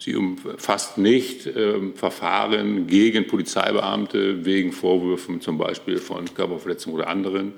Sie 0.05 0.16
umfasst 0.16 0.99
nicht 0.99 1.47
ähm, 1.47 1.95
Verfahren 1.95 2.87
gegen 2.87 3.27
Polizeibeamte 3.27 4.45
wegen 4.45 4.72
Vorwürfen 4.72 5.41
zum 5.41 5.57
Beispiel 5.57 5.97
von 5.97 6.27
Körperverletzungen 6.35 7.01
oder 7.01 7.09
anderen. 7.09 7.55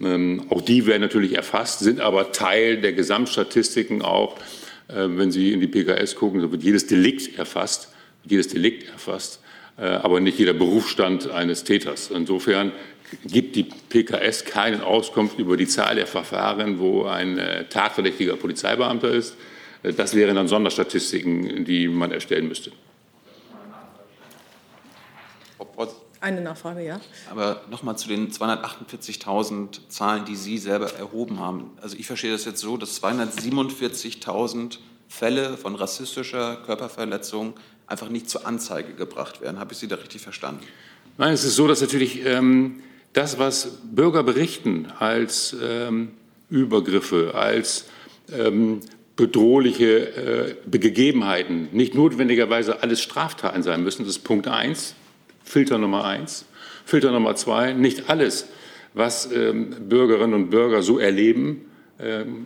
Ähm, 0.00 0.46
auch 0.50 0.60
die 0.60 0.86
werden 0.86 1.02
natürlich 1.02 1.34
erfasst, 1.34 1.80
sind 1.80 2.00
aber 2.00 2.30
Teil 2.30 2.80
der 2.80 2.92
Gesamtstatistiken 2.92 4.02
auch. 4.02 4.36
Äh, 4.86 5.08
wenn 5.08 5.32
Sie 5.32 5.52
in 5.52 5.60
die 5.60 5.66
PKS 5.66 6.14
gucken, 6.14 6.40
so 6.40 6.52
wird 6.52 6.62
jedes 6.62 6.86
Delikt 6.86 7.36
erfasst, 7.36 7.91
jedes 8.24 8.48
Delikt 8.48 8.88
erfasst, 8.88 9.40
äh, 9.78 9.84
aber 9.84 10.20
nicht 10.20 10.38
jeder 10.38 10.52
Berufsstand 10.52 11.30
eines 11.30 11.64
Täters. 11.64 12.10
Insofern 12.10 12.72
gibt 13.24 13.56
die 13.56 13.64
PKS 13.64 14.44
keinen 14.44 14.80
Auskunft 14.80 15.38
über 15.38 15.56
die 15.56 15.66
Zahl 15.66 15.96
der 15.96 16.06
Verfahren, 16.06 16.78
wo 16.78 17.04
ein 17.04 17.38
äh, 17.38 17.64
tatverdächtiger 17.68 18.36
Polizeibeamter 18.36 19.10
ist. 19.10 19.36
Das 19.82 20.14
wären 20.14 20.36
dann 20.36 20.46
Sonderstatistiken, 20.46 21.64
die 21.64 21.88
man 21.88 22.12
erstellen 22.12 22.46
müsste. 22.46 22.70
Eine 26.22 26.40
Nachfrage, 26.40 26.84
ja. 26.84 27.00
Aber 27.32 27.62
nochmal 27.68 27.98
zu 27.98 28.06
den 28.06 28.30
248.000 28.30 29.88
Zahlen, 29.88 30.24
die 30.24 30.36
Sie 30.36 30.56
selber 30.56 30.94
erhoben 30.94 31.40
haben. 31.40 31.72
Also 31.82 31.96
ich 31.96 32.06
verstehe 32.06 32.30
das 32.30 32.44
jetzt 32.44 32.60
so, 32.60 32.76
dass 32.76 33.02
247.000 33.02 34.78
Fälle 35.08 35.56
von 35.56 35.74
rassistischer 35.74 36.58
Körperverletzung 36.64 37.54
einfach 37.86 38.08
nicht 38.08 38.28
zur 38.28 38.46
Anzeige 38.46 38.94
gebracht 38.94 39.40
werden. 39.40 39.58
Habe 39.58 39.72
ich 39.72 39.78
Sie 39.78 39.88
da 39.88 39.96
richtig 39.96 40.22
verstanden? 40.22 40.62
Nein, 41.18 41.32
es 41.32 41.44
ist 41.44 41.56
so, 41.56 41.66
dass 41.68 41.80
natürlich 41.80 42.24
ähm, 42.24 42.82
das, 43.12 43.38
was 43.38 43.78
Bürger 43.84 44.22
berichten 44.22 44.86
als 44.98 45.54
ähm, 45.62 46.12
Übergriffe, 46.48 47.32
als 47.34 47.86
ähm, 48.32 48.80
bedrohliche 49.16 50.56
äh, 50.70 50.78
Gegebenheiten 50.78 51.68
nicht 51.72 51.94
notwendigerweise 51.94 52.82
alles 52.82 53.02
Straftaten 53.02 53.62
sein 53.62 53.82
müssen. 53.82 54.04
Das 54.04 54.16
ist 54.16 54.24
Punkt 54.24 54.48
eins, 54.48 54.94
Filter 55.44 55.78
Nummer 55.78 56.04
eins. 56.04 56.46
Filter 56.84 57.12
Nummer 57.12 57.36
zwei, 57.36 57.72
nicht 57.72 58.08
alles, 58.10 58.48
was 58.94 59.30
ähm, 59.30 59.88
Bürgerinnen 59.88 60.34
und 60.34 60.50
Bürger 60.50 60.82
so 60.82 60.98
erleben, 60.98 61.66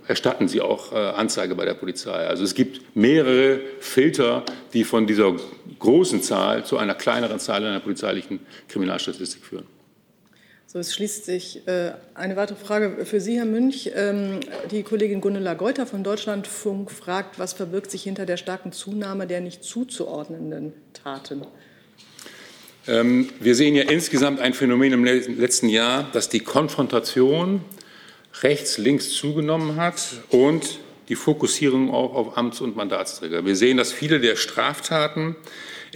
erstatten 0.06 0.48
sie 0.48 0.60
auch 0.60 0.92
äh, 0.92 0.96
Anzeige 0.96 1.54
bei 1.54 1.64
der 1.64 1.74
Polizei. 1.74 2.26
Also 2.26 2.44
es 2.44 2.54
gibt 2.54 2.96
mehrere 2.96 3.60
Filter, 3.80 4.44
die 4.72 4.84
von 4.84 5.06
dieser 5.06 5.34
großen 5.78 6.22
Zahl 6.22 6.64
zu 6.64 6.76
einer 6.78 6.94
kleineren 6.94 7.38
Zahl 7.38 7.62
in 7.62 7.72
der 7.72 7.80
polizeilichen 7.80 8.40
Kriminalstatistik 8.68 9.44
führen. 9.44 9.66
So, 10.66 10.80
es 10.80 10.92
schließt 10.94 11.24
sich 11.24 11.66
äh, 11.68 11.92
eine 12.14 12.36
weitere 12.36 12.58
Frage 12.58 13.06
für 13.06 13.20
Sie, 13.20 13.36
Herr 13.36 13.44
Münch. 13.44 13.92
Ähm, 13.94 14.40
die 14.70 14.82
Kollegin 14.82 15.20
Gunilla 15.20 15.54
Geuter 15.54 15.86
von 15.86 16.02
Deutschlandfunk 16.04 16.90
fragt, 16.90 17.38
was 17.38 17.52
verbirgt 17.52 17.90
sich 17.90 18.02
hinter 18.02 18.26
der 18.26 18.36
starken 18.36 18.72
Zunahme 18.72 19.26
der 19.26 19.40
nicht 19.40 19.62
zuzuordnenden 19.62 20.72
Taten? 20.92 21.46
Ähm, 22.88 23.30
wir 23.40 23.54
sehen 23.54 23.74
ja 23.74 23.84
insgesamt 23.84 24.40
ein 24.40 24.54
Phänomen 24.54 24.92
im 24.92 25.04
letzten 25.04 25.68
Jahr, 25.68 26.10
dass 26.12 26.28
die 26.28 26.40
Konfrontation 26.40 27.62
rechts-links 28.42 29.10
zugenommen 29.10 29.76
hat 29.76 30.00
und 30.30 30.80
die 31.08 31.14
Fokussierung 31.14 31.92
auch 31.92 32.14
auf 32.14 32.36
Amts- 32.36 32.60
und 32.60 32.76
Mandatsträger. 32.76 33.44
Wir 33.46 33.56
sehen, 33.56 33.76
dass 33.76 33.92
viele 33.92 34.20
der 34.20 34.36
Straftaten 34.36 35.36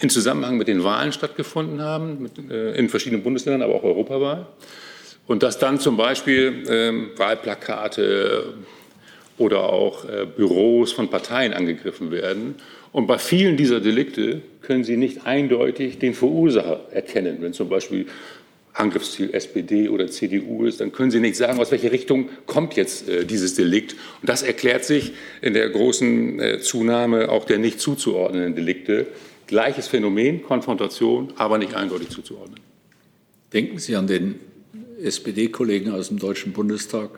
in 0.00 0.08
Zusammenhang 0.08 0.56
mit 0.56 0.68
den 0.68 0.84
Wahlen 0.84 1.12
stattgefunden 1.12 1.82
haben, 1.82 2.22
mit, 2.22 2.50
äh, 2.50 2.72
in 2.72 2.88
verschiedenen 2.88 3.22
Bundesländern, 3.22 3.62
aber 3.62 3.74
auch 3.74 3.82
Europawahl. 3.82 4.46
Und 5.26 5.42
dass 5.42 5.58
dann 5.58 5.78
zum 5.78 5.96
Beispiel 5.96 6.64
äh, 6.68 7.18
Wahlplakate 7.18 8.54
oder 9.38 9.60
auch 9.64 10.04
äh, 10.04 10.26
Büros 10.26 10.92
von 10.92 11.08
Parteien 11.08 11.52
angegriffen 11.52 12.10
werden. 12.10 12.56
Und 12.92 13.06
bei 13.06 13.18
vielen 13.18 13.56
dieser 13.56 13.80
Delikte 13.80 14.42
können 14.62 14.84
Sie 14.84 14.96
nicht 14.96 15.26
eindeutig 15.26 15.98
den 15.98 16.14
Verursacher 16.14 16.80
erkennen. 16.90 17.38
Wenn 17.40 17.52
zum 17.52 17.68
Beispiel 17.68 18.06
Angriffsziel 18.72 19.34
SPD 19.34 19.88
oder 19.88 20.06
CDU 20.06 20.64
ist, 20.64 20.80
dann 20.80 20.92
können 20.92 21.10
Sie 21.10 21.20
nicht 21.20 21.36
sagen, 21.36 21.58
aus 21.58 21.70
welcher 21.70 21.92
Richtung 21.92 22.28
kommt 22.46 22.76
jetzt 22.76 23.08
äh, 23.08 23.24
dieses 23.24 23.54
Delikt. 23.54 23.94
Und 24.20 24.28
das 24.28 24.42
erklärt 24.42 24.84
sich 24.84 25.12
in 25.42 25.54
der 25.54 25.68
großen 25.68 26.40
äh, 26.40 26.60
Zunahme 26.60 27.30
auch 27.30 27.44
der 27.44 27.58
nicht 27.58 27.80
zuzuordnenden 27.80 28.54
Delikte. 28.54 29.06
Gleiches 29.46 29.88
Phänomen, 29.88 30.42
Konfrontation, 30.44 31.32
aber 31.36 31.58
nicht 31.58 31.74
eindeutig 31.74 32.10
zuzuordnen. 32.10 32.60
Denken 33.52 33.78
Sie 33.78 33.96
an 33.96 34.06
den 34.06 34.36
SPD-Kollegen 35.02 35.90
aus 35.90 36.08
dem 36.08 36.18
Deutschen 36.18 36.52
Bundestag. 36.52 37.10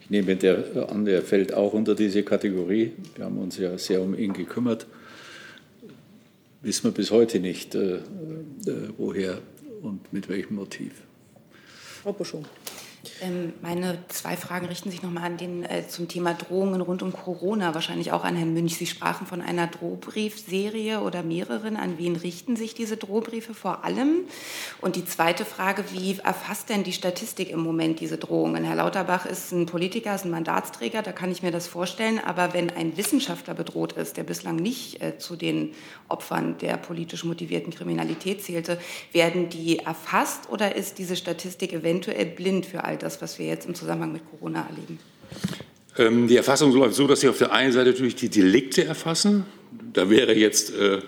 Ich 0.00 0.08
nehme 0.08 0.36
der 0.36 0.88
an, 0.90 1.04
der 1.04 1.20
fällt 1.20 1.52
auch 1.52 1.74
unter 1.74 1.94
diese 1.94 2.22
Kategorie. 2.22 2.92
Wir 3.14 3.26
haben 3.26 3.36
uns 3.36 3.58
ja 3.58 3.76
sehr 3.76 4.00
um 4.00 4.16
ihn 4.16 4.32
gekümmert. 4.32 4.86
Wissen 6.62 6.84
wir 6.84 6.90
bis 6.92 7.10
heute 7.10 7.40
nicht, 7.40 7.74
äh, 7.74 7.96
äh, 7.96 8.00
woher 8.96 9.38
und 9.82 10.12
mit 10.12 10.28
welchem 10.28 10.56
Motiv. 10.56 11.02
Frau 12.02 12.12
Buschung. 12.12 12.44
Ähm, 13.22 13.52
meine 13.62 13.98
zwei 14.08 14.36
Fragen 14.36 14.66
richten 14.66 14.90
sich 14.90 15.02
nochmal 15.02 15.24
an 15.24 15.36
den, 15.36 15.64
äh, 15.64 15.88
zum 15.88 16.08
Thema 16.08 16.34
Drohungen 16.34 16.80
rund 16.80 17.02
um 17.02 17.12
Corona, 17.12 17.74
wahrscheinlich 17.74 18.12
auch 18.12 18.24
an 18.24 18.36
Herrn 18.36 18.52
Münch. 18.52 18.76
Sie 18.76 18.86
sprachen 18.86 19.26
von 19.26 19.40
einer 19.40 19.66
Drohbriefserie 19.66 21.00
oder 21.00 21.22
mehreren. 21.22 21.76
An 21.76 21.98
wen 21.98 22.16
richten 22.16 22.56
sich 22.56 22.74
diese 22.74 22.96
Drohbriefe 22.96 23.54
vor 23.54 23.84
allem? 23.84 24.24
Und 24.80 24.96
die 24.96 25.04
zweite 25.04 25.44
Frage, 25.44 25.84
wie 25.92 26.18
erfasst 26.22 26.68
denn 26.68 26.84
die 26.84 26.92
Statistik 26.92 27.50
im 27.50 27.60
Moment 27.60 28.00
diese 28.00 28.18
Drohungen? 28.18 28.64
Herr 28.64 28.76
Lauterbach 28.76 29.26
ist 29.26 29.52
ein 29.52 29.66
Politiker, 29.66 30.14
ist 30.14 30.24
ein 30.24 30.30
Mandatsträger, 30.30 31.02
da 31.02 31.12
kann 31.12 31.32
ich 31.32 31.42
mir 31.42 31.50
das 31.50 31.66
vorstellen. 31.66 32.20
Aber 32.24 32.52
wenn 32.52 32.70
ein 32.70 32.96
Wissenschaftler 32.96 33.54
bedroht 33.54 33.92
ist, 33.94 34.16
der 34.16 34.24
bislang 34.24 34.56
nicht 34.56 35.02
äh, 35.02 35.18
zu 35.18 35.36
den 35.36 35.74
Opfern 36.08 36.58
der 36.58 36.76
politisch 36.76 37.24
motivierten 37.24 37.72
Kriminalität 37.72 38.42
zählte, 38.42 38.78
werden 39.12 39.48
die 39.48 39.78
erfasst 39.78 40.50
oder 40.50 40.76
ist 40.76 40.98
diese 40.98 41.16
Statistik 41.16 41.72
eventuell 41.72 42.26
blind 42.26 42.66
für 42.66 42.84
all 42.84 42.97
das, 42.98 43.22
was 43.22 43.38
wir 43.38 43.46
jetzt 43.46 43.66
im 43.66 43.74
Zusammenhang 43.74 44.12
mit 44.12 44.22
Corona 44.30 44.66
erleben? 44.68 44.98
Ähm, 45.96 46.28
die 46.28 46.36
Erfassung 46.36 46.72
läuft 46.72 46.94
so, 46.94 47.06
dass 47.06 47.20
Sie 47.20 47.28
auf 47.28 47.38
der 47.38 47.52
einen 47.52 47.72
Seite 47.72 47.90
natürlich 47.90 48.16
die 48.16 48.28
Delikte 48.28 48.84
erfassen. 48.84 49.44
Da 49.92 50.10
wäre 50.10 50.34
jetzt 50.34 50.74
äh, 50.74 51.00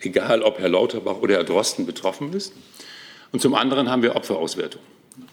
egal, 0.00 0.42
ob 0.42 0.58
Herr 0.58 0.68
Lauterbach 0.68 1.18
oder 1.18 1.34
Herr 1.36 1.44
Drosten 1.44 1.86
betroffen 1.86 2.32
ist. 2.32 2.52
Und 3.32 3.40
zum 3.40 3.54
anderen 3.54 3.90
haben 3.90 4.02
wir 4.02 4.16
Opferauswertung. 4.16 4.82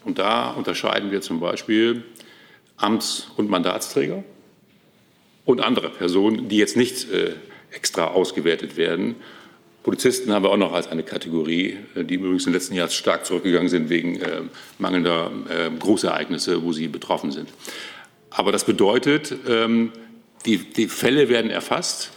Und 0.06 0.20
da 0.20 0.52
unterscheiden 0.52 1.12
wir 1.12 1.22
zum 1.22 1.40
Beispiel 1.40 2.04
Amts- 2.78 3.28
und 3.38 3.50
Mandatsträger 3.50 4.24
und 5.46 5.62
andere 5.62 5.90
Personen, 5.90 6.50
die 6.50 6.58
jetzt 6.58 6.78
nicht 6.78 7.12
äh, 7.12 7.34
extra 7.72 8.08
ausgewertet 8.08 8.78
werden. 8.78 9.16
Polizisten 9.84 10.32
haben 10.32 10.44
wir 10.44 10.50
auch 10.50 10.58
noch 10.58 10.74
als 10.74 10.88
eine 10.88 11.04
Kategorie, 11.04 11.78
äh, 11.96 12.04
die 12.04 12.16
übrigens 12.16 12.46
in 12.46 12.52
den 12.52 12.60
letzten 12.60 12.74
Jahren 12.76 12.90
stark 12.90 13.26
zurückgegangen 13.26 13.70
sind 13.70 13.90
wegen 13.90 14.20
äh, 14.20 14.42
mangelnder 14.80 15.32
äh, 15.50 15.70
Großereignisse, 15.78 16.64
wo 16.64 16.72
sie 16.72 16.88
betroffen 16.88 17.32
sind. 17.32 17.50
Aber 18.30 18.52
das 18.52 18.66
bedeutet, 18.66 19.36
ähm, 19.48 19.92
die, 20.46 20.58
die, 20.58 20.88
Fälle 20.88 21.30
werden 21.30 21.52
erfasst. 21.52 22.12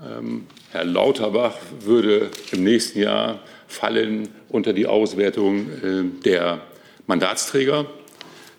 Ähm, 0.00 0.46
Herr 0.70 0.84
Lauterbach 0.84 1.56
würde 1.80 2.30
im 2.52 2.64
nächsten 2.64 3.00
Jahr 3.00 3.40
fallen 3.66 4.28
unter 4.48 4.72
die 4.72 4.86
Auswertung 4.86 5.68
äh, 5.82 6.04
der 6.24 6.62
Mandatsträger, 7.06 7.86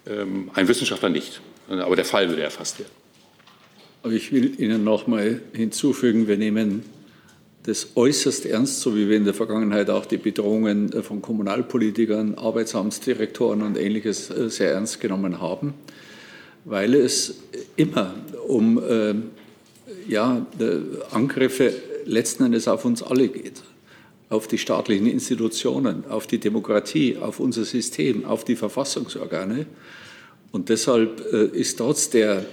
ähm, 0.07 0.51
ein 0.53 0.68
Wissenschaftler 0.68 1.10
nicht. 1.10 1.41
Aber 1.70 1.95
der 1.95 2.05
Fall 2.05 2.30
würde 2.30 2.41
erfasst 2.41 2.80
werden. 2.80 4.14
Ich 4.16 4.32
will 4.32 4.60
Ihnen 4.60 4.84
noch 4.84 5.07
mal 5.07 5.39
hinzufügen, 5.53 6.28
wir 6.28 6.38
nehmen 6.38 6.84
das 7.64 7.89
äußerst 7.95 8.45
ernst, 8.45 8.82
so 8.82 8.95
wie 8.95 9.10
wir 9.10 9.18
in 9.18 9.26
der 9.26 9.34
Vergangenheit 9.34 9.89
auch 9.89 10.05
die 10.05 10.18
Bedrohungen 10.18 10.91
äh, 10.93 11.01
von 11.01 11.22
Kommunalpolitikern, 11.22 12.36
Arbeitsamtsdirektoren 12.36 13.62
und 13.62 13.78
Ähnliches 13.78 14.30
äh, 14.30 14.49
sehr 14.49 14.72
ernst 14.72 15.01
genommen 15.01 15.41
haben, 15.41 15.74
weil 16.66 16.93
es 16.93 17.36
immer 17.76 18.16
um 18.47 18.82
äh, 18.82 19.16
ja, 20.07 20.45
Angriffe 21.12 21.74
letzten 22.05 22.45
Endes 22.45 22.68
auf 22.68 22.86
uns 22.86 23.03
alle 23.03 23.28
geht, 23.28 23.62
auf 24.30 24.47
die 24.47 24.57
staatlichen 24.57 25.05
Institutionen, 25.05 26.03
auf 26.10 26.26
die 26.28 26.39
Demokratie, 26.39 27.18
auf 27.18 27.39
unser 27.39 27.66
System, 27.66 28.26
auf 28.26 28.43
die 28.43 28.55
Verfassungsorgane. 28.55 29.66
Und 30.51 30.70
deshalb 30.70 31.20
ist 31.20 31.78
trotz 31.78 32.10
der 32.10 32.43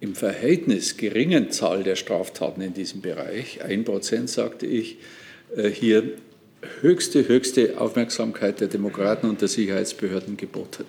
im 0.00 0.14
Verhältnis 0.14 0.96
geringen 0.96 1.50
Zahl 1.50 1.82
der 1.82 1.94
Straftaten 1.94 2.62
in 2.62 2.74
diesem 2.74 3.02
Bereich, 3.02 3.62
ein 3.62 3.84
Prozent 3.84 4.30
sagte 4.30 4.66
ich, 4.66 4.96
äh, 5.56 5.68
hier 5.68 6.14
höchste, 6.80 7.28
höchste 7.28 7.80
Aufmerksamkeit 7.80 8.60
der 8.60 8.68
Demokraten 8.68 9.28
und 9.28 9.40
der 9.40 9.48
Sicherheitsbehörden 9.48 10.36
geboten. 10.36 10.84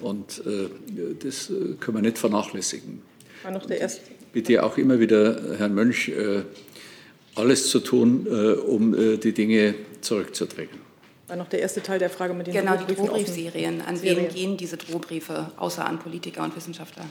Und 0.00 0.42
äh, 0.46 0.68
das 1.22 1.50
äh, 1.50 1.74
können 1.78 1.98
wir 1.98 2.02
nicht 2.02 2.18
vernachlässigen. 2.18 3.02
War 3.42 3.50
noch 3.50 3.66
der 3.66 3.80
erste. 3.80 4.02
Bitte 4.32 4.62
auch 4.62 4.78
immer 4.78 5.00
wieder, 5.00 5.58
Herrn 5.58 5.74
Mönch, 5.74 6.12
alles 7.34 7.68
zu 7.68 7.80
tun, 7.80 8.28
um 8.28 9.18
die 9.18 9.32
Dinge 9.32 9.74
zurückzudrängen. 10.02 10.78
War 11.26 11.34
noch 11.34 11.48
der 11.48 11.58
erste 11.58 11.82
Teil 11.82 11.98
der 11.98 12.10
Frage 12.10 12.32
mit 12.32 12.46
den 12.46 12.54
Genau, 12.54 12.76
die 12.76 12.94
Drohbriefserien. 12.94 13.80
An 13.80 14.00
wen 14.02 14.28
gehen 14.28 14.56
diese 14.56 14.76
Drohbriefe, 14.76 15.50
außer 15.56 15.84
an 15.84 15.98
Politiker 15.98 16.44
und 16.44 16.54
Wissenschaftler? 16.54 17.06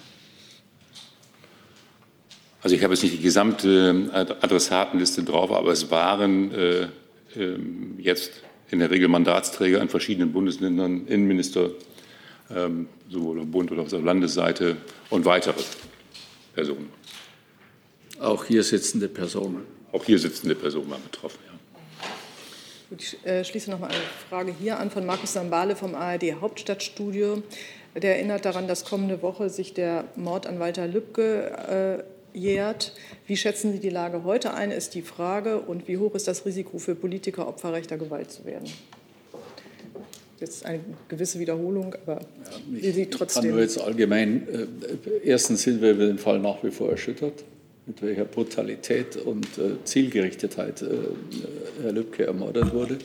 Also 2.62 2.76
ich 2.76 2.84
habe 2.84 2.94
jetzt 2.94 3.04
nicht 3.04 3.16
die 3.16 3.22
gesamte 3.22 4.10
Adressatenliste 4.42 5.24
drauf, 5.24 5.52
aber 5.52 5.72
es 5.72 5.90
waren 5.92 6.52
äh, 6.52 6.82
äh, 7.36 7.58
jetzt 7.98 8.32
in 8.70 8.80
der 8.80 8.92
Regel 8.92 9.08
Mandatsträger 9.08 9.82
in 9.82 9.90
verschiedenen 9.90 10.32
Bundesländern, 10.32 11.08
Innenminister, 11.08 11.72
ähm, 12.54 12.88
sowohl 13.10 13.40
auf 13.40 13.46
Bund- 13.48 13.72
oder 13.72 13.84
auf 13.84 13.90
der 13.90 14.02
Landesseite 14.02 14.78
und 15.10 15.26
weitere 15.26 15.62
Personen. 16.54 16.90
Auch 18.20 18.44
hier 18.44 18.64
sitzende 18.64 19.08
Personen. 19.08 19.66
Auch 19.92 20.04
hier 20.04 20.20
sitzende 20.20 20.56
Personen 20.56 20.92
waren 20.92 21.04
betroffen, 21.04 21.40
ja. 21.46 21.50
Ich 22.98 23.24
äh, 23.24 23.44
schließe 23.46 23.70
noch 23.70 23.80
mal 23.80 23.88
eine 23.88 23.98
Frage 24.30 24.54
hier 24.60 24.80
an 24.80 24.90
von 24.90 25.06
Markus 25.06 25.34
Sambale 25.34 25.76
vom 25.76 25.96
ARD 25.96 26.42
Hauptstadtstudio. 26.42 27.44
Der 27.96 28.16
erinnert 28.16 28.46
daran, 28.46 28.68
dass 28.68 28.84
kommende 28.84 29.22
Woche 29.22 29.50
sich 29.50 29.74
der 29.74 30.06
Mord 30.16 30.48
an 30.48 30.60
Walter 30.60 30.88
Lübcke 30.88 32.04
äh, 32.04 32.19
jährt. 32.34 32.94
Wie 33.28 33.38
schätzen 33.38 33.72
Sie 33.72 33.80
die 33.80 33.90
Lage 33.90 34.24
heute 34.24 34.54
ein, 34.54 34.72
ist 34.72 34.96
die 34.96 35.02
Frage. 35.02 35.60
Und 35.60 35.88
wie 35.88 35.98
hoch 35.98 36.16
ist 36.16 36.28
das 36.28 36.46
Risiko 36.46 36.78
für 36.80 36.96
Politiker, 36.96 37.48
Opfer 37.48 37.74
rechter 37.74 37.98
Gewalt 37.98 38.32
zu 38.32 38.46
werden? 38.46 38.70
Jetzt 40.40 40.66
eine 40.66 40.80
gewisse 41.10 41.40
Wiederholung, 41.40 41.94
aber 42.06 42.22
ja, 42.22 42.22
wie 42.70 42.92
Sie 42.92 43.06
trotzdem. 43.08 43.44
Ich 43.44 43.48
kann 43.48 43.56
nur 43.56 43.62
jetzt 43.62 43.82
allgemein, 43.82 44.48
äh, 44.48 44.68
erstens 45.26 45.64
sind 45.64 45.82
wir 45.82 45.92
über 45.92 46.06
den 46.06 46.18
Fall 46.18 46.40
nach 46.40 46.64
wie 46.64 46.72
vor 46.72 46.90
erschüttert, 46.90 47.44
mit 47.86 48.02
welcher 48.02 48.24
Brutalität 48.24 49.18
und 49.18 49.46
äh, 49.58 49.84
Zielgerichtetheit 49.84 50.82
äh, 50.82 50.88
Herr 51.82 51.92
Lübcke 51.92 52.26
ermordet 52.26 52.74
wurde. 52.74 53.00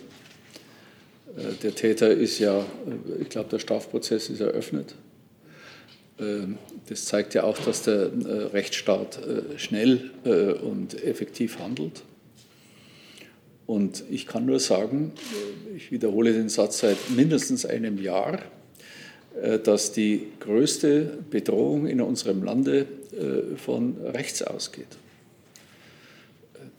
Äh, 1.36 1.54
der 1.62 1.74
Täter 1.74 2.10
ist 2.10 2.38
ja, 2.38 2.60
äh, 2.60 3.22
ich 3.22 3.28
glaube, 3.28 3.48
der 3.50 3.58
Strafprozess 3.58 4.28
ist 4.28 4.40
eröffnet. 4.40 4.94
Ähm, 6.18 6.58
das 6.88 7.06
zeigt 7.06 7.34
ja 7.34 7.44
auch, 7.44 7.58
dass 7.58 7.82
der 7.82 8.10
äh, 8.12 8.32
Rechtsstaat 8.52 9.18
äh, 9.26 9.58
schnell 9.58 10.10
äh, 10.24 10.52
und 10.52 11.02
effektiv 11.02 11.58
handelt. 11.58 12.02
Und 13.66 14.04
ich 14.10 14.26
kann 14.26 14.44
nur 14.44 14.60
sagen, 14.60 15.12
ich 15.74 15.90
wiederhole 15.90 16.34
den 16.34 16.50
Satz 16.50 16.80
seit 16.80 16.98
mindestens 17.16 17.64
einem 17.64 17.96
Jahr, 17.96 18.40
dass 19.64 19.92
die 19.92 20.26
größte 20.40 21.16
Bedrohung 21.30 21.86
in 21.86 22.02
unserem 22.02 22.42
Lande 22.42 22.84
von 23.56 23.96
rechts 24.02 24.42
ausgeht. 24.42 24.98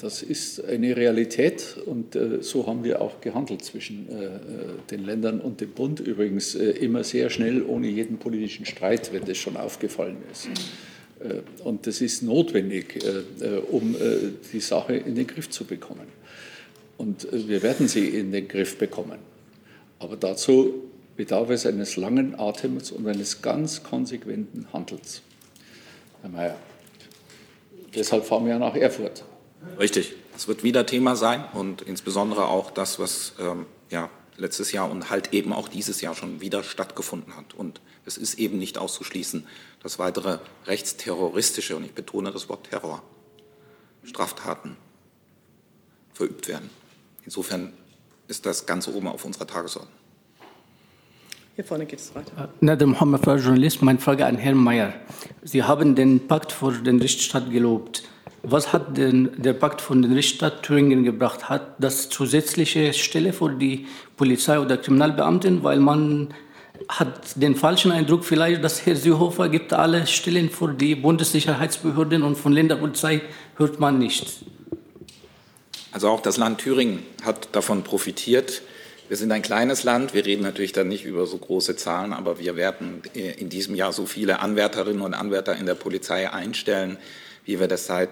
Das 0.06 0.22
ist 0.22 0.64
eine 0.64 0.96
Realität 0.96 1.78
und 1.84 2.16
äh, 2.16 2.44
so 2.44 2.68
haben 2.68 2.84
wir 2.84 3.02
auch 3.02 3.22
gehandelt 3.22 3.66
zwischen 3.66 4.08
äh, 4.08 4.30
den 4.92 5.04
Ländern 5.04 5.42
und 5.42 5.62
dem 5.62 5.72
Bund. 5.72 6.00
Übrigens 6.00 6.54
äh, 6.54 6.70
immer 6.74 7.04
sehr 7.04 7.32
schnell, 7.32 7.64
ohne 7.64 7.88
jeden 7.88 8.20
politischen 8.20 8.68
Streit, 8.68 9.12
wenn 9.14 9.26
das 9.26 9.40
schon 9.40 9.58
aufgefallen 9.58 10.18
ist. 10.32 10.48
Äh, 11.22 11.42
und 11.64 11.88
das 11.88 12.02
ist 12.02 12.22
notwendig, 12.22 13.04
äh, 13.04 13.46
äh, 13.46 13.58
um 13.58 13.96
die 14.54 14.60
Sache 14.60 14.96
in 14.96 15.16
den 15.16 15.26
Griff 15.26 15.50
zu 15.50 15.66
bekommen. 15.66 16.06
Und 17.00 17.28
wir 17.32 17.64
werden 17.64 17.88
sie 17.88 18.08
in 18.10 18.32
den 18.32 18.48
Griff 18.48 18.78
bekommen. 18.78 19.18
Aber 19.98 20.18
dazu 20.18 20.84
bedarf 21.18 21.50
es 21.50 21.66
eines 21.66 21.98
langen 21.98 22.40
Atems 22.40 22.92
und 22.92 23.08
eines 23.08 23.42
ganz 23.42 23.82
konsequenten 23.82 24.68
Handels. 24.72 25.24
Herr 26.22 26.30
Mayer, 26.30 26.58
deshalb 27.96 28.24
fahren 28.24 28.46
wir 28.46 28.60
nach 28.60 28.76
Erfurt. 28.76 29.26
Richtig. 29.80 30.16
Es 30.36 30.48
wird 30.48 30.64
wieder 30.64 30.86
Thema 30.86 31.16
sein 31.16 31.46
und 31.54 31.82
insbesondere 31.82 32.48
auch 32.48 32.72
das, 32.72 33.00
was 33.00 33.34
ähm, 33.40 33.66
ja, 33.90 34.10
letztes 34.38 34.72
Jahr 34.72 34.90
und 34.90 35.10
halt 35.10 35.34
eben 35.34 35.54
auch 35.54 35.68
dieses 35.68 36.02
Jahr 36.02 36.16
schon 36.16 36.42
wieder 36.42 36.64
stattgefunden 36.64 37.36
hat. 37.36 37.54
Und 37.54 37.80
es 38.06 38.18
ist 38.18 38.36
eben 38.36 38.58
nicht 38.58 38.78
auszuschließen, 38.78 39.48
dass 39.82 40.00
weitere 40.00 40.40
rechtsterroristische, 40.66 41.76
und 41.76 41.86
ich 41.86 41.94
betone 41.94 42.32
das 42.32 42.50
Wort 42.50 42.70
Terror, 42.70 43.02
Straftaten 44.04 44.76
verübt 46.14 46.48
werden. 46.48 46.70
Insofern 47.24 47.74
ist 48.28 48.46
das 48.46 48.66
ganz 48.66 48.88
oben 48.88 49.08
auf 49.08 49.26
unserer 49.26 49.48
Tagesordnung. 49.48 49.94
Hier 51.56 51.64
vorne 51.64 51.86
geht 51.86 52.00
es 52.00 52.14
weiter. 52.14 52.50
Nader 52.60 52.86
Mohammed, 52.86 53.26
Journalist. 53.26 53.82
Meine 53.82 54.00
Frage 54.00 54.26
an 54.26 54.38
Herrn 54.38 54.58
Mayer. 54.58 54.94
Sie 55.42 55.64
haben 55.64 55.96
den 55.96 56.28
Pakt 56.28 56.52
vor 56.52 56.74
den 56.74 57.00
Rechtsstaat 57.00 57.50
gelobt. 57.50 58.04
Was 58.48 58.72
hat 58.72 58.96
denn 58.96 59.32
der 59.38 59.54
Pakt 59.54 59.82
von 59.82 60.04
den 60.04 60.14
Rechtsstaat 60.14 60.62
Thüringen 60.62 61.04
gebracht? 61.04 61.50
Hat 61.50 61.76
das 61.80 62.10
zusätzliche 62.10 62.94
Stelle 62.94 63.34
für 63.34 63.50
die 63.50 63.88
Polizei 64.18 64.60
oder 64.60 64.78
Kriminalbeamten, 64.78 65.64
weil 65.64 65.80
man 65.80 66.32
hat 66.88 67.42
den 67.42 67.56
falschen 67.56 67.92
Eindruck 67.92 68.24
vielleicht, 68.24 68.64
dass 68.64 68.86
Herr 68.86 68.96
Seehofer 68.96 69.50
gibt 69.50 69.74
alle 69.74 70.06
Stellen 70.06 70.52
für 70.52 70.72
die 70.72 70.94
Bundessicherheitsbehörden 70.94 72.22
und 72.22 72.36
von 72.36 72.54
Länderpolizei 72.54 73.22
hört 73.56 73.80
man 73.80 73.98
nichts. 73.98 74.42
Also 75.92 76.10
auch 76.10 76.20
das 76.20 76.38
Land 76.38 76.60
Thüringen 76.60 77.00
hat 77.24 77.50
davon 77.54 77.84
profitiert. 77.84 78.62
Wir 79.08 79.18
sind 79.18 79.32
ein 79.32 79.42
kleines 79.42 79.84
Land. 79.84 80.14
Wir 80.14 80.24
reden 80.24 80.44
natürlich 80.44 80.72
dann 80.72 80.88
nicht 80.88 81.06
über 81.06 81.26
so 81.26 81.38
große 81.40 81.78
Zahlen, 81.78 82.14
aber 82.14 82.38
wir 82.38 82.56
werden 82.56 83.02
in 83.14 83.50
diesem 83.50 83.74
Jahr 83.74 83.92
so 83.92 84.06
viele 84.06 84.40
Anwärterinnen 84.40 85.02
und 85.02 85.16
Anwärter 85.16 85.56
in 85.56 85.66
der 85.66 85.76
Polizei 85.76 86.30
einstellen, 86.32 86.98
wie 87.46 87.60
wir 87.60 87.68
das 87.68 87.88
seit 87.88 88.10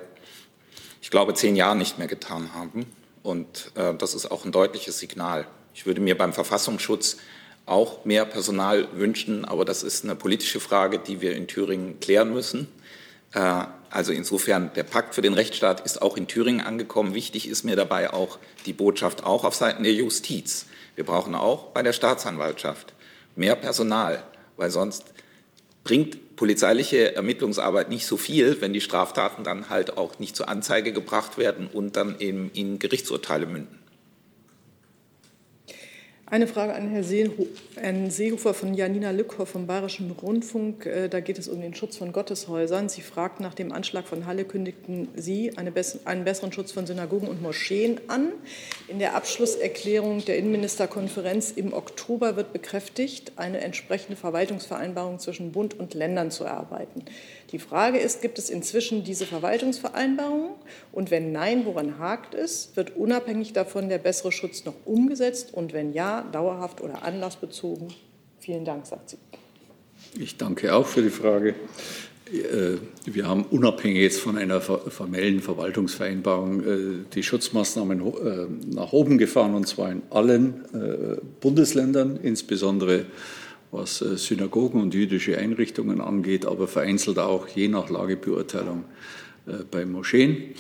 ich 1.04 1.12
glaube, 1.12 1.34
zehn 1.34 1.58
Jahren 1.58 1.80
nicht 1.80 2.00
mehr 2.00 2.08
getan 2.08 2.54
haben. 2.54 2.86
Und 3.24 3.74
äh, 3.76 3.94
das 3.94 4.14
ist 4.14 4.32
auch 4.32 4.46
ein 4.46 4.54
deutliches 4.54 5.00
Signal. 5.00 5.46
Ich 5.74 5.86
würde 5.86 6.00
mir 6.00 6.18
beim 6.18 6.32
Verfassungsschutz 6.32 7.18
auch 7.66 8.06
mehr 8.06 8.24
Personal 8.24 8.88
wünschen, 8.94 9.44
aber 9.44 9.66
das 9.66 9.84
ist 9.84 10.06
eine 10.06 10.16
politische 10.16 10.62
Frage, 10.62 11.00
die 11.00 11.20
wir 11.20 11.36
in 11.36 11.48
Thüringen 11.48 12.00
klären 12.00 12.32
müssen. 12.32 12.70
Äh, 13.34 13.66
also 13.90 14.14
insofern, 14.14 14.72
der 14.76 14.84
Pakt 14.84 15.14
für 15.14 15.22
den 15.22 15.34
Rechtsstaat 15.34 15.82
ist 15.82 16.02
auch 16.02 16.16
in 16.16 16.28
Thüringen 16.28 16.66
angekommen. 16.66 17.14
Wichtig 17.14 17.50
ist 17.50 17.66
mir 17.66 17.76
dabei 17.76 18.14
auch 18.14 18.40
die 18.66 18.74
Botschaft 18.74 19.26
auch 19.26 19.44
auf 19.44 19.56
Seiten 19.56 19.84
der 19.84 19.94
Justiz. 19.94 20.68
Wir 20.96 21.04
brauchen 21.04 21.36
auch 21.36 21.72
bei 21.72 21.84
der 21.84 21.92
Staatsanwaltschaft 21.92 22.94
mehr 23.36 23.58
Personal, 23.58 24.24
weil 24.56 24.72
sonst 24.72 25.04
bringt 25.84 26.18
polizeiliche 26.44 27.16
Ermittlungsarbeit 27.16 27.88
nicht 27.88 28.06
so 28.06 28.18
viel, 28.18 28.60
wenn 28.60 28.74
die 28.74 28.82
Straftaten 28.82 29.46
dann 29.46 29.70
halt 29.70 29.96
auch 29.96 30.20
nicht 30.20 30.36
zur 30.36 30.50
Anzeige 30.50 30.92
gebracht 30.92 31.38
werden 31.38 31.70
und 31.72 31.96
dann 31.96 32.20
eben 32.20 32.52
in 32.54 32.80
Gerichtsurteile 32.80 33.46
münden. 33.46 33.80
Eine 36.34 36.48
Frage 36.48 36.74
an 36.74 36.90
Herrn 36.90 38.10
Seehofer 38.10 38.56
von 38.56 38.74
Janina 38.74 39.12
Lückhoff 39.12 39.50
vom 39.50 39.68
Bayerischen 39.68 40.10
Rundfunk. 40.10 40.88
Äh, 40.88 41.08
da 41.08 41.20
geht 41.20 41.38
es 41.38 41.48
um 41.48 41.62
den 41.62 41.76
Schutz 41.76 41.98
von 41.98 42.12
Gotteshäusern. 42.12 42.90
Sie 42.90 43.02
fragt, 43.04 43.40
nach 43.40 43.54
dem 43.54 43.72
Anschlag 43.72 44.08
von 44.08 44.26
Halle 44.26 44.44
kündigten 44.44 45.10
Sie 45.16 45.56
einen 45.56 45.76
besseren 46.24 46.52
Schutz 46.52 46.72
von 46.72 46.88
Synagogen 46.88 47.28
und 47.28 47.44
Moscheen 47.44 48.02
an. 48.08 48.30
In 48.88 48.98
der 48.98 49.16
Abschlusserklärung 49.16 50.26
der 50.26 50.40
Innenministerkonferenz 50.40 51.52
im 51.52 51.72
Oktober 51.72 52.36
wird 52.36 52.52
bekräftigt, 52.52 53.34
eine 53.36 53.62
entsprechende 53.62 54.16
Verwaltungsvereinbarung 54.16 55.20
zwischen 55.20 55.52
Bund 55.52 55.80
und 55.80 55.94
Ländern 55.94 56.32
zu 56.32 56.46
erarbeiten. 56.46 57.06
Die 57.54 57.60
Frage 57.60 58.00
ist, 58.00 58.24
gibt 58.24 58.40
es 58.40 58.50
inzwischen 58.50 59.04
diese 59.04 59.28
Verwaltungsvereinbarung? 59.28 60.56
Und 60.92 61.12
wenn 61.12 61.32
nein, 61.32 61.66
woran 61.66 62.00
hakt 62.00 62.34
es? 62.34 62.72
Wird 62.74 62.98
unabhängig 62.98 63.54
davon 63.54 63.90
der 63.90 64.00
bessere 64.00 64.32
Schutz 64.32 64.66
noch 64.66 64.74
umgesetzt? 64.86 65.54
Und 65.54 65.72
wenn 65.72 65.94
ja, 65.94 66.28
dauerhaft 66.32 66.82
oder 66.82 67.04
anlassbezogen? 67.04 67.94
Vielen 68.40 68.66
Dank, 68.66 68.88
sagt 68.88 69.12
sie. 69.12 69.18
Ich 70.20 70.36
danke 70.38 70.74
auch 70.74 70.88
für 70.88 71.04
die 71.04 71.12
Frage. 71.12 71.54
Äh, 72.34 72.78
wir 73.06 73.28
haben 73.28 73.44
unabhängig 73.44 74.02
jetzt 74.02 74.20
von 74.20 74.36
einer 74.36 74.60
formellen 74.60 75.40
Verwaltungsvereinbarung 75.40 76.60
äh, 76.62 77.06
die 77.14 77.22
Schutzmaßnahmen 77.22 78.00
äh, 78.00 78.74
nach 78.74 78.94
oben 78.94 79.20
gefahren, 79.20 79.54
und 79.54 79.68
zwar 79.68 79.92
in 79.92 80.02
allen 80.10 81.20
Bundesländern, 81.40 82.20
insbesondere 82.22 83.06
was 83.74 84.02
äh, 84.02 84.18
Synagogen 84.18 84.82
und 84.82 84.94
jüdische 84.94 85.38
Einrichtungen 85.38 86.00
angeht, 86.00 86.46
aber 86.46 86.68
vereinzelt 86.68 87.20
auch 87.20 87.48
je 87.48 87.68
nach 87.68 87.90
Lagebeurteilung 87.90 88.86
äh, 89.48 89.64
bei 89.70 89.86
Moscheen. 89.86 90.54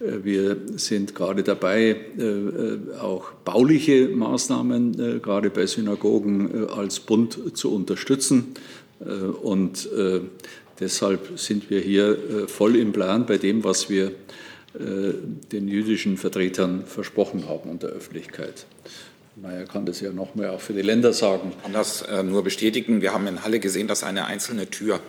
Äh, 0.00 0.24
wir 0.24 0.56
sind 0.76 1.14
gerade 1.14 1.42
dabei, 1.42 1.96
auch 3.00 3.32
bauliche 3.44 4.08
Maßnahmen 4.08 5.20
gerade 5.22 5.50
bei 5.50 5.66
Synagogen 5.66 6.68
als 6.68 7.00
Bund 7.00 7.56
zu 7.56 7.74
unterstützen. 7.74 8.54
Und 9.42 9.88
deshalb 10.78 11.38
sind 11.38 11.70
wir 11.70 11.80
hier 11.80 12.46
voll 12.46 12.76
im 12.76 12.92
Plan 12.92 13.26
bei 13.26 13.38
dem, 13.38 13.64
was 13.64 13.90
wir 13.90 14.12
den 14.74 15.68
jüdischen 15.68 16.16
Vertretern 16.16 16.84
versprochen 16.86 17.48
haben 17.48 17.70
und 17.70 17.82
der 17.82 17.90
Öffentlichkeit. 17.90 18.66
Naja, 19.34 19.64
kann 19.64 19.86
das 19.86 20.00
ja 20.00 20.12
noch 20.12 20.34
mehr 20.34 20.52
auch 20.52 20.60
für 20.60 20.74
die 20.74 20.82
Länder 20.82 21.12
sagen. 21.12 21.52
Ich 21.56 21.62
kann 21.62 21.72
das 21.72 22.02
äh, 22.02 22.22
nur 22.22 22.44
bestätigen. 22.44 23.00
Wir 23.00 23.14
haben 23.14 23.26
in 23.26 23.42
Halle 23.42 23.60
gesehen, 23.60 23.88
dass 23.88 24.02
eine 24.02 24.26
einzelne 24.26 24.68
Tür 24.68 25.00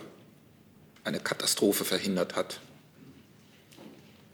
eine 1.03 1.19
Katastrophe 1.19 1.83
verhindert 1.83 2.35
hat. 2.35 2.61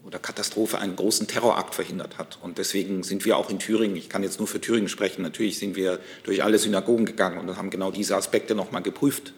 Oder 0.05 0.19
Katastrophe 0.19 0.77
einen 0.77 0.95
großen 0.95 1.27
Terrorakt 1.27 1.73
verhindert 1.73 2.19
hat. 2.19 2.37
Und 2.41 2.59
deswegen 2.59 3.01
sind 3.03 3.25
wir 3.25 3.37
auch 3.37 3.49
in 3.49 3.57
Thüringen, 3.57 3.95
ich 3.95 4.09
kann 4.09 4.21
jetzt 4.23 4.37
nur 4.37 4.47
für 4.47 4.61
Thüringen 4.61 4.89
sprechen, 4.89 5.23
natürlich 5.23 5.57
sind 5.57 5.75
wir 5.75 5.99
durch 6.23 6.43
alle 6.43 6.59
Synagogen 6.59 7.05
gegangen 7.05 7.39
und 7.39 7.57
haben 7.57 7.69
genau 7.69 7.91
diese 7.91 8.15
Aspekte 8.15 8.53
nochmal 8.53 8.83
geprüft. 8.83 9.33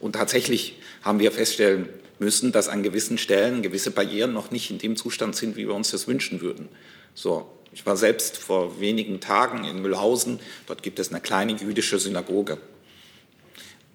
Und 0.00 0.14
tatsächlich 0.14 0.80
haben 1.02 1.20
wir 1.20 1.30
feststellen 1.30 1.88
müssen, 2.18 2.52
dass 2.52 2.68
an 2.68 2.82
gewissen 2.82 3.16
Stellen 3.16 3.62
gewisse 3.62 3.90
Barrieren 3.90 4.32
noch 4.32 4.50
nicht 4.50 4.70
in 4.70 4.78
dem 4.78 4.96
Zustand 4.96 5.36
sind, 5.36 5.56
wie 5.56 5.66
wir 5.66 5.74
uns 5.74 5.90
das 5.90 6.06
wünschen 6.06 6.40
würden. 6.40 6.68
So, 7.14 7.48
ich 7.74 7.84
war 7.84 7.96
selbst 7.96 8.38
vor 8.38 8.80
wenigen 8.80 9.20
Tagen 9.20 9.64
in 9.64 9.82
Mühlhausen. 9.82 10.38
Dort 10.68 10.84
gibt 10.84 11.00
es 11.00 11.10
eine 11.10 11.20
kleine 11.20 11.54
jüdische 11.54 11.98
Synagoge. 11.98 12.58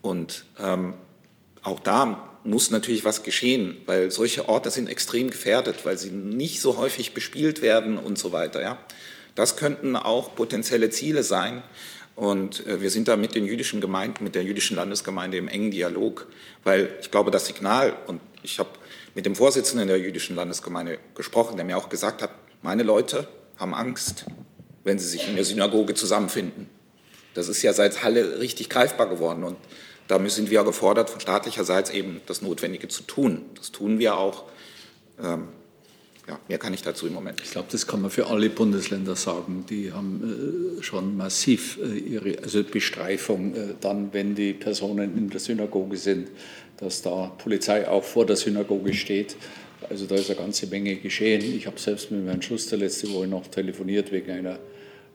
Und 0.02 0.44
ähm, 0.60 0.96
auch 1.64 1.80
da 1.80 2.30
muss 2.44 2.72
natürlich 2.72 3.06
was 3.06 3.24
geschehen, 3.24 3.78
weil 3.86 4.12
solche 4.12 4.50
Orte 4.50 4.70
sind 4.70 4.90
extrem 4.90 5.30
gefährdet, 5.30 5.86
weil 5.86 5.98
sie 5.98 6.12
nicht 6.12 6.60
so 6.60 6.78
häufig 6.78 7.14
bespielt 7.14 7.62
werden 7.62 7.98
und 7.98 8.20
so 8.20 8.34
weiter. 8.34 8.62
Ja. 8.62 8.78
Das 9.36 9.56
könnten 9.56 9.96
auch 9.96 10.36
potenzielle 10.36 10.90
Ziele 10.90 11.24
sein. 11.24 11.64
Und 12.18 12.68
äh, 12.68 12.82
wir 12.82 12.90
sind 12.90 13.08
da 13.08 13.16
mit 13.16 13.34
den 13.34 13.46
jüdischen 13.46 13.80
Gemeinden, 13.80 14.26
mit 14.26 14.36
der 14.36 14.44
jüdischen 14.44 14.76
Landesgemeinde 14.76 15.38
im 15.38 15.48
engen 15.48 15.72
Dialog, 15.72 16.28
weil 16.66 16.90
ich 17.02 17.12
glaube, 17.12 17.32
das 17.32 17.46
Signal, 17.46 17.96
und 18.08 18.20
ich 18.44 18.60
habe 18.60 18.72
mit 19.16 19.26
dem 19.26 19.38
Vorsitzenden 19.38 19.88
der 19.88 20.00
jüdischen 20.00 20.36
Landesgemeinde 20.36 21.00
gesprochen, 21.16 21.56
der 21.56 21.66
mir 21.66 21.78
auch 21.78 21.88
gesagt 21.88 22.22
hat, 22.22 22.32
meine 22.62 22.84
Leute, 22.84 23.26
haben 23.60 23.74
Angst, 23.74 24.26
wenn 24.84 24.98
sie 24.98 25.08
sich 25.08 25.28
in 25.28 25.36
der 25.36 25.46
Synagoge 25.46 25.94
zusammenfinden. 25.94 26.68
Das 27.34 27.48
ist 27.48 27.62
ja 27.62 27.74
seit 27.74 28.04
Halle 28.04 28.40
richtig 28.40 28.70
greifbar 28.70 29.08
geworden 29.08 29.44
und 29.44 29.58
da 30.08 30.20
sind 30.28 30.50
wir 30.50 30.64
gefordert, 30.64 31.12
von 31.12 31.20
staatlicher 31.20 31.64
Seite 31.64 31.94
eben 31.94 32.22
das 32.26 32.42
Notwendige 32.42 32.88
zu 32.88 33.04
tun. 33.04 33.46
Das 33.56 33.72
tun 33.72 34.00
wir 34.00 34.18
auch. 34.18 34.46
Ähm, 35.22 35.50
ja, 36.28 36.40
mehr 36.48 36.58
kann 36.58 36.74
ich 36.74 36.82
dazu 36.82 37.06
im 37.06 37.14
Moment. 37.14 37.42
Ich 37.44 37.52
glaube, 37.52 37.68
das 37.72 37.86
kann 37.86 38.02
man 38.02 38.10
für 38.10 38.28
alle 38.28 38.50
Bundesländer 38.50 39.16
sagen. 39.16 39.66
Die 39.70 39.92
haben 39.92 40.80
äh, 40.80 40.84
schon 40.84 41.16
massiv 41.16 41.78
äh, 41.78 41.98
ihre 41.98 42.42
also 42.42 42.64
Bestreifung 42.64 43.56
äh, 43.56 43.76
dann, 43.82 44.12
wenn 44.12 44.34
die 44.34 44.54
Personen 44.54 45.16
in 45.16 45.30
der 45.30 45.40
Synagoge 45.40 45.98
sind, 45.98 46.30
dass 46.78 47.04
da 47.04 47.32
Polizei 47.38 47.88
auch 47.88 48.04
vor 48.04 48.26
der 48.26 48.36
Synagoge 48.36 48.94
steht 48.94 49.36
also 49.88 50.06
da 50.06 50.16
ist 50.16 50.30
eine 50.30 50.40
ganze 50.40 50.68
Menge 50.68 50.96
geschehen. 50.96 51.42
Ich 51.56 51.68
habe 51.68 51.80
selbst 51.80 52.12
mit 52.12 52.26
Herrn 52.26 52.42
Schuster 52.42 52.78
letzte 52.78 53.12
Woche 53.14 53.28
noch 53.28 53.48
telefoniert 53.48 54.12
wegen 54.12 54.32
einer 54.32 54.60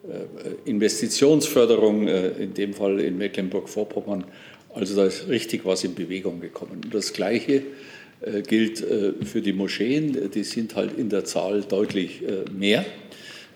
äh, 0.08 0.68
Investitionsförderung, 0.68 2.08
äh, 2.08 2.28
in 2.30 2.52
dem 2.52 2.74
Fall 2.74 3.00
in 3.00 3.16
Mecklenburg-Vorpommern. 3.16 4.24
Also 4.74 4.96
da 4.96 5.06
ist 5.06 5.28
richtig 5.28 5.64
was 5.64 5.84
in 5.84 5.94
Bewegung 5.94 6.40
gekommen. 6.40 6.80
Und 6.84 6.94
das 6.94 7.12
Gleiche 7.12 7.62
äh, 8.20 8.42
gilt 8.42 8.78
für 8.78 9.40
die 9.40 9.52
Moscheen. 9.52 10.30
Die 10.30 10.44
sind 10.44 10.74
halt 10.76 10.98
in 10.98 11.08
der 11.08 11.24
Zahl 11.24 11.62
deutlich 11.62 12.22
mehr, 12.52 12.84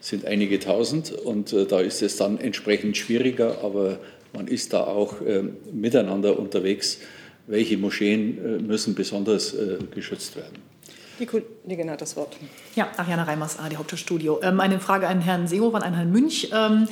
sind 0.01 0.25
einige 0.25 0.59
tausend. 0.59 1.13
Und 1.13 1.53
da 1.53 1.81
ist 1.81 2.03
es 2.03 2.17
dann 2.17 2.39
entsprechend 2.39 2.97
schwieriger, 2.97 3.63
aber 3.63 3.99
man 4.33 4.47
ist 4.47 4.73
da 4.73 4.85
auch 4.85 5.17
miteinander 5.73 6.39
unterwegs. 6.39 6.99
Welche 7.47 7.79
Moscheen 7.79 8.67
müssen 8.67 8.95
besonders 8.95 9.57
geschützt 9.93 10.37
werden? 10.37 10.59
Die 11.19 11.27
Kollegin 11.27 11.91
hat 11.91 12.01
das 12.01 12.17
Wort. 12.17 12.37
Ja, 12.77 12.89
Ariane 12.97 13.27
Reimers, 13.27 13.59
AD 13.59 13.77
Hauptstadtstudio. 13.77 14.41
Ähm, 14.43 14.61
eine 14.61 14.79
Frage 14.79 15.09
an 15.09 15.21
Herrn 15.21 15.49
Seehofer, 15.49 15.83
an 15.83 15.95
Herrn 15.95 16.13
Münch. 16.13 16.51
Ähm, 16.53 16.89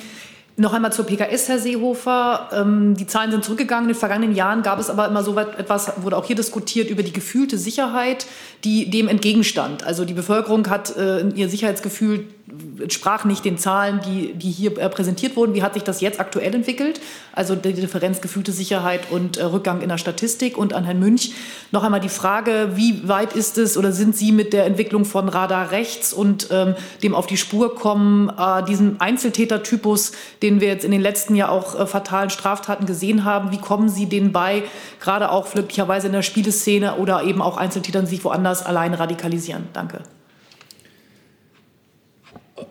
noch 0.56 0.72
einmal 0.72 0.92
zur 0.92 1.04
PKS, 1.04 1.48
Herr 1.48 1.58
Seehofer. 1.58 2.48
Ähm, 2.52 2.96
die 2.96 3.06
Zahlen 3.06 3.30
sind 3.30 3.44
zurückgegangen. 3.44 3.84
In 3.84 3.94
den 3.94 3.98
vergangenen 3.98 4.34
Jahren 4.34 4.62
gab 4.62 4.78
es 4.78 4.88
aber 4.88 5.06
immer 5.06 5.22
so 5.22 5.38
etwas, 5.38 5.92
wurde 6.02 6.16
auch 6.16 6.24
hier 6.24 6.36
diskutiert 6.36 6.90
über 6.90 7.02
die 7.02 7.12
gefühlte 7.12 7.58
Sicherheit, 7.58 8.26
die 8.64 8.90
dem 8.90 9.08
entgegenstand. 9.08 9.84
Also 9.84 10.04
die 10.04 10.14
Bevölkerung 10.14 10.68
hat 10.70 10.96
äh, 10.96 11.28
ihr 11.28 11.48
Sicherheitsgefühl 11.48 12.26
entsprach 12.80 13.24
nicht 13.24 13.44
den 13.44 13.58
Zahlen, 13.58 14.00
die, 14.06 14.32
die 14.34 14.50
hier 14.50 14.78
äh, 14.78 14.88
präsentiert 14.88 15.34
wurden. 15.34 15.54
Wie 15.54 15.62
hat 15.62 15.74
sich 15.74 15.82
das 15.82 16.00
jetzt 16.00 16.20
aktuell 16.20 16.54
entwickelt? 16.54 17.00
Also 17.32 17.56
die 17.56 17.72
Differenz 17.72 18.20
gefühlte 18.20 18.52
Sicherheit 18.52 19.10
und 19.10 19.36
äh, 19.36 19.44
Rückgang 19.44 19.80
in 19.80 19.88
der 19.88 19.98
Statistik. 19.98 20.56
Und 20.56 20.72
an 20.72 20.84
Herrn 20.84 21.00
Münch 21.00 21.32
noch 21.72 21.82
einmal 21.82 22.00
die 22.00 22.08
Frage, 22.08 22.70
wie 22.74 23.08
weit 23.08 23.32
ist 23.32 23.58
es 23.58 23.76
oder 23.76 23.90
sind 23.90 24.16
Sie 24.16 24.30
mit 24.30 24.52
der 24.52 24.64
Entwicklung 24.64 25.04
von 25.04 25.28
Radar 25.28 25.72
rechts 25.72 26.12
und 26.12 26.48
ähm, 26.52 26.76
dem 27.02 27.14
auf 27.16 27.26
die 27.26 27.36
Spur 27.36 27.74
kommen, 27.74 28.28
äh, 28.28 28.64
diesem 28.64 28.96
Einzeltätertypus, 29.00 30.12
den 30.42 30.60
wir 30.60 30.68
jetzt 30.68 30.84
in 30.84 30.92
den 30.92 31.00
letzten 31.00 31.34
Jahren 31.34 31.50
auch 31.50 31.78
äh, 31.78 31.86
fatalen 31.86 32.30
Straftaten 32.30 32.86
gesehen 32.86 33.24
haben, 33.24 33.50
wie 33.50 33.58
kommen 33.58 33.88
Sie 33.88 34.06
denen 34.06 34.30
bei, 34.30 34.62
gerade 35.00 35.30
auch 35.30 35.52
möglicherweise 35.54 36.06
in 36.06 36.12
der 36.12 36.22
Spieleszene 36.22 36.96
oder 36.96 37.24
eben 37.24 37.42
auch 37.42 37.56
Einzeltätern, 37.56 38.04
die 38.04 38.10
sich 38.10 38.24
woanders 38.24 38.64
alleine 38.64 39.00
radikalisieren? 39.00 39.64
Danke. 39.72 40.02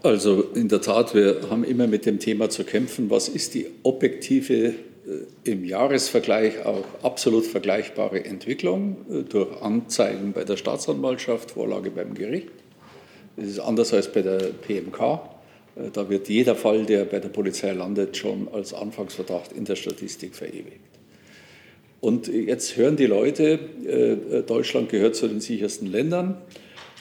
Also 0.03 0.41
in 0.53 0.67
der 0.69 0.81
Tat, 0.81 1.15
wir 1.15 1.41
haben 1.49 1.63
immer 1.63 1.87
mit 1.87 2.05
dem 2.05 2.19
Thema 2.19 2.49
zu 2.49 2.63
kämpfen, 2.63 3.09
was 3.09 3.27
ist 3.27 3.53
die 3.53 3.67
objektive, 3.83 4.73
äh, 5.05 5.51
im 5.51 5.63
Jahresvergleich 5.65 6.65
auch 6.65 6.83
absolut 7.03 7.45
vergleichbare 7.45 8.25
Entwicklung 8.25 8.97
äh, 9.09 9.21
durch 9.23 9.61
Anzeigen 9.61 10.33
bei 10.33 10.43
der 10.43 10.57
Staatsanwaltschaft, 10.57 11.51
Vorlage 11.51 11.91
beim 11.91 12.15
Gericht. 12.15 12.49
Das 13.37 13.47
ist 13.47 13.59
anders 13.59 13.93
als 13.93 14.11
bei 14.11 14.23
der 14.23 14.39
PMK. 14.39 15.01
Äh, 15.75 15.91
da 15.93 16.09
wird 16.09 16.27
jeder 16.27 16.55
Fall, 16.55 16.85
der 16.85 17.05
bei 17.05 17.19
der 17.19 17.29
Polizei 17.29 17.71
landet, 17.73 18.17
schon 18.17 18.47
als 18.51 18.73
Anfangsverdacht 18.73 19.51
in 19.53 19.65
der 19.65 19.75
Statistik 19.75 20.35
verewigt. 20.35 20.79
Und 22.01 22.27
jetzt 22.27 22.77
hören 22.77 22.97
die 22.97 23.07
Leute, 23.07 23.57
Deutschland 24.45 24.89
gehört 24.89 25.15
zu 25.15 25.27
den 25.27 25.39
sichersten 25.39 25.87
Ländern 25.87 26.37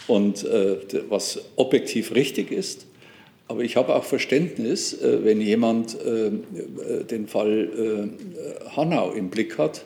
und 0.06 0.44
äh, 0.44 0.76
was 1.08 1.40
objektiv 1.56 2.14
richtig 2.14 2.50
ist. 2.50 2.86
Aber 3.46 3.62
ich 3.62 3.76
habe 3.76 3.94
auch 3.94 4.04
Verständnis, 4.04 4.94
äh, 4.94 5.24
wenn 5.24 5.40
jemand 5.40 5.96
äh, 6.00 6.30
den 7.04 7.26
Fall 7.26 8.10
Hanau 8.76 9.12
im 9.12 9.30
Blick 9.30 9.58
hat, 9.58 9.84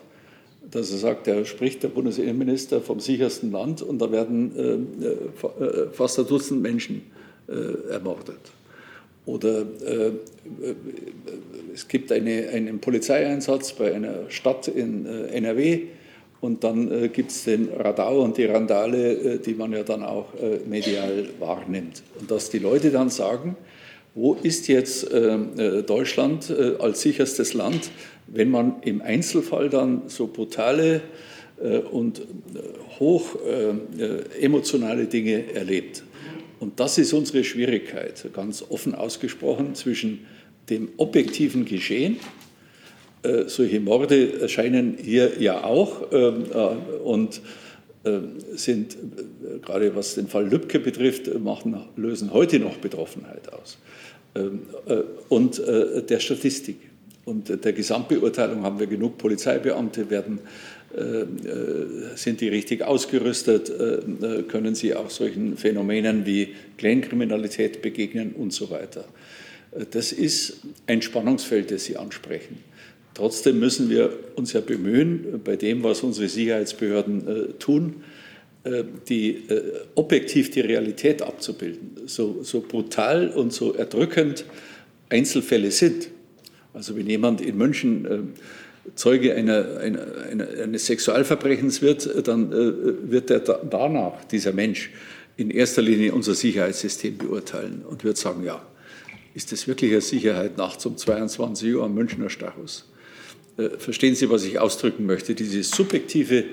dass 0.71 0.91
er 0.91 0.99
sagt, 0.99 1.27
da 1.27 1.45
spricht 1.45 1.83
der 1.83 1.89
Bundesinnenminister 1.89 2.81
vom 2.81 3.01
sichersten 3.01 3.53
Land 3.53 3.81
und 3.81 4.01
da 4.01 4.12
werden 4.12 4.53
fast 5.93 6.19
ein 6.19 6.27
Dutzend 6.27 6.61
Menschen 6.61 7.03
ermordet. 7.91 8.37
Oder 9.25 9.64
es 11.73 11.89
gibt 11.89 12.12
eine, 12.12 12.49
einen 12.51 12.81
Polizeieinsatz 12.81 13.73
bei 13.73 13.95
einer 13.95 14.29
Stadt 14.31 14.69
in 14.69 15.07
NRW, 15.07 15.87
und 16.41 16.62
dann 16.64 16.91
äh, 16.91 17.09
gibt 17.09 17.30
es 17.30 17.45
den 17.45 17.68
Radau 17.68 18.22
und 18.22 18.36
die 18.36 18.45
Randale, 18.45 19.12
äh, 19.12 19.39
die 19.39 19.55
man 19.55 19.72
ja 19.72 19.82
dann 19.82 20.03
auch 20.03 20.34
äh, 20.34 20.59
medial 20.68 21.28
wahrnimmt. 21.39 22.03
Und 22.20 22.30
dass 22.30 22.51
die 22.51 22.59
Leute 22.59 22.91
dann 22.91 23.11
sagen, 23.11 23.57
wo 24.14 24.34
ist 24.34 24.68
jetzt 24.68 25.09
ähm, 25.12 25.51
äh, 25.59 25.82
Deutschland 25.82 26.51
äh, 26.51 26.76
als 26.78 27.03
sicherstes 27.03 27.55
Land, 27.55 27.91
wenn 28.26 28.51
man 28.51 28.76
im 28.82 29.01
Einzelfall 29.01 29.68
dann 29.68 30.03
so 30.07 30.26
brutale 30.26 31.03
äh, 31.62 31.78
und 31.78 32.22
hoch 32.99 33.36
emotionale 34.41 35.05
Dinge 35.05 35.55
erlebt. 35.55 36.03
Und 36.59 36.80
das 36.80 36.99
ist 36.99 37.12
unsere 37.12 37.45
Schwierigkeit, 37.45 38.28
ganz 38.32 38.64
offen 38.68 38.97
ausgesprochen, 38.97 39.76
zwischen 39.76 40.26
dem 40.68 40.89
objektiven 40.97 41.64
Geschehen, 41.64 42.16
äh, 42.16 42.48
solche 43.47 43.81
Morde 43.81 44.41
erscheinen 44.41 44.97
hier 45.01 45.41
ja 45.41 45.64
auch 45.64 46.12
ähm, 46.12 46.45
äh, 46.53 46.99
und 47.03 47.41
äh, 48.05 48.19
sind, 48.55 48.97
gerade 49.62 49.95
was 49.97 50.14
den 50.14 50.29
Fall 50.29 50.49
Lübcke 50.49 50.79
betrifft, 50.79 51.39
machen, 51.41 51.77
lösen 51.97 52.33
heute 52.33 52.59
noch 52.59 52.77
Betroffenheit 52.77 53.53
aus. 53.53 53.79
Ähm, 54.35 54.61
und 55.29 55.61
der 55.61 56.21
Statistik 56.21 56.77
und 57.25 57.64
der 57.64 57.73
Gesamtbeurteilung 57.73 58.62
haben 58.62 58.79
wir 58.79 58.87
genug 58.87 59.19
Polizeibeamte, 59.19 60.11
werden, 60.11 60.39
sind 62.14 62.41
die 62.41 62.49
richtig 62.49 62.83
ausgerüstet, 62.83 63.71
können 64.49 64.75
sie 64.75 64.95
auch 64.95 65.11
solchen 65.11 65.57
Phänomenen 65.57 66.25
wie 66.25 66.55
Clankriminalität 66.79 67.83
begegnen 67.83 68.33
und 68.33 68.53
so 68.53 68.71
weiter. 68.71 69.05
Das 69.91 70.12
ist 70.12 70.62
ein 70.87 71.03
Spannungsfeld, 71.03 71.71
das 71.71 71.85
Sie 71.85 71.97
ansprechen. 71.97 72.64
Trotzdem 73.19 73.59
müssen 73.59 73.91
wir 73.91 74.12
uns 74.37 74.53
ja 74.53 74.61
bemühen, 74.61 75.41
bei 75.43 75.57
dem, 75.57 75.83
was 75.83 76.05
unsere 76.05 76.29
Sicherheitsbehörden 76.29 77.27
äh, 77.27 77.53
tun, 77.55 78.05
äh, 78.62 78.85
die, 79.09 79.31
äh, 79.49 79.73
objektiv 79.97 80.53
die 80.53 80.61
Realität 80.61 81.23
abzubilden. 81.23 81.97
So, 82.07 82.45
so 82.45 82.61
brutal 82.61 83.31
und 83.31 83.53
so 83.53 83.75
erdrückend 83.75 84.45
Einzelfälle 85.09 85.73
sind. 85.73 86.11
Also 86.73 86.97
wenn 86.97 87.09
jemand 87.09 87.41
in 87.41 87.59
München 87.59 88.05
äh, 88.05 88.19
Zeuge 88.95 89.35
einer, 89.35 89.79
einer, 89.79 90.01
einer, 90.31 90.49
eines 90.62 90.87
Sexualverbrechens 90.87 91.83
wird, 91.83 92.29
dann 92.29 92.53
äh, 92.53 93.11
wird 93.11 93.33
er 93.33 93.41
da, 93.41 93.61
danach, 93.69 94.23
dieser 94.27 94.53
Mensch, 94.53 94.91
in 95.37 95.51
erster 95.51 95.83
Linie 95.83 96.14
unser 96.14 96.35
Sicherheitssystem 96.35 97.19
beurteilen 97.19 97.83
und 97.85 98.05
wird 98.05 98.16
sagen, 98.16 98.45
ja, 98.45 98.64
ist 99.35 99.51
das 99.51 99.66
wirklich 99.66 99.91
eine 99.91 100.03
Sicherheit 100.03 100.57
nachts 100.57 100.87
um 100.87 100.97
22 100.97 101.75
Uhr 101.75 101.83
am 101.83 101.95
Münchner 101.95 102.31
Stachus? 102.31 102.89
Äh, 103.59 103.71
verstehen 103.79 104.15
Sie, 104.15 104.31
was 104.31 104.45
ich 104.45 104.59
ausdrücken 104.59 105.05
möchte? 105.05 105.35
Diese 105.35 105.63
subjektive 105.63 106.45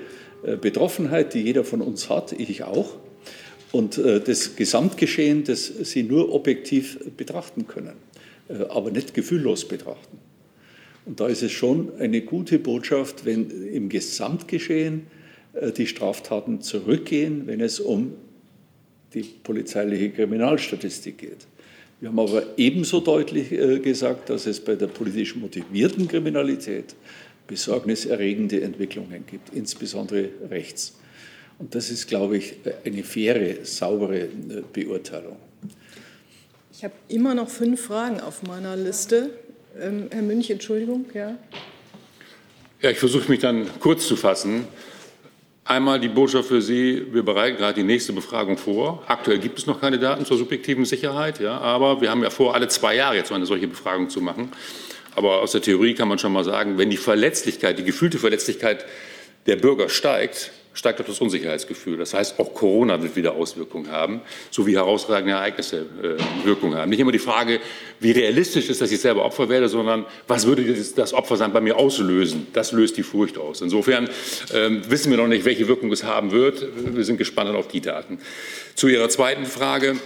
äh, 0.44 0.56
Betroffenheit, 0.56 1.32
die 1.34 1.42
jeder 1.42 1.64
von 1.64 1.80
uns 1.80 2.10
hat, 2.10 2.32
ich 2.32 2.64
auch, 2.64 2.96
und 3.72 3.98
äh, 3.98 4.20
das 4.20 4.56
Gesamtgeschehen, 4.56 5.44
das 5.44 5.66
Sie 5.66 6.02
nur 6.02 6.34
objektiv 6.34 6.98
betrachten 7.16 7.66
können, 7.66 7.94
aber 8.68 8.90
nicht 8.90 9.12
gefühllos 9.12 9.66
betrachten. 9.66 10.18
Und 11.04 11.18
da 11.20 11.26
ist 11.26 11.42
es 11.42 11.52
schon 11.52 11.90
eine 11.98 12.20
gute 12.20 12.58
Botschaft, 12.58 13.24
wenn 13.24 13.50
im 13.50 13.88
Gesamtgeschehen 13.88 15.08
die 15.76 15.86
Straftaten 15.86 16.60
zurückgehen, 16.60 17.46
wenn 17.46 17.60
es 17.60 17.80
um 17.80 18.14
die 19.14 19.22
polizeiliche 19.22 20.10
Kriminalstatistik 20.10 21.18
geht. 21.18 21.46
Wir 22.00 22.10
haben 22.10 22.18
aber 22.18 22.42
ebenso 22.58 23.00
deutlich 23.00 23.52
äh, 23.52 23.78
gesagt, 23.78 24.28
dass 24.28 24.46
es 24.46 24.60
bei 24.60 24.74
der 24.74 24.88
politisch 24.88 25.34
motivierten 25.34 26.08
Kriminalität 26.08 26.94
besorgniserregende 27.46 28.60
Entwicklungen 28.60 29.24
gibt, 29.26 29.54
insbesondere 29.54 30.28
rechts. 30.50 30.96
Und 31.58 31.74
das 31.74 31.90
ist, 31.90 32.06
glaube 32.06 32.36
ich, 32.36 32.56
eine 32.84 33.02
faire, 33.02 33.64
saubere 33.64 34.24
äh, 34.24 34.28
Beurteilung. 34.72 35.36
Ich 36.70 36.84
habe 36.84 36.94
immer 37.08 37.34
noch 37.34 37.48
fünf 37.48 37.80
Fragen 37.80 38.20
auf 38.20 38.42
meiner 38.42 38.76
Liste. 38.76 39.30
Ähm, 39.80 40.08
Herr 40.10 40.22
Münch, 40.22 40.50
Entschuldigung, 40.50 41.06
ja. 41.14 41.38
Ja, 42.82 42.90
ich 42.90 42.98
versuche 42.98 43.30
mich 43.30 43.40
dann 43.40 43.66
kurz 43.80 44.06
zu 44.06 44.16
fassen. 44.16 44.64
Einmal 45.68 45.98
die 45.98 46.06
Botschaft 46.06 46.46
für 46.46 46.62
Sie, 46.62 47.12
wir 47.12 47.24
bereiten 47.24 47.56
gerade 47.56 47.74
die 47.74 47.82
nächste 47.82 48.12
Befragung 48.12 48.56
vor. 48.56 49.02
Aktuell 49.08 49.38
gibt 49.38 49.58
es 49.58 49.66
noch 49.66 49.80
keine 49.80 49.98
Daten 49.98 50.24
zur 50.24 50.38
subjektiven 50.38 50.84
Sicherheit, 50.84 51.40
ja, 51.40 51.58
aber 51.58 52.00
wir 52.00 52.08
haben 52.08 52.22
ja 52.22 52.30
vor, 52.30 52.54
alle 52.54 52.68
zwei 52.68 52.94
Jahre 52.94 53.16
jetzt 53.16 53.30
mal 53.30 53.36
eine 53.36 53.46
solche 53.46 53.66
Befragung 53.66 54.08
zu 54.08 54.20
machen. 54.20 54.52
Aber 55.16 55.40
aus 55.40 55.50
der 55.50 55.62
Theorie 55.62 55.94
kann 55.94 56.06
man 56.06 56.20
schon 56.20 56.32
mal 56.32 56.44
sagen, 56.44 56.78
wenn 56.78 56.88
die 56.88 56.96
Verletzlichkeit, 56.96 57.80
die 57.80 57.84
gefühlte 57.84 58.18
Verletzlichkeit 58.18 58.86
der 59.46 59.56
Bürger 59.56 59.88
steigt, 59.88 60.52
steigt 60.76 61.00
auch 61.00 61.06
das 61.06 61.20
Unsicherheitsgefühl. 61.20 61.96
Das 61.96 62.14
heißt, 62.14 62.38
auch 62.38 62.54
Corona 62.54 63.02
wird 63.02 63.16
wieder 63.16 63.32
Auswirkungen 63.34 63.90
haben, 63.90 64.20
sowie 64.50 64.74
herausragende 64.74 65.32
Ereignisse 65.32 65.86
äh, 66.02 66.46
Wirkungen 66.46 66.76
haben. 66.76 66.90
Nicht 66.90 67.00
immer 67.00 67.12
die 67.12 67.18
Frage, 67.18 67.60
wie 67.98 68.12
realistisch 68.12 68.68
ist, 68.68 68.80
dass 68.80 68.92
ich 68.92 69.00
selber 69.00 69.24
Opfer 69.24 69.48
werde, 69.48 69.68
sondern 69.68 70.04
was 70.28 70.46
würde 70.46 70.76
das 70.94 71.14
Opfersein 71.14 71.52
bei 71.52 71.60
mir 71.60 71.76
auslösen? 71.76 72.46
Das 72.52 72.72
löst 72.72 72.96
die 72.96 73.02
Furcht 73.02 73.38
aus. 73.38 73.62
Insofern 73.62 74.08
äh, 74.52 74.70
wissen 74.88 75.10
wir 75.10 75.16
noch 75.16 75.28
nicht, 75.28 75.44
welche 75.44 75.66
Wirkung 75.66 75.90
es 75.90 76.04
haben 76.04 76.30
wird. 76.30 76.66
Wir 76.94 77.04
sind 77.04 77.16
gespannt 77.16 77.50
auf 77.56 77.68
die 77.68 77.80
Daten. 77.80 78.18
Zu 78.74 78.88
Ihrer 78.88 79.08
zweiten 79.08 79.46
Frage. 79.46 79.96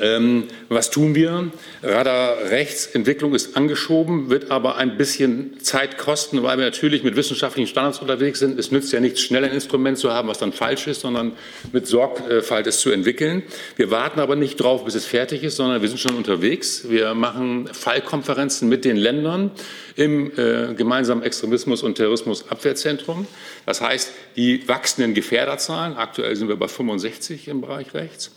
Ähm, 0.00 0.44
was 0.68 0.90
tun 0.90 1.14
wir? 1.14 1.50
Radar 1.82 2.50
rechts, 2.50 2.86
Entwicklung 2.86 3.34
ist 3.34 3.56
angeschoben, 3.56 4.28
wird 4.28 4.50
aber 4.50 4.76
ein 4.76 4.96
bisschen 4.96 5.60
Zeit 5.60 5.98
kosten, 5.98 6.42
weil 6.42 6.58
wir 6.58 6.64
natürlich 6.64 7.04
mit 7.04 7.14
wissenschaftlichen 7.14 7.68
Standards 7.68 8.00
unterwegs 8.00 8.40
sind. 8.40 8.58
Es 8.58 8.72
nützt 8.72 8.92
ja 8.92 9.00
nichts, 9.00 9.20
schnell 9.20 9.44
ein 9.44 9.52
Instrument 9.52 9.98
zu 9.98 10.12
haben, 10.12 10.28
was 10.28 10.38
dann 10.38 10.52
falsch 10.52 10.86
ist, 10.88 11.02
sondern 11.02 11.32
mit 11.72 11.86
Sorgfalt 11.86 12.66
es 12.66 12.80
zu 12.80 12.90
entwickeln. 12.90 13.42
Wir 13.76 13.90
warten 13.90 14.18
aber 14.18 14.34
nicht 14.34 14.56
drauf, 14.56 14.84
bis 14.84 14.94
es 14.94 15.06
fertig 15.06 15.44
ist, 15.44 15.56
sondern 15.56 15.80
wir 15.80 15.88
sind 15.88 16.00
schon 16.00 16.16
unterwegs. 16.16 16.88
Wir 16.88 17.14
machen 17.14 17.68
Fallkonferenzen 17.72 18.68
mit 18.68 18.84
den 18.84 18.96
Ländern 18.96 19.52
im 19.96 20.32
äh, 20.36 20.74
gemeinsamen 20.74 21.22
Extremismus- 21.22 21.82
und 21.82 21.94
Terrorismusabwehrzentrum. 21.96 23.26
Das 23.64 23.80
heißt, 23.80 24.12
die 24.36 24.66
wachsenden 24.66 25.14
Gefährderzahlen, 25.14 25.96
aktuell 25.96 26.34
sind 26.34 26.48
wir 26.48 26.56
bei 26.56 26.68
65 26.68 27.46
im 27.48 27.60
Bereich 27.60 27.94
rechts, 27.94 28.32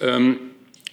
ähm, 0.00 0.47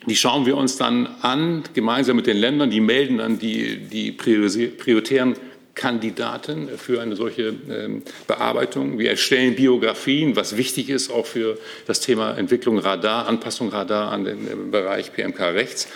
die 0.06 0.16
schauen 0.16 0.46
wir 0.46 0.58
uns 0.58 0.78
dann 0.78 1.08
an, 1.22 1.64
gemeinsam 1.74 2.16
mit 2.16 2.28
den 2.28 2.38
Ländern. 2.38 2.70
Die 2.70 2.82
melden 2.82 3.18
dann 3.18 3.40
die, 3.40 3.78
die 3.78 4.12
prioritären 4.12 5.36
Kandidaten 5.76 6.70
für 6.78 7.02
eine 7.02 7.16
solche 7.16 7.54
ähm, 7.70 8.02
Bearbeitung. 8.28 8.98
Wir 8.98 9.10
erstellen 9.10 9.56
Biografien, 9.56 10.36
was 10.36 10.56
wichtig 10.56 10.90
ist 10.90 11.12
auch 11.12 11.26
für 11.26 11.58
das 11.86 12.00
Thema 12.00 12.38
Entwicklung 12.38 12.80
Radar, 12.80 13.28
Anpassung 13.28 13.70
Radar 13.70 14.12
an 14.12 14.24
den 14.24 14.48
äh, 14.48 14.56
Bereich 14.72 15.12
PMK 15.12 15.40
rechts. 15.54 15.90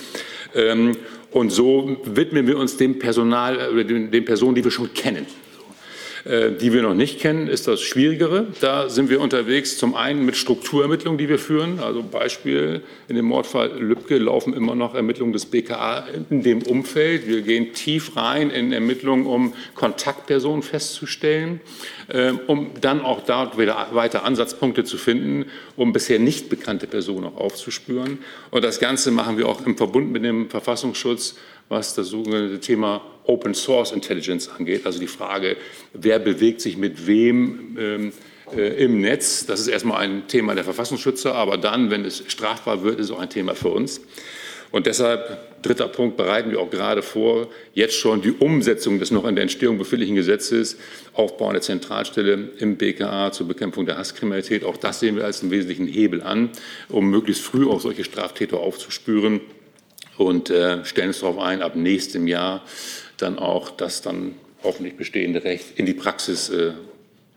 Ähm, 0.53 0.97
und 1.31 1.51
so 1.51 1.97
widmen 2.03 2.45
wir 2.45 2.57
uns 2.57 2.75
dem 2.75 2.99
Personal, 2.99 3.79
äh, 3.79 3.85
den, 3.85 4.11
den 4.11 4.25
Personen, 4.25 4.55
die 4.55 4.63
wir 4.63 4.71
schon 4.71 4.93
kennen. 4.93 5.25
Äh, 6.25 6.51
die 6.51 6.73
wir 6.73 6.81
noch 6.81 6.93
nicht 6.93 7.19
kennen, 7.19 7.47
ist 7.47 7.67
das 7.67 7.81
Schwierigere. 7.81 8.47
Da 8.59 8.89
sind 8.89 9.09
wir 9.09 9.21
unterwegs 9.21 9.77
zum 9.77 9.95
einen 9.95 10.25
mit 10.25 10.35
Strukturermittlungen, 10.35 11.17
die 11.17 11.29
wir 11.29 11.39
führen. 11.39 11.79
Also 11.79 12.03
Beispiel 12.03 12.81
in 13.07 13.15
dem 13.15 13.25
Mordfall 13.25 13.71
Lübcke 13.79 14.17
laufen 14.17 14.53
immer 14.53 14.75
noch 14.75 14.95
Ermittlungen 14.95 15.33
des 15.33 15.45
BKA 15.45 16.05
in 16.29 16.43
dem 16.43 16.61
Umfeld. 16.63 17.27
Wir 17.27 17.41
gehen 17.41 17.73
tief 17.73 18.17
rein 18.17 18.49
in 18.49 18.73
Ermittlungen, 18.73 19.25
um 19.25 19.53
Kontaktpersonen 19.75 20.61
festzustellen, 20.61 21.61
äh, 22.09 22.33
um 22.47 22.71
dann 22.81 23.01
auch 23.01 23.21
dort 23.25 23.57
wieder 23.57 23.87
weiter 23.93 24.25
Ansatzpunkte 24.25 24.83
zu 24.83 24.97
finden, 24.97 25.45
um 25.77 25.93
bisher 25.93 26.19
nicht 26.19 26.49
bekannte 26.49 26.87
Personen 26.87 27.25
auch 27.25 27.37
aufzuspüren. 27.37 28.19
Und 28.51 28.63
das 28.63 28.79
Ganze 28.79 29.11
machen 29.11 29.37
wir 29.37 29.47
auch 29.47 29.65
im 29.65 29.77
Verbund 29.77 30.11
mit 30.11 30.25
dem 30.25 30.49
Verfassungsschutz 30.49 31.35
was 31.69 31.93
das 31.95 32.07
sogenannte 32.07 32.59
Thema 32.59 33.01
Open 33.25 33.53
Source 33.53 33.91
Intelligence 33.91 34.49
angeht, 34.49 34.85
also 34.85 34.99
die 34.99 35.07
Frage, 35.07 35.55
wer 35.93 36.19
bewegt 36.19 36.61
sich 36.61 36.77
mit 36.77 37.07
wem 37.07 37.77
ähm, 37.79 38.11
äh, 38.55 38.83
im 38.83 39.01
Netz. 39.01 39.45
Das 39.45 39.59
ist 39.59 39.67
erstmal 39.67 40.01
ein 40.01 40.27
Thema 40.27 40.55
der 40.55 40.63
Verfassungsschützer, 40.63 41.35
aber 41.35 41.57
dann, 41.57 41.91
wenn 41.91 42.05
es 42.05 42.23
strafbar 42.27 42.83
wird, 42.83 42.99
ist 42.99 43.07
es 43.07 43.11
auch 43.11 43.19
ein 43.19 43.29
Thema 43.29 43.55
für 43.55 43.69
uns. 43.69 44.01
Und 44.71 44.85
deshalb, 44.85 45.61
dritter 45.63 45.87
Punkt, 45.87 46.15
bereiten 46.15 46.51
wir 46.51 46.59
auch 46.59 46.69
gerade 46.69 47.01
vor, 47.01 47.47
jetzt 47.73 47.95
schon 47.95 48.21
die 48.21 48.31
Umsetzung 48.31 48.99
des 48.99 49.09
noch 49.09 49.25
in 49.25 49.35
der 49.35 49.41
Entstehung 49.41 49.79
befindlichen 49.79 50.15
Gesetzes, 50.15 50.77
Aufbau 51.13 51.49
einer 51.49 51.61
Zentralstelle 51.61 52.49
im 52.59 52.77
BKA 52.77 53.31
zur 53.31 53.47
Bekämpfung 53.47 53.87
der 53.87 53.97
Hasskriminalität. 53.97 54.63
Auch 54.63 54.77
das 54.77 54.99
sehen 54.99 55.15
wir 55.15 55.25
als 55.25 55.41
einen 55.41 55.49
wesentlichen 55.49 55.87
Hebel 55.87 56.21
an, 56.21 56.51
um 56.87 57.09
möglichst 57.09 57.43
früh 57.43 57.67
auch 57.67 57.79
solche 57.79 58.03
Straftäter 58.03 58.57
aufzuspüren 58.57 59.41
und 60.19 60.49
äh, 60.49 60.83
stellen 60.85 61.07
uns 61.07 61.21
darauf 61.21 61.39
ein, 61.39 61.61
ab 61.61 61.75
nächstem 61.75 62.27
Jahr 62.27 62.61
dann 63.17 63.39
auch 63.39 63.69
das 63.69 64.01
dann 64.01 64.35
hoffentlich 64.63 64.97
bestehende 64.97 65.43
Recht 65.43 65.79
in 65.79 65.85
die 65.85 65.93
Praxis 65.93 66.49
äh, 66.49 66.73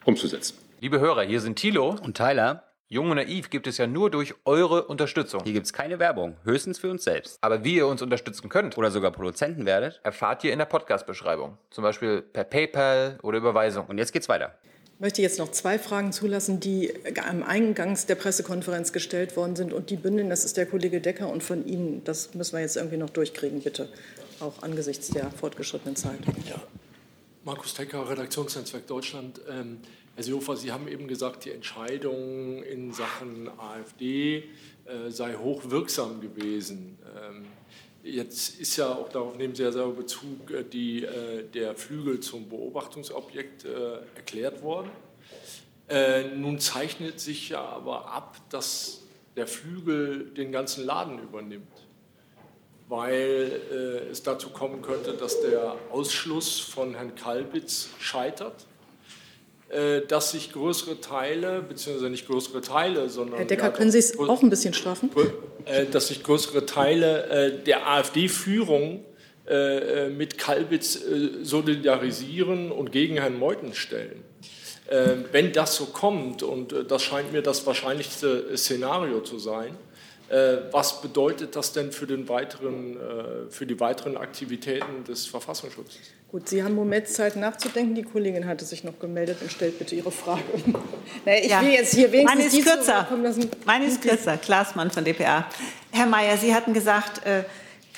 umzusetzen. 0.05 0.59
Liebe 0.81 0.99
Hörer, 0.99 1.23
hier 1.23 1.41
sind 1.41 1.57
Thilo 1.57 1.97
und 2.03 2.17
Tyler. 2.17 2.65
Jung 2.89 3.09
und 3.09 3.17
Naiv 3.17 3.49
gibt 3.49 3.67
es 3.67 3.79
ja 3.79 3.87
nur 3.87 4.11
durch 4.11 4.35
eure 4.45 4.85
Unterstützung. 4.85 5.43
Hier 5.45 5.55
gibt 5.55 5.65
es 5.65 5.73
keine 5.73 5.99
Werbung, 5.99 6.37
höchstens 6.45 6.79
für 6.79 6.91
uns 6.91 7.05
selbst. 7.05 7.39
Aber 7.41 7.65
wie 7.65 7.77
ihr 7.77 7.87
uns 7.87 8.03
unterstützen 8.03 8.51
könnt 8.51 8.77
oder 8.77 8.91
sogar 8.91 9.13
Produzenten 9.13 9.65
werdet, 9.65 10.01
erfahrt 10.03 10.45
ihr 10.45 10.53
in 10.53 10.59
der 10.59 10.67
Podcast-Beschreibung. 10.67 11.57
Zum 11.71 11.85
Beispiel 11.85 12.21
per 12.21 12.45
PayPal 12.45 13.19
oder 13.23 13.39
Überweisung. 13.39 13.87
Und 13.87 13.97
jetzt 13.97 14.13
geht's 14.13 14.29
weiter 14.29 14.59
möchte 15.03 15.21
jetzt 15.21 15.41
noch 15.41 15.51
zwei 15.51 15.81
Fragen 15.81 16.13
zulassen, 16.13 16.61
die 16.61 16.95
am 17.29 17.43
Eingangs 17.43 18.07
der 18.07 18.15
Pressekonferenz 18.15 18.93
gestellt 18.93 19.37
worden 19.37 19.57
sind 19.57 19.73
und 19.73 19.91
die 19.91 19.97
bündeln. 19.97 20.31
Das 20.31 20.45
ist 20.45 20.57
der 20.57 20.65
Kollege 20.65 21.01
Decker 21.01 21.29
und 21.29 21.43
von 21.43 21.67
Ihnen. 21.67 22.05
Das 22.05 22.35
müssen 22.35 22.53
wir 22.53 22.61
jetzt 22.61 22.77
irgendwie 22.77 22.99
noch 22.99 23.11
durchkriegen, 23.11 23.61
bitte, 23.63 23.89
auch 24.39 24.63
angesichts 24.63 25.09
der 25.09 25.31
fortgeschrittenen 25.33 25.97
Zeit. 25.97 26.21
Ja. 26.49 26.63
Markus 27.45 27.75
Decker, 27.75 28.09
Redaktionsnetzwerk 28.09 28.87
Deutschland. 28.87 29.41
Ähm, 29.51 29.81
Herr 30.15 30.23
Seehofer, 30.23 30.57
Sie 30.57 30.71
haben 30.71 30.87
eben 30.87 31.09
gesagt, 31.09 31.47
die 31.47 31.51
Entscheidung 31.51 32.63
in 32.63 32.93
Sachen 32.93 33.51
AfD 33.59 34.45
äh, 34.85 35.11
sei 35.11 35.35
hochwirksam 35.35 36.21
gewesen. 36.21 36.97
Ähm, 37.21 37.47
Jetzt 38.03 38.59
ist 38.59 38.77
ja 38.77 38.93
auch 38.93 39.09
darauf 39.09 39.37
nehmen 39.37 39.55
Sie 39.55 39.63
ja 39.63 39.71
selber 39.71 39.93
Bezug, 39.93 40.51
äh, 40.51 40.65
die, 40.65 41.05
äh, 41.05 41.45
der 41.45 41.77
Flügel 41.77 42.19
zum 42.19 42.49
Beobachtungsobjekt 42.49 43.65
äh, 43.65 43.99
erklärt 44.17 44.63
worden. 44.63 44.91
nun 46.37 46.59
zeichnet 46.59 47.21
sich 47.21 47.51
ja 47.51 47.61
aber 47.61 48.11
ab, 48.11 48.39
dass 48.49 49.03
der 49.37 49.47
Flügel 49.47 50.31
den 50.31 50.51
ganzen 50.51 50.87
Laden 50.87 51.19
übernimmt, 51.19 51.67
weil 52.89 53.61
es 54.11 54.23
dazu 54.23 54.49
kommen 54.51 54.81
könnte, 54.81 55.13
dass 55.13 55.43
der 55.43 55.77
Ausschluss 55.91 56.61
von 56.61 56.95
Herrn 56.95 57.15
Kalbitz 57.15 57.91
scheitert 57.99 58.65
dass 60.09 60.33
sich 60.33 60.53
größere 60.53 61.01
Teile, 61.01 61.63
beziehungsweise 61.63 62.11
nicht 62.11 62.27
größere 62.27 62.61
Teile, 62.61 63.09
sondern. 63.09 63.39
Herr 63.39 63.47
Decker, 63.47 63.65
ja, 63.65 63.71
können 63.71 63.91
Sie 63.91 63.99
es 63.99 64.19
auch 64.19 64.43
ein 64.43 64.51
bisschen 64.51 64.75
straffen? 64.75 65.11
Äh, 65.65 65.87
dass 65.87 66.09
sich 66.09 66.23
größere 66.23 66.67
Teile 66.67 67.27
äh, 67.27 67.65
der 67.65 67.89
AfD-Führung 67.89 69.05
mit 70.17 70.39
Kalbitz 70.39 71.01
solidarisieren 71.43 72.71
und 72.71 72.93
gegen 72.93 73.17
Herrn 73.17 73.37
Meuthen 73.37 73.75
stellen. 73.75 74.23
Wenn 75.33 75.53
das 75.53 75.75
so 75.75 75.87
kommt, 75.87 76.45
und 76.45 76.73
das 76.89 77.03
scheint 77.03 77.33
mir 77.33 77.43
das 77.43 77.67
wahrscheinlichste 77.67 78.57
Szenario 78.57 79.21
zu 79.21 79.41
sein, 79.41 79.77
was 80.71 81.03
bedeutet 81.03 81.57
das 81.57 81.73
denn 81.73 81.93
für, 81.93 82.07
den 82.07 82.27
weiteren, 82.29 82.97
für 83.51 83.67
die 83.67 83.79
weiteren 83.79 84.17
Aktivitäten 84.17 85.05
des 85.05 85.27
Verfassungsschutzes? 85.27 86.01
Gut, 86.33 86.49
Sie 86.49 86.65
haben 86.65 86.75
Moment 86.75 87.09
Zeit 87.09 87.37
nachzudenken. 87.37 87.95
Die 87.95 88.05
Kollegin 88.05 88.47
hatte 88.47 88.65
sich 88.65 88.85
noch 88.85 88.99
gemeldet 88.99 89.43
und 89.43 89.53
stellt 89.53 89.79
bitte 89.79 89.95
Ihre 89.95 90.11
Frage. 90.11 90.41
naja, 91.27 91.41
ich 91.43 91.51
ja. 91.51 91.61
will 91.61 91.69
jetzt 91.69 91.95
hier 91.95 92.11
wenigstens 92.11 92.35
Meine 92.35 92.49
ist 92.49 92.67
kürzer. 92.67 93.09
Meine 93.67 93.85
ist 93.85 94.01
kürzer. 94.01 94.39
Klaasmann 94.39 94.91
von 94.91 95.05
dpa. 95.05 95.45
Herr 95.91 96.07
Mayer, 96.07 96.39
Sie 96.39 96.55
hatten 96.55 96.73
gesagt, 96.73 97.27
äh, 97.27 97.45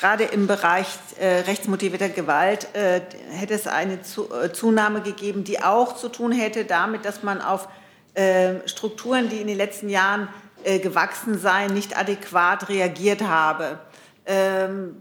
gerade 0.00 0.24
im 0.24 0.48
Bereich 0.48 0.88
äh, 1.20 1.42
rechtsmotivierter 1.42 2.08
Gewalt 2.08 2.66
äh, 2.74 3.02
hätte 3.30 3.54
es 3.54 3.68
eine 3.68 4.02
zu, 4.02 4.28
äh, 4.34 4.52
Zunahme 4.52 5.02
gegeben, 5.02 5.44
die 5.44 5.62
auch 5.62 5.94
zu 5.94 6.08
tun 6.08 6.32
hätte 6.32 6.64
damit, 6.64 7.04
dass 7.04 7.22
man 7.22 7.40
auf 7.40 7.68
äh, 8.14 8.54
Strukturen, 8.66 9.28
die 9.28 9.36
in 9.36 9.46
den 9.46 9.56
letzten 9.56 9.88
Jahren 9.88 10.28
äh, 10.64 10.78
gewachsen 10.78 11.38
seien, 11.38 11.72
nicht 11.72 11.96
adäquat 11.96 12.68
reagiert 12.68 13.22
habe. 13.22 13.78
Ähm, 14.26 14.96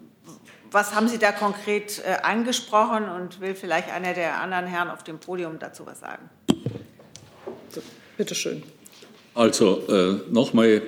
was 0.72 0.96
haben 0.96 1.08
Sie 1.08 1.20
da 1.20 1.32
konkret 1.32 2.02
äh, 2.06 2.22
angesprochen 2.24 3.08
und 3.08 3.42
will 3.42 3.56
vielleicht 3.56 3.92
einer 3.92 4.14
der 4.14 4.42
anderen 4.42 4.66
Herren 4.66 4.90
auf 4.90 5.04
dem 5.04 5.20
Podium 5.20 5.60
dazu 5.60 5.86
was 5.86 6.00
sagen? 6.00 6.30
Bitte 8.18 8.36
schön. 8.36 8.64
Also 9.36 9.82
äh, 9.88 10.32
nochmal, 10.32 10.84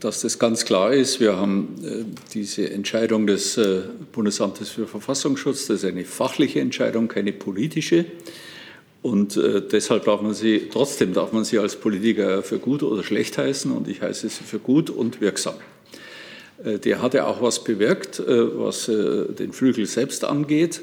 dass 0.00 0.22
das 0.22 0.38
ganz 0.38 0.64
klar 0.64 0.92
ist, 0.94 1.20
wir 1.20 1.36
haben 1.36 1.74
äh, 1.84 2.04
diese 2.32 2.70
Entscheidung 2.70 3.26
des 3.26 3.58
äh, 3.58 3.82
Bundesamtes 4.12 4.70
für 4.70 4.86
Verfassungsschutz, 4.86 5.66
das 5.66 5.82
ist 5.82 5.84
eine 5.84 6.06
fachliche 6.06 6.60
Entscheidung, 6.60 7.08
keine 7.08 7.32
politische. 7.32 8.06
Und 9.06 9.36
äh, 9.36 9.62
deshalb 9.62 10.06
darf 10.06 10.20
man 10.20 10.34
sie, 10.34 10.68
trotzdem 10.68 11.12
darf 11.12 11.30
man 11.30 11.44
sie 11.44 11.60
als 11.60 11.76
Politiker 11.76 12.42
für 12.42 12.58
gut 12.58 12.82
oder 12.82 13.04
schlecht 13.04 13.38
heißen 13.38 13.70
und 13.70 13.86
ich 13.86 14.02
heiße 14.02 14.28
sie 14.28 14.42
für 14.42 14.58
gut 14.58 14.90
und 14.90 15.20
wirksam. 15.20 15.54
Äh, 16.64 16.80
der 16.80 17.02
hatte 17.02 17.24
auch 17.24 17.40
was 17.40 17.62
bewirkt, 17.62 18.18
äh, 18.18 18.58
was 18.58 18.88
äh, 18.88 19.32
den 19.32 19.52
Flügel 19.52 19.86
selbst 19.86 20.24
angeht. 20.24 20.80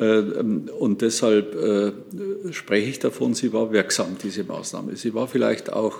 Ähm, 0.00 0.68
und 0.76 1.02
deshalb 1.02 1.54
spreche 2.50 2.90
ich 2.90 2.98
davon, 2.98 3.34
sie 3.34 3.52
war 3.52 3.70
wirksam, 3.70 4.16
diese 4.20 4.42
Maßnahme. 4.42 4.96
Sie 4.96 5.14
war 5.14 5.28
vielleicht 5.28 5.72
auch 5.72 5.98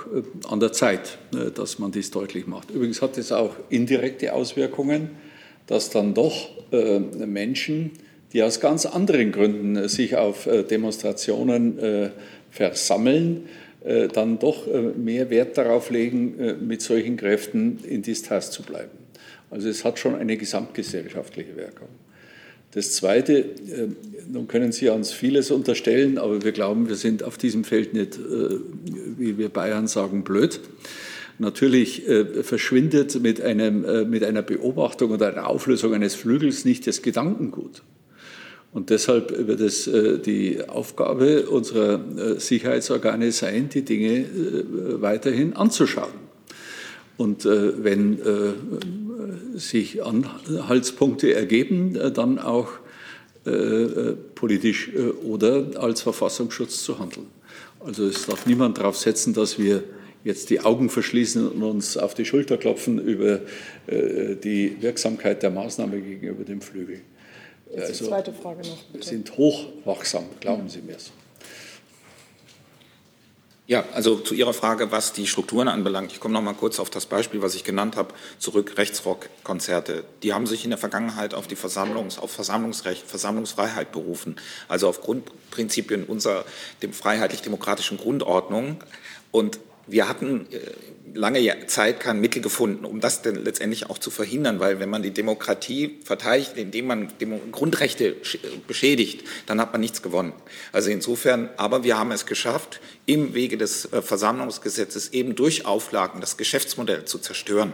an 0.48 0.58
der 0.58 0.72
Zeit, 0.72 1.18
dass 1.54 1.78
man 1.78 1.92
dies 1.92 2.10
deutlich 2.10 2.48
macht. 2.48 2.72
Übrigens 2.72 3.02
hat 3.02 3.16
es 3.18 3.30
auch 3.30 3.54
indirekte 3.68 4.32
Auswirkungen, 4.32 5.10
dass 5.68 5.90
dann 5.90 6.14
doch 6.14 6.48
Menschen, 6.72 7.92
die 8.32 8.42
aus 8.42 8.60
ganz 8.60 8.86
anderen 8.86 9.32
Gründen 9.32 9.88
sich 9.88 10.16
auf 10.16 10.48
Demonstrationen 10.70 12.12
versammeln, 12.50 13.48
äh, 13.82 14.08
dann 14.08 14.38
doch 14.38 14.66
äh, 14.66 14.80
mehr 14.80 15.30
Wert 15.30 15.56
darauf 15.56 15.90
legen, 15.90 16.38
äh, 16.38 16.52
mit 16.54 16.82
solchen 16.82 17.16
Kräften 17.16 17.78
in 17.88 18.02
Distanz 18.02 18.50
zu 18.50 18.62
bleiben. 18.62 18.90
Also 19.50 19.68
es 19.70 19.84
hat 19.84 19.98
schon 19.98 20.14
eine 20.14 20.36
gesamtgesellschaftliche 20.36 21.56
Wirkung. 21.56 21.88
Das 22.72 22.92
Zweite, 22.92 23.46
nun 24.30 24.46
können 24.46 24.70
Sie 24.70 24.88
uns 24.90 25.10
vieles 25.10 25.50
unterstellen, 25.50 26.18
aber 26.18 26.44
wir 26.44 26.52
glauben, 26.52 26.88
wir 26.88 26.94
sind 26.94 27.24
auf 27.24 27.36
diesem 27.36 27.64
Feld 27.64 27.94
nicht, 27.94 28.16
wie 29.18 29.38
wir 29.38 29.48
Bayern 29.48 29.88
sagen, 29.88 30.22
blöd. 30.22 30.60
Natürlich 31.40 32.04
verschwindet 32.42 33.20
mit, 33.20 33.40
einem, 33.40 34.08
mit 34.08 34.22
einer 34.22 34.42
Beobachtung 34.42 35.10
oder 35.10 35.32
einer 35.32 35.48
Auflösung 35.48 35.94
eines 35.94 36.14
Flügels 36.14 36.64
nicht 36.64 36.86
das 36.86 37.02
Gedankengut. 37.02 37.82
Und 38.72 38.90
deshalb 38.90 39.46
wird 39.48 39.60
es 39.60 39.86
äh, 39.88 40.18
die 40.18 40.68
Aufgabe 40.68 41.48
unserer 41.50 42.00
äh, 42.16 42.38
Sicherheitsorgane 42.38 43.32
sein, 43.32 43.68
die 43.68 43.82
Dinge 43.82 44.18
äh, 44.20 44.24
weiterhin 45.00 45.54
anzuschauen. 45.54 46.30
Und 47.16 47.44
wenn 47.44 48.16
sich 49.54 50.02
Anhaltspunkte 50.02 51.34
ergeben, 51.34 51.98
dann 52.14 52.38
auch 52.38 52.68
politisch 54.34 54.90
oder 55.22 55.66
als 55.76 56.00
Verfassungsschutz 56.00 56.82
zu 56.82 56.98
handeln. 56.98 57.26
Also 57.80 58.06
es 58.06 58.24
darf 58.24 58.46
niemand 58.46 58.78
darauf 58.78 58.96
setzen, 58.96 59.34
dass 59.34 59.58
wir 59.58 59.84
jetzt 60.24 60.48
die 60.48 60.60
Augen 60.60 60.88
verschließen 60.88 61.46
und 61.46 61.62
uns 61.62 61.98
auf 61.98 62.14
die 62.14 62.24
Schulter 62.24 62.56
klopfen 62.56 62.98
über 62.98 63.40
die 63.86 64.78
Wirksamkeit 64.80 65.42
der 65.42 65.50
Maßnahme 65.50 66.00
gegenüber 66.00 66.44
dem 66.44 66.62
Flügel. 66.62 67.02
Jetzt 67.70 67.88
also, 67.88 68.04
die 68.04 68.10
zweite 68.10 68.32
Frage 68.32 68.60
noch. 68.68 68.82
Bitte. 68.92 69.06
Sind 69.06 69.36
hochwachsam, 69.36 70.24
glauben 70.40 70.68
Sie 70.68 70.82
mir 70.82 70.96
es. 70.96 71.12
Ja, 73.70 73.84
also 73.94 74.16
zu 74.16 74.34
Ihrer 74.34 74.52
Frage, 74.52 74.90
was 74.90 75.12
die 75.12 75.28
Strukturen 75.28 75.68
anbelangt. 75.68 76.10
Ich 76.10 76.18
komme 76.18 76.34
noch 76.34 76.42
mal 76.42 76.54
kurz 76.54 76.80
auf 76.80 76.90
das 76.90 77.06
Beispiel, 77.06 77.40
was 77.40 77.54
ich 77.54 77.62
genannt 77.62 77.94
habe, 77.94 78.12
zurück. 78.40 78.76
Rechtsrockkonzerte. 78.76 80.02
Die 80.24 80.32
haben 80.32 80.48
sich 80.48 80.64
in 80.64 80.70
der 80.70 80.78
Vergangenheit 80.78 81.34
auf 81.34 81.46
die 81.46 81.54
Versammlungs-, 81.54 82.18
auf 82.18 82.32
Versammlungsrecht, 82.32 83.06
Versammlungsfreiheit 83.06 83.92
berufen. 83.92 84.34
Also 84.66 84.88
auf 84.88 85.00
Grundprinzipien 85.02 86.02
unserer 86.02 86.44
dem 86.82 86.92
freiheitlich-demokratischen 86.92 87.96
Grundordnung. 87.96 88.82
Und 89.30 89.60
wir 89.90 90.08
hatten 90.08 90.46
äh, 90.50 90.58
lange 91.14 91.66
Zeit 91.66 92.00
kein 92.00 92.20
Mittel 92.20 92.40
gefunden, 92.40 92.84
um 92.84 93.00
das 93.00 93.22
denn 93.22 93.36
letztendlich 93.36 93.90
auch 93.90 93.98
zu 93.98 94.10
verhindern, 94.10 94.60
weil 94.60 94.78
wenn 94.78 94.88
man 94.88 95.02
die 95.02 95.10
Demokratie 95.10 95.98
verteidigt, 96.04 96.52
indem 96.56 96.86
man 96.86 97.08
Grundrechte 97.50 98.16
beschädigt, 98.66 99.24
dann 99.46 99.60
hat 99.60 99.72
man 99.72 99.80
nichts 99.80 100.02
gewonnen. 100.02 100.32
Also 100.72 100.90
insofern, 100.90 101.50
aber 101.56 101.84
wir 101.84 101.98
haben 101.98 102.12
es 102.12 102.26
geschafft, 102.26 102.80
im 103.06 103.34
Wege 103.34 103.56
des 103.56 103.92
äh, 103.92 104.02
Versammlungsgesetzes 104.02 105.12
eben 105.12 105.34
durch 105.34 105.66
Auflagen 105.66 106.20
das 106.20 106.36
Geschäftsmodell 106.36 107.04
zu 107.04 107.18
zerstören 107.18 107.72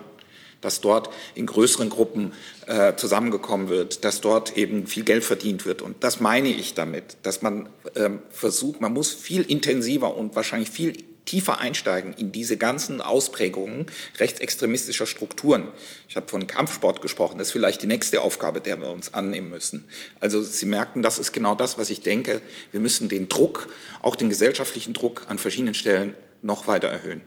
dass 0.63 0.81
dort 0.81 1.11
in 1.35 1.45
größeren 1.47 1.91
Gruppen 1.91 2.33
äh, 2.67 2.97
zusammengekommen 2.97 3.69
wird, 3.69 4.05
dass 4.05 4.23
dort 4.23 4.57
eben 4.57 4.87
viel 4.87 5.05
Geld 5.05 5.23
verdient 5.23 5.67
wird. 5.67 5.83
Und 5.83 6.03
das 6.03 6.19
meine 6.19 6.49
ich 6.49 6.73
damit, 6.73 7.19
dass 7.23 7.43
man 7.43 7.69
ähm, 7.95 8.21
versucht, 8.31 8.81
man 8.81 8.95
muss 8.95 9.13
viel 9.13 9.43
intensiver 9.43 10.17
und 10.17 10.35
wahrscheinlich 10.35 10.71
viel 10.71 10.95
tiefer 11.27 11.59
einsteigen 11.59 12.15
in 12.15 12.33
diese 12.33 12.57
ganzen 12.57 13.03
Ausprägungen 13.03 13.87
rechtsextremistischer 14.19 15.07
Strukturen. 15.07 15.69
Ich 16.09 16.17
habe 16.17 16.29
von 16.29 16.47
Kampfsport 16.47 17.03
gesprochen, 17.03 17.37
das 17.39 17.49
ist 17.49 17.53
vielleicht 17.53 17.83
die 17.83 17.87
nächste 17.87 18.23
Aufgabe, 18.23 18.61
der 18.61 18.81
wir 18.81 18.89
uns 18.89 19.13
annehmen 19.13 19.51
müssen. 19.51 19.85
Also 20.21 20.43
Sie 20.43 20.67
merken, 20.67 21.03
das 21.03 21.19
ist 21.19 21.33
genau 21.33 21.55
das, 21.55 21.77
was 21.77 21.91
ich 21.91 22.01
denke. 22.01 22.41
Wir 22.73 22.81
müssen 22.81 23.09
den 23.09 23.29
Druck, 23.29 23.69
auch 24.01 24.17
den 24.17 24.31
gesellschaftlichen 24.31 24.95
Druck 24.95 25.27
an 25.29 25.39
verschiedenen 25.39 25.75
Stellen 25.75 26.15
noch 26.43 26.67
weiter 26.67 26.89
erhöhen. 26.89 27.21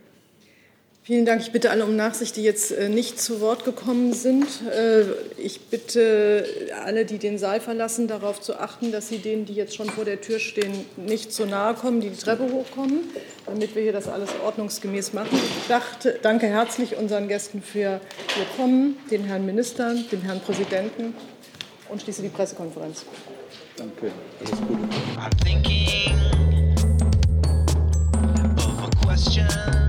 Vielen 1.10 1.26
Dank. 1.26 1.40
Ich 1.40 1.50
bitte 1.50 1.72
alle 1.72 1.84
um 1.84 1.96
Nachsicht, 1.96 2.36
die 2.36 2.44
jetzt 2.44 2.70
äh, 2.70 2.88
nicht 2.88 3.20
zu 3.20 3.40
Wort 3.40 3.64
gekommen 3.64 4.12
sind. 4.12 4.46
Äh, 4.70 5.02
ich 5.38 5.62
bitte 5.62 6.46
alle, 6.84 7.04
die 7.04 7.18
den 7.18 7.36
Saal 7.36 7.60
verlassen, 7.60 8.06
darauf 8.06 8.40
zu 8.40 8.60
achten, 8.60 8.92
dass 8.92 9.08
sie 9.08 9.18
denen, 9.18 9.44
die 9.44 9.54
jetzt 9.54 9.74
schon 9.74 9.90
vor 9.90 10.04
der 10.04 10.20
Tür 10.20 10.38
stehen, 10.38 10.72
nicht 10.96 11.32
zu 11.32 11.46
nahe 11.46 11.74
kommen, 11.74 12.00
die 12.00 12.10
die 12.10 12.16
Treppe 12.16 12.44
hochkommen, 12.52 13.00
damit 13.44 13.74
wir 13.74 13.82
hier 13.82 13.92
das 13.92 14.06
alles 14.06 14.28
ordnungsgemäß 14.44 15.12
machen. 15.12 15.36
Ich 15.62 15.66
dachte, 15.66 16.16
danke 16.22 16.46
herzlich 16.46 16.94
unseren 16.94 17.26
Gästen 17.26 17.60
für 17.60 17.78
ihr 17.80 18.00
Kommen, 18.56 18.96
den 19.10 19.24
Herrn 19.24 19.44
Minister, 19.44 19.96
dem 20.12 20.22
Herrn 20.22 20.38
Präsidenten 20.38 21.12
und 21.88 22.00
schließe 22.00 22.22
die 22.22 22.28
Pressekonferenz. 22.28 23.04
Danke. 23.76 24.12
Alles 24.38 24.60
Gute. 24.60 24.88
I'm 25.18 25.36
thinking 25.42 26.14
of 28.56 28.84
a 28.84 29.04
question. 29.04 29.79